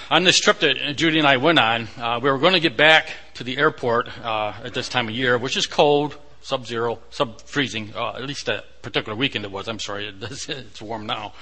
On 0.09 0.23
this 0.23 0.39
trip 0.39 0.59
that 0.59 0.97
Judy 0.97 1.19
and 1.19 1.27
I 1.27 1.37
went 1.37 1.57
on, 1.57 1.87
uh, 1.97 2.19
we 2.21 2.29
were 2.29 2.37
going 2.37 2.53
to 2.53 2.59
get 2.59 2.75
back 2.75 3.11
to 3.35 3.43
the 3.43 3.57
airport 3.57 4.09
uh, 4.25 4.53
at 4.63 4.73
this 4.73 4.89
time 4.89 5.07
of 5.07 5.15
year, 5.15 5.37
which 5.37 5.55
is 5.55 5.67
cold, 5.67 6.17
sub-zero, 6.41 6.99
sub-freezing. 7.09 7.93
Uh, 7.95 8.13
at 8.13 8.25
least 8.25 8.45
that 8.45 8.81
particular 8.81 9.15
weekend 9.17 9.45
it 9.45 9.51
was. 9.51 9.67
I'm 9.67 9.79
sorry, 9.79 10.07
it 10.09 10.19
does, 10.19 10.49
it's 10.49 10.81
warm 10.81 11.05
now. 11.05 11.33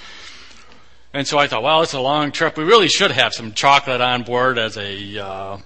And 1.13 1.27
so 1.27 1.39
I 1.39 1.47
thought, 1.47 1.63
well, 1.63 1.81
it's 1.81 1.93
a 1.93 1.99
long 1.99 2.31
trip. 2.31 2.55
We 2.55 2.63
really 2.63 2.87
should 2.87 3.11
have 3.11 3.33
some 3.33 3.53
chocolate 3.53 3.99
on 3.99 4.23
board 4.23 4.59
as 4.59 4.77
a 4.77 5.17
uh, 5.17 5.57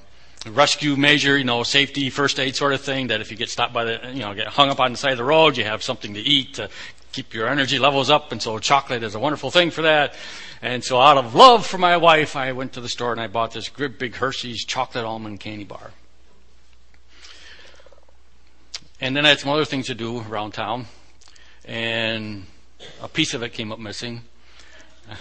rescue 0.48 0.96
measure, 0.96 1.38
you 1.38 1.44
know, 1.44 1.64
safety, 1.64 2.10
first 2.10 2.40
aid 2.40 2.56
sort 2.56 2.74
of 2.74 2.80
thing. 2.80 3.08
That 3.08 3.20
if 3.20 3.30
you 3.30 3.36
get 3.36 3.50
stopped 3.50 3.74
by 3.74 3.84
the, 3.84 4.12
you 4.14 4.22
know, 4.22 4.34
get 4.34 4.48
hung 4.48 4.70
up 4.70 4.80
on 4.80 4.92
the 4.92 4.98
side 4.98 5.12
of 5.12 5.18
the 5.18 5.26
road, 5.26 5.58
you 5.58 5.66
have 5.66 5.84
something 5.84 6.14
to 6.14 6.22
eat 6.22 6.54
to 6.56 6.70
keep 7.12 7.34
your 7.34 7.50
energy 7.50 7.78
levels 7.78 8.10
up. 8.10 8.32
And 8.32 8.42
so 8.42 8.58
chocolate 8.60 9.04
is 9.04 9.16
a 9.16 9.20
wonderful 9.20 9.52
thing 9.52 9.70
for 9.70 9.82
that. 9.82 10.16
And 10.62 10.82
so 10.82 10.98
out 11.00 11.18
of 11.18 11.36
love 11.36 11.66
for 11.66 11.78
my 11.78 11.98
wife, 11.98 12.38
I 12.38 12.54
went 12.54 12.74
to 12.74 12.82
the 12.82 12.90
store 12.90 13.12
and 13.12 13.20
I 13.20 13.28
bought 13.28 13.52
this 13.52 13.68
great 13.68 14.00
big 14.00 14.16
Hershey's 14.16 14.64
chocolate 14.64 15.04
almond 15.04 15.42
candy 15.42 15.66
bar. 15.66 15.92
And 19.04 19.18
then 19.18 19.26
I 19.26 19.30
had 19.30 19.40
some 19.40 19.52
other 19.52 19.66
things 19.66 19.88
to 19.88 19.96
do 19.96 20.22
around 20.22 20.54
town. 20.54 20.86
And 21.66 22.46
a 23.02 23.10
piece 23.10 23.34
of 23.34 23.44
it 23.44 23.50
came 23.50 23.74
up 23.74 23.78
missing. 23.78 24.22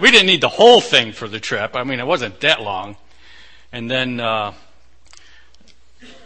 we 0.00 0.10
didn't 0.10 0.26
need 0.26 0.40
the 0.40 0.48
whole 0.48 0.80
thing 0.80 1.12
for 1.12 1.28
the 1.28 1.38
trip. 1.38 1.76
I 1.76 1.84
mean, 1.84 2.00
it 2.00 2.06
wasn't 2.08 2.40
that 2.40 2.60
long. 2.60 2.96
And 3.70 3.88
then, 3.88 4.18
uh, 4.18 4.52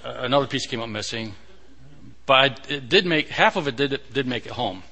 another 0.03 0.47
piece 0.47 0.67
came 0.67 0.81
up 0.81 0.89
missing, 0.89 1.35
but 2.25 2.71
it 2.71 2.89
did 2.89 3.05
make 3.05 3.29
half 3.29 3.57
of 3.57 3.69
it 3.69 3.77
did 3.77 4.01
did 4.15 4.27
make 4.27 4.47
it 4.47 4.53
home, 4.53 4.83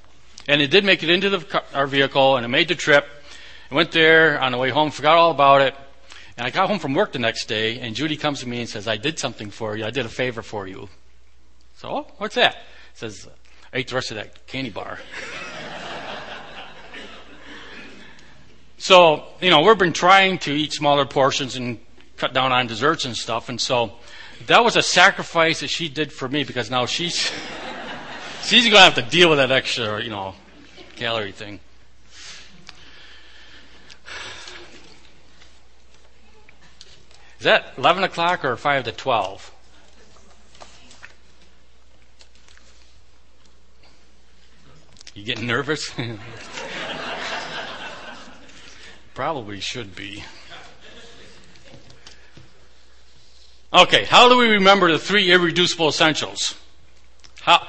and 0.47 0.61
it 0.61 0.70
did 0.70 0.84
make 0.84 1.03
it 1.03 1.09
into 1.09 1.30
the, 1.30 1.62
our 1.72 1.86
vehicle, 1.86 2.36
and 2.36 2.45
it 2.45 2.49
made 2.49 2.68
the 2.68 2.74
trip. 2.74 3.07
I 3.70 3.74
went 3.74 3.93
there 3.93 4.39
on 4.39 4.53
the 4.53 4.59
way 4.59 4.68
home, 4.68 4.91
forgot 4.91 5.16
all 5.16 5.30
about 5.30 5.62
it, 5.62 5.74
and 6.39 6.47
I 6.47 6.51
got 6.51 6.68
home 6.68 6.78
from 6.78 6.95
work 6.95 7.12
the 7.12 7.18
next 7.18 7.47
day, 7.47 7.80
and 7.80 7.97
Judy 7.97 8.16
comes 8.16 8.41
to 8.41 8.49
me 8.49 8.61
and 8.61 8.68
says, 8.68 8.86
"I 8.86 8.97
did 8.97 9.18
something 9.18 9.51
for 9.51 9.76
you. 9.76 9.84
I 9.84 9.91
did 9.91 10.07
a 10.07 10.09
favor 10.09 10.41
for 10.41 10.68
you." 10.68 10.89
So, 11.76 11.89
oh, 11.89 12.07
what's 12.18 12.36
that? 12.36 12.57
says, 12.95 13.28
I 13.72 13.78
ate 13.78 13.89
the 13.89 13.95
rest 13.95 14.11
of 14.11 14.16
that 14.16 14.49
candy 14.49 14.70
bar. 14.70 14.99
so, 18.78 19.24
you 19.41 19.51
know, 19.51 19.61
we've 19.61 19.78
been 19.78 19.93
trying 19.93 20.39
to 20.39 20.53
eat 20.53 20.72
smaller 20.72 21.07
portions 21.07 21.55
and 21.55 21.78
cut 22.16 22.34
down 22.34 22.51
on 22.51 22.66
desserts 22.66 23.05
and 23.05 23.16
stuff, 23.16 23.49
and 23.49 23.61
so 23.61 23.93
that 24.47 24.64
was 24.64 24.74
a 24.74 24.82
sacrifice 24.82 25.61
that 25.61 25.70
she 25.70 25.89
did 25.89 26.12
for 26.12 26.28
me 26.28 26.43
because 26.43 26.70
now 26.70 26.86
she's 26.86 27.16
she's 28.43 28.64
going 28.64 28.74
to 28.74 28.80
have 28.80 28.97
to 28.97 29.03
deal 29.03 29.28
with 29.28 29.39
that 29.39 29.53
extra, 29.53 30.03
you 30.03 30.11
know, 30.11 30.34
calorie 30.97 31.30
thing. 31.30 31.61
Is 37.39 37.45
that 37.45 37.74
11 37.78 38.03
o'clock 38.03 38.45
or 38.45 38.57
5 38.57 38.84
to 38.84 38.93
12? 38.93 39.53
You 45.14 45.24
getting 45.24 45.47
nervous? 45.47 45.91
Probably 49.14 49.61
should 49.61 49.95
be. 49.95 50.24
Okay, 53.72 54.05
how 54.05 54.28
do 54.28 54.36
we 54.39 54.49
remember 54.49 54.91
the 54.91 54.99
three 54.99 55.30
irreducible 55.30 55.89
essentials? 55.89 56.55
How, 57.41 57.66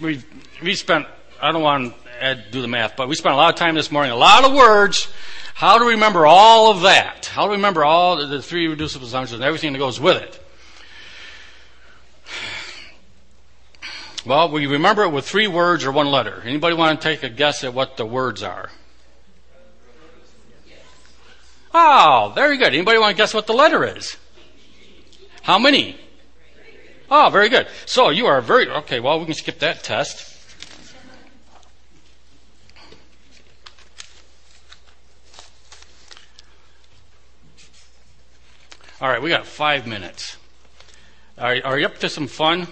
we, 0.00 0.22
we 0.62 0.74
spent, 0.74 1.06
I 1.42 1.52
don't 1.52 1.62
want 1.62 1.94
to 2.20 2.44
do 2.50 2.62
the 2.62 2.68
math, 2.68 2.96
but 2.96 3.08
we 3.08 3.16
spent 3.16 3.34
a 3.34 3.36
lot 3.36 3.52
of 3.52 3.58
time 3.58 3.74
this 3.74 3.90
morning, 3.90 4.12
a 4.12 4.16
lot 4.16 4.44
of 4.44 4.52
words. 4.52 5.08
How 5.54 5.78
do 5.78 5.86
we 5.86 5.92
remember 5.92 6.26
all 6.26 6.72
of 6.72 6.82
that? 6.82 7.26
How 7.26 7.44
do 7.44 7.50
we 7.50 7.56
remember 7.56 7.84
all 7.84 8.26
the, 8.26 8.42
three 8.42 8.66
reducible 8.66 9.06
essentials 9.06 9.34
and 9.34 9.44
everything 9.44 9.72
that 9.72 9.78
goes 9.78 10.00
with 10.00 10.20
it? 10.20 10.40
Well, 14.26 14.50
we 14.50 14.66
remember 14.66 15.04
it 15.04 15.10
with 15.10 15.26
three 15.26 15.46
words 15.46 15.84
or 15.84 15.92
one 15.92 16.10
letter. 16.10 16.42
Anybody 16.44 16.74
want 16.74 17.00
to 17.00 17.08
take 17.08 17.22
a 17.22 17.28
guess 17.28 17.62
at 17.62 17.72
what 17.72 17.96
the 17.96 18.04
words 18.04 18.42
are? 18.42 18.70
Oh, 21.72 22.32
very 22.34 22.56
good. 22.56 22.74
Anybody 22.74 22.98
want 22.98 23.16
to 23.16 23.22
guess 23.22 23.32
what 23.32 23.46
the 23.46 23.52
letter 23.52 23.84
is? 23.84 24.16
How 25.42 25.58
many? 25.58 25.96
Oh, 27.10 27.28
very 27.30 27.48
good. 27.48 27.68
So 27.86 28.10
you 28.10 28.26
are 28.26 28.40
very, 28.40 28.68
okay, 28.68 28.98
well, 28.98 29.20
we 29.20 29.26
can 29.26 29.34
skip 29.34 29.60
that 29.60 29.84
test. 29.84 30.33
All 39.00 39.08
right, 39.08 39.20
we 39.20 39.28
got 39.28 39.44
five 39.44 39.88
minutes. 39.88 40.36
Are, 41.36 41.56
are 41.64 41.76
you 41.76 41.86
up 41.86 41.98
to 41.98 42.08
some 42.08 42.28
fun? 42.28 42.68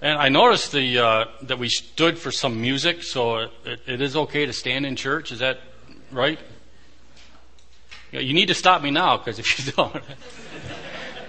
And 0.00 0.16
I 0.18 0.30
noticed 0.30 0.72
the, 0.72 0.98
uh, 0.98 1.24
that 1.42 1.58
we 1.58 1.68
stood 1.68 2.16
for 2.16 2.32
some 2.32 2.58
music, 2.58 3.02
so 3.02 3.50
it, 3.66 3.80
it 3.86 4.00
is 4.00 4.16
okay 4.16 4.46
to 4.46 4.54
stand 4.54 4.86
in 4.86 4.96
church. 4.96 5.30
Is 5.30 5.40
that 5.40 5.60
right? 6.10 6.38
You 8.12 8.32
need 8.32 8.46
to 8.46 8.54
stop 8.54 8.80
me 8.80 8.90
now, 8.90 9.18
because 9.18 9.38
if 9.38 9.58
you 9.58 9.72
don't, 9.76 10.02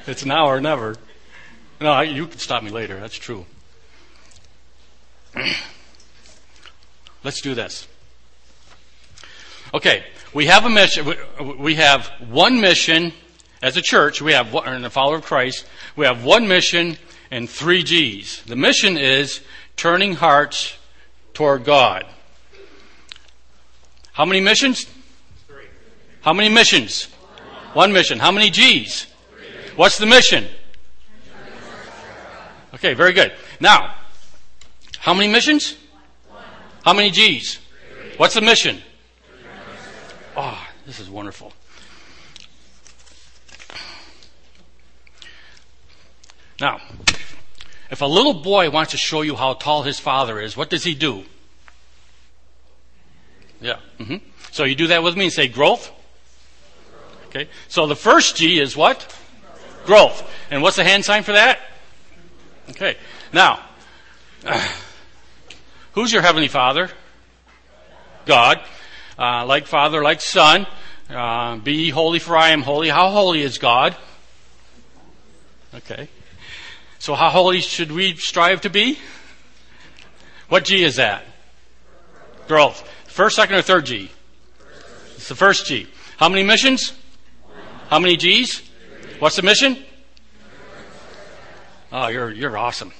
it's 0.07 0.23
now 0.23 0.47
or 0.47 0.61
never. 0.61 0.95
No, 1.81 1.99
you 1.99 2.27
can 2.27 2.39
stop 2.39 2.63
me 2.63 2.69
later. 2.69 2.97
That's 2.97 3.17
true. 3.17 3.45
Let's 7.25 7.41
do 7.41 7.55
this. 7.55 7.89
Okay, 9.73 10.05
we 10.33 10.45
have 10.45 10.65
a 10.65 10.69
mission. 10.69 11.13
We 11.59 11.75
have 11.75 12.07
one 12.29 12.61
mission 12.61 13.13
as 13.61 13.77
a 13.77 13.81
church. 13.81 14.21
We 14.21 14.33
have, 14.33 14.53
in 14.65 14.81
the 14.81 14.89
follower 14.89 15.17
of 15.17 15.23
Christ, 15.23 15.65
we 15.95 16.05
have 16.05 16.23
one 16.23 16.47
mission 16.47 16.97
and 17.29 17.49
three 17.49 17.83
G's. 17.83 18.41
The 18.43 18.55
mission 18.55 18.97
is 18.97 19.41
turning 19.75 20.13
hearts 20.13 20.77
toward 21.33 21.63
God. 21.63 22.05
How 24.13 24.25
many 24.25 24.41
missions? 24.41 24.85
Three. 25.47 25.65
How 26.21 26.33
many 26.33 26.49
missions? 26.49 27.05
One, 27.05 27.73
One 27.73 27.93
mission. 27.93 28.19
How 28.19 28.31
many 28.31 28.49
G's? 28.49 29.05
Three. 29.05 29.75
What's 29.75 29.97
the 29.97 30.05
mission? 30.05 30.47
Okay, 32.73 32.93
very 32.93 33.13
good. 33.13 33.33
Now, 33.59 33.95
how 34.99 35.13
many 35.13 35.31
missions? 35.31 35.75
One. 36.29 36.43
How 36.83 36.93
many 36.93 37.11
G's? 37.11 37.55
Three. 37.55 38.13
What's 38.17 38.33
the 38.33 38.41
mission? 38.41 38.81
Oh, 40.35 40.67
this 40.85 40.99
is 40.99 41.09
wonderful. 41.09 41.53
Now, 46.59 46.79
if 47.89 48.01
a 48.01 48.05
little 48.05 48.35
boy 48.35 48.69
wants 48.69 48.91
to 48.91 48.97
show 48.97 49.21
you 49.21 49.35
how 49.35 49.53
tall 49.53 49.83
his 49.83 49.99
father 49.99 50.39
is, 50.39 50.55
what 50.55 50.69
does 50.69 50.83
he 50.83 50.95
do? 50.95 51.23
Yeah. 53.59 53.77
Mm-hmm. 53.99 54.17
So 54.51 54.63
you 54.63 54.75
do 54.75 54.87
that 54.87 55.03
with 55.03 55.17
me 55.17 55.25
and 55.25 55.33
say 55.33 55.47
growth. 55.47 55.91
Okay. 57.27 57.49
So 57.67 57.87
the 57.87 57.95
first 57.95 58.35
G 58.35 58.59
is 58.59 58.77
what? 58.77 59.17
Growth. 59.85 60.29
And 60.49 60.61
what's 60.61 60.75
the 60.75 60.83
hand 60.83 61.03
sign 61.03 61.23
for 61.23 61.31
that? 61.33 61.59
Okay. 62.69 62.95
Now, 63.33 63.59
uh, 64.45 64.69
who's 65.93 66.13
your 66.13 66.21
heavenly 66.21 66.47
father? 66.47 66.89
God. 68.25 68.61
Uh, 69.21 69.45
like 69.45 69.67
father, 69.67 70.01
like 70.01 70.19
son. 70.19 70.65
Uh, 71.07 71.57
be 71.57 71.91
holy 71.91 72.17
for 72.17 72.35
I 72.35 72.49
am 72.49 72.63
holy. 72.63 72.89
How 72.89 73.11
holy 73.11 73.43
is 73.43 73.59
God? 73.59 73.95
Okay. 75.75 76.09
So 76.97 77.13
how 77.13 77.29
holy 77.29 77.61
should 77.61 77.91
we 77.91 78.15
strive 78.15 78.61
to 78.61 78.71
be? 78.71 78.97
What 80.49 80.65
G 80.65 80.83
is 80.83 80.95
that? 80.95 81.23
Growth. 82.47 82.89
First, 83.05 83.35
second, 83.35 83.57
or 83.57 83.61
third 83.61 83.85
G? 83.85 84.09
It's 85.15 85.27
the 85.27 85.35
first 85.35 85.67
G. 85.67 85.87
How 86.17 86.27
many 86.27 86.41
missions? 86.41 86.93
How 87.89 87.99
many 87.99 88.17
G's? 88.17 88.63
What's 89.19 89.35
the 89.35 89.43
mission? 89.43 89.77
Oh, 91.91 92.07
you're, 92.07 92.31
you're 92.31 92.57
awesome. 92.57 92.91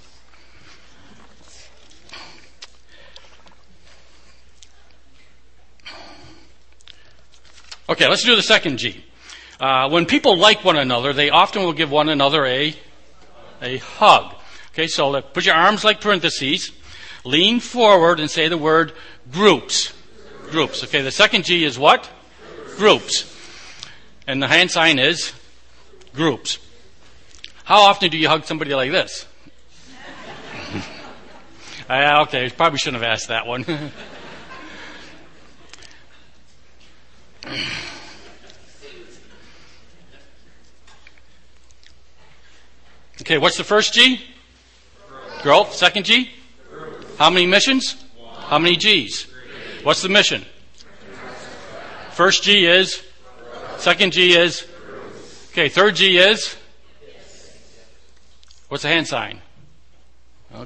Okay, 7.92 8.08
let's 8.08 8.24
do 8.24 8.38
the 8.38 8.42
second 8.42 8.78
G. 8.78 9.04
Uh, 9.60 9.90
when 9.90 10.06
people 10.06 10.38
like 10.38 10.64
one 10.64 10.78
another, 10.78 11.12
they 11.12 11.30
often 11.30 11.64
will 11.64 11.74
give 11.74 11.92
one 11.92 12.08
another 12.08 12.46
a 12.46 12.74
a 13.62 13.80
hug. 13.80 14.34
Okay, 14.72 14.88
so 14.88 15.22
put 15.22 15.46
your 15.46 15.56
arms 15.56 15.84
like 15.84 16.00
parentheses, 16.00 16.72
lean 17.26 17.60
forward 17.60 18.22
and 18.22 18.32
say 18.32 18.48
the 18.48 18.58
word 18.58 18.94
groups. 19.30 19.92
Groups. 20.52 20.86
Okay, 20.86 21.02
the 21.02 21.12
second 21.12 21.44
G 21.44 21.66
is 21.66 21.78
what? 21.78 22.10
Groups. 22.78 23.28
And 24.26 24.42
the 24.42 24.48
hand 24.48 24.72
sign 24.72 24.98
is 24.98 25.34
groups. 26.14 26.60
How 27.66 27.82
often 27.82 28.10
do 28.10 28.18
you 28.18 28.30
hug 28.30 28.46
somebody 28.46 28.74
like 28.74 28.92
this? 28.92 29.28
uh, 31.90 32.22
okay, 32.22 32.50
probably 32.56 32.80
shouldn't 32.80 33.04
have 33.04 33.12
asked 33.12 33.28
that 33.28 33.46
one. 33.46 33.92
Okay, 43.32 43.38
what's 43.38 43.56
the 43.56 43.64
first 43.64 43.94
G? 43.94 44.20
Growth. 45.08 45.42
Growth. 45.42 45.74
Second 45.74 46.04
G? 46.04 46.30
Growth. 46.70 47.18
How 47.18 47.30
many 47.30 47.46
missions? 47.46 47.96
One. 48.18 48.36
How 48.36 48.60
many 48.60 48.76
G's? 48.76 49.24
Three. 49.24 49.84
What's 49.84 50.02
the 50.02 50.10
mission? 50.10 50.46
First 52.12 52.44
G 52.44 52.66
is? 52.66 53.02
Growth. 53.40 53.80
Second 53.80 54.12
G 54.12 54.36
is? 54.36 54.68
Okay, 55.52 55.70
third 55.70 55.96
G 55.96 56.18
is? 56.18 56.58
What's 58.68 58.84
the 58.84 58.90
hand 58.90 59.08
sign? 59.08 59.40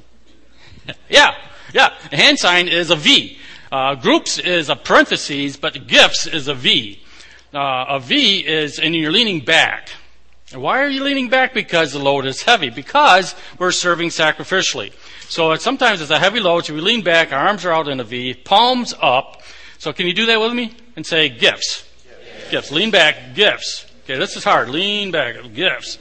yeah, 1.07 1.35
yeah. 1.71 1.93
A 2.11 2.15
hand 2.15 2.39
sign 2.39 2.67
is 2.67 2.89
a 2.89 2.95
V. 2.95 3.37
Uh, 3.71 3.93
groups 3.93 4.39
is 4.39 4.69
a 4.69 4.75
parentheses, 4.75 5.55
but 5.55 5.85
gifts 5.85 6.25
is 6.25 6.47
a 6.47 6.55
V. 6.55 6.99
Uh, 7.53 7.85
a 7.89 7.99
V 7.99 8.39
is, 8.39 8.79
and 8.79 8.95
you're 8.95 9.11
leaning 9.11 9.45
back. 9.45 9.91
Why 10.53 10.83
are 10.83 10.87
you 10.87 11.03
leaning 11.03 11.29
back? 11.29 11.53
Because 11.53 11.91
the 11.91 11.99
load 11.99 12.25
is 12.25 12.43
heavy. 12.43 12.69
Because 12.69 13.33
we're 13.57 13.71
serving 13.71 14.09
sacrificially. 14.09 14.93
So 15.27 15.53
it's, 15.53 15.63
sometimes 15.63 16.01
it's 16.01 16.11
a 16.11 16.19
heavy 16.19 16.39
load, 16.39 16.65
so 16.65 16.73
we 16.75 16.81
lean 16.81 17.01
back, 17.01 17.33
our 17.33 17.47
arms 17.47 17.65
are 17.65 17.73
out 17.73 17.87
in 17.87 17.99
a 17.99 18.03
V, 18.03 18.35
palms 18.35 18.93
up. 19.01 19.41
So 19.79 19.91
can 19.91 20.05
you 20.05 20.13
do 20.13 20.27
that 20.27 20.39
with 20.39 20.53
me? 20.53 20.75
And 20.95 21.05
say 21.05 21.29
gifts. 21.29 21.89
Gifts. 22.03 22.51
gifts. 22.51 22.71
Lean 22.71 22.91
back, 22.91 23.33
gifts. 23.33 23.87
Okay, 24.03 24.19
this 24.19 24.37
is 24.37 24.43
hard. 24.43 24.69
Lean 24.69 25.09
back. 25.09 25.35
Gifts. 25.53 25.97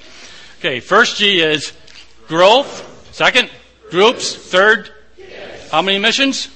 Okay, 0.59 0.81
first 0.81 1.17
G 1.17 1.41
is 1.41 1.73
growth. 2.29 3.09
Second, 3.13 3.51
groups. 3.91 4.37
Third, 4.37 4.91
how 5.71 5.81
many 5.81 5.99
missions? 5.99 6.49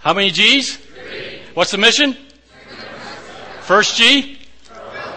How 0.00 0.12
many 0.12 0.30
G's? 0.30 0.78
What's 1.54 1.70
the 1.70 1.78
mission? 1.78 2.16
First 3.62 3.96
G? 3.96 4.38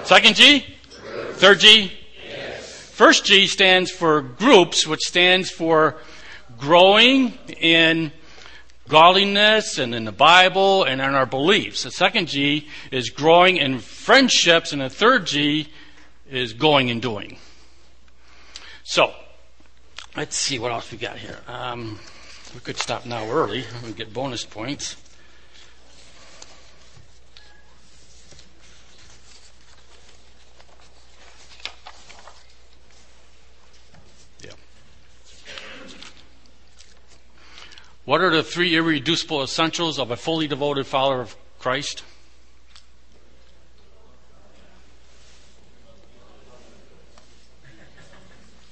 Second 0.05 0.35
G? 0.35 0.65
Third 1.39 1.61
G? 1.61 1.93
Yes. 2.27 2.69
First 2.91 3.23
G 3.23 3.47
stands 3.47 3.89
for 3.89 4.19
groups, 4.19 4.85
which 4.85 4.99
stands 4.99 5.49
for 5.49 5.95
growing 6.57 7.33
in 7.61 8.11
godliness 8.89 9.77
and 9.77 9.95
in 9.95 10.03
the 10.03 10.11
Bible 10.11 10.83
and 10.83 10.99
in 10.99 11.15
our 11.15 11.25
beliefs. 11.25 11.83
The 11.83 11.91
second 11.91 12.27
G 12.27 12.67
is 12.91 13.09
growing 13.09 13.55
in 13.55 13.79
friendships, 13.79 14.73
and 14.73 14.81
the 14.81 14.89
third 14.89 15.27
G 15.27 15.69
is 16.29 16.51
going 16.51 16.89
and 16.89 17.01
doing. 17.01 17.37
So, 18.83 19.13
let's 20.17 20.35
see 20.35 20.59
what 20.59 20.73
else 20.73 20.91
we 20.91 20.97
got 20.97 21.19
here. 21.19 21.39
Um, 21.47 22.01
we 22.53 22.59
could 22.59 22.75
stop 22.75 23.05
now 23.05 23.25
early 23.29 23.63
and 23.85 23.95
get 23.95 24.13
bonus 24.13 24.43
points. 24.43 24.97
What 38.09 38.21
are 38.21 38.31
the 38.31 38.41
three 38.41 38.75
irreducible 38.75 39.43
essentials 39.43 39.99
of 39.99 40.09
a 40.09 40.17
fully 40.17 40.47
devoted 40.47 40.87
follower 40.87 41.21
of 41.21 41.35
Christ? 41.59 42.01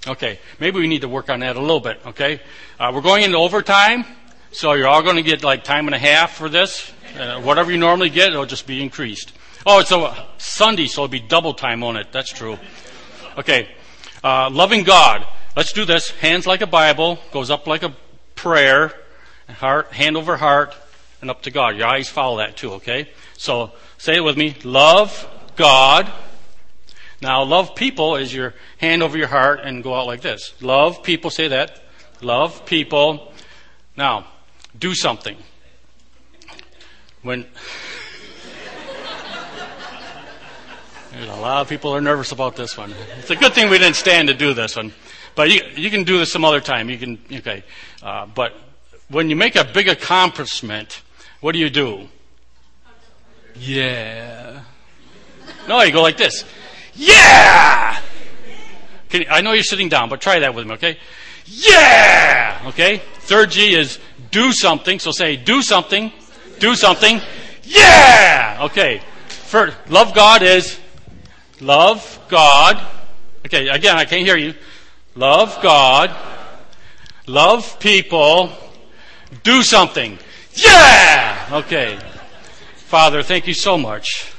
Okay, 0.08 0.40
maybe 0.60 0.80
we 0.80 0.88
need 0.88 1.02
to 1.02 1.08
work 1.08 1.30
on 1.30 1.42
that 1.42 1.56
a 1.56 1.62
little 1.62 1.80
bit, 1.80 2.00
okay? 2.08 2.42
Uh, 2.80 2.92
we're 2.92 3.02
going 3.02 3.22
into 3.22 3.38
overtime, 3.38 4.06
so 4.52 4.74
you're 4.74 4.88
all 4.88 5.04
going 5.04 5.18
to 5.18 5.22
get 5.22 5.44
like 5.44 5.64
time 5.64 5.86
and 5.86 5.94
a 5.94 6.00
half 6.00 6.32
for 6.32 6.50
this. 6.50 6.92
Uh, 7.16 7.40
whatever 7.40 7.72
you 7.72 7.78
normally 7.78 8.10
get, 8.10 8.30
it'll 8.30 8.48
just 8.48 8.66
be 8.66 8.82
increased. 8.82 9.34
Oh, 9.68 9.82
it's 9.82 9.92
a 9.92 10.26
Sunday, 10.40 10.88
so 10.88 11.04
it'll 11.04 11.12
be 11.12 11.20
double 11.20 11.54
time 11.54 11.84
on 11.84 11.96
it. 11.96 12.08
That's 12.12 12.34
true. 12.34 12.58
Okay, 13.38 13.70
uh, 14.24 14.50
loving 14.50 14.82
God. 14.82 15.28
Let's 15.56 15.74
do 15.74 15.86
this. 15.86 16.10
Hands 16.10 16.48
like 16.48 16.62
a 16.62 16.68
Bible, 16.68 17.20
goes 17.32 17.52
up 17.52 17.68
like 17.68 17.84
a 17.84 17.96
prayer 18.34 18.96
heart, 19.50 19.92
hand 19.94 20.18
over 20.18 20.38
heart, 20.38 20.76
and 21.22 21.30
up 21.30 21.42
to 21.44 21.52
God. 21.52 21.76
Your 21.76 21.88
eyes 21.88 22.10
follow 22.10 22.38
that 22.38 22.58
too, 22.58 22.74
okay? 22.74 23.10
So 23.38 23.72
say 23.98 24.16
it 24.16 24.24
with 24.24 24.38
me. 24.38 24.56
Love 24.64 25.28
God. 25.56 26.12
Now, 27.22 27.44
love 27.44 27.76
people 27.76 28.16
is 28.16 28.34
your 28.34 28.54
hand 28.78 29.02
over 29.02 29.18
your 29.18 29.28
heart 29.28 29.62
and 29.64 29.84
go 29.84 29.96
out 29.96 30.06
like 30.06 30.22
this. 30.22 30.54
Love 30.62 31.02
people, 31.02 31.32
say 31.32 31.48
that. 31.48 31.82
Love 32.22 32.66
people. 32.66 33.34
Now, 33.96 34.28
do 34.78 34.94
something. 34.94 35.38
When 37.24 37.46
There's 41.12 41.30
a 41.30 41.36
lot 41.36 41.62
of 41.62 41.70
people 41.70 41.96
are 41.96 42.02
nervous 42.02 42.32
about 42.32 42.56
this 42.56 42.78
one. 42.78 42.94
It's 43.18 43.32
a 43.32 43.36
good 43.36 43.54
thing 43.54 43.72
we 43.72 43.80
didn't 43.80 43.96
stand 43.96 44.28
to 44.28 44.36
do 44.36 44.54
this 44.54 44.76
one, 44.76 44.94
but 45.34 45.50
you 45.50 45.62
you 45.76 45.90
can 45.90 46.04
do 46.04 46.20
this 46.20 46.32
some 46.32 46.46
other 46.46 46.62
time. 46.62 46.92
You 46.92 46.98
can 47.00 47.18
okay, 47.32 47.64
uh, 48.04 48.28
but 48.28 48.54
when 49.10 49.30
you 49.30 49.36
make 49.36 49.56
a 49.56 49.64
big 49.64 49.88
accomplishment, 49.88 51.02
what 51.40 51.54
do 51.54 51.60
you 51.60 51.70
do? 51.70 52.08
Yeah. 53.56 54.62
No, 55.68 55.82
you 55.82 55.92
go 55.92 56.02
like 56.02 56.18
this. 56.18 56.46
Yeah! 56.94 58.00
You, 59.12 59.26
I 59.30 59.42
know 59.42 59.54
you're 59.54 59.64
sitting 59.64 59.90
down, 59.90 60.10
but 60.10 60.22
try 60.22 60.40
that 60.40 60.54
with 60.54 60.68
me, 60.68 60.74
okay? 60.74 60.98
Yeah! 61.46 62.64
Okay? 62.68 63.02
Third 63.20 63.52
G 63.52 63.76
is 63.76 64.00
do 64.32 64.52
something. 64.52 65.00
So 65.00 65.12
say 65.12 65.36
do 65.36 65.62
something, 65.62 66.12
do 66.60 66.76
something. 66.76 67.22
Yeah! 67.64 68.60
Okay. 68.64 69.02
For, 69.28 69.74
love 69.88 70.14
God 70.14 70.42
is 70.42 70.80
love 71.62 72.20
God. 72.28 72.86
Okay, 73.46 73.70
again, 73.70 73.96
I 73.96 74.06
can't 74.06 74.26
hear 74.26 74.36
you. 74.36 74.54
Love 75.16 75.60
God. 75.62 76.14
Love 77.28 77.80
people 77.80 78.52
do 79.44 79.64
something. 79.64 80.18
Yeah! 80.54 81.50
Okay. 81.52 81.98
Father, 82.76 83.22
thank 83.22 83.48
you 83.48 83.54
so 83.54 83.78
much 83.78 84.34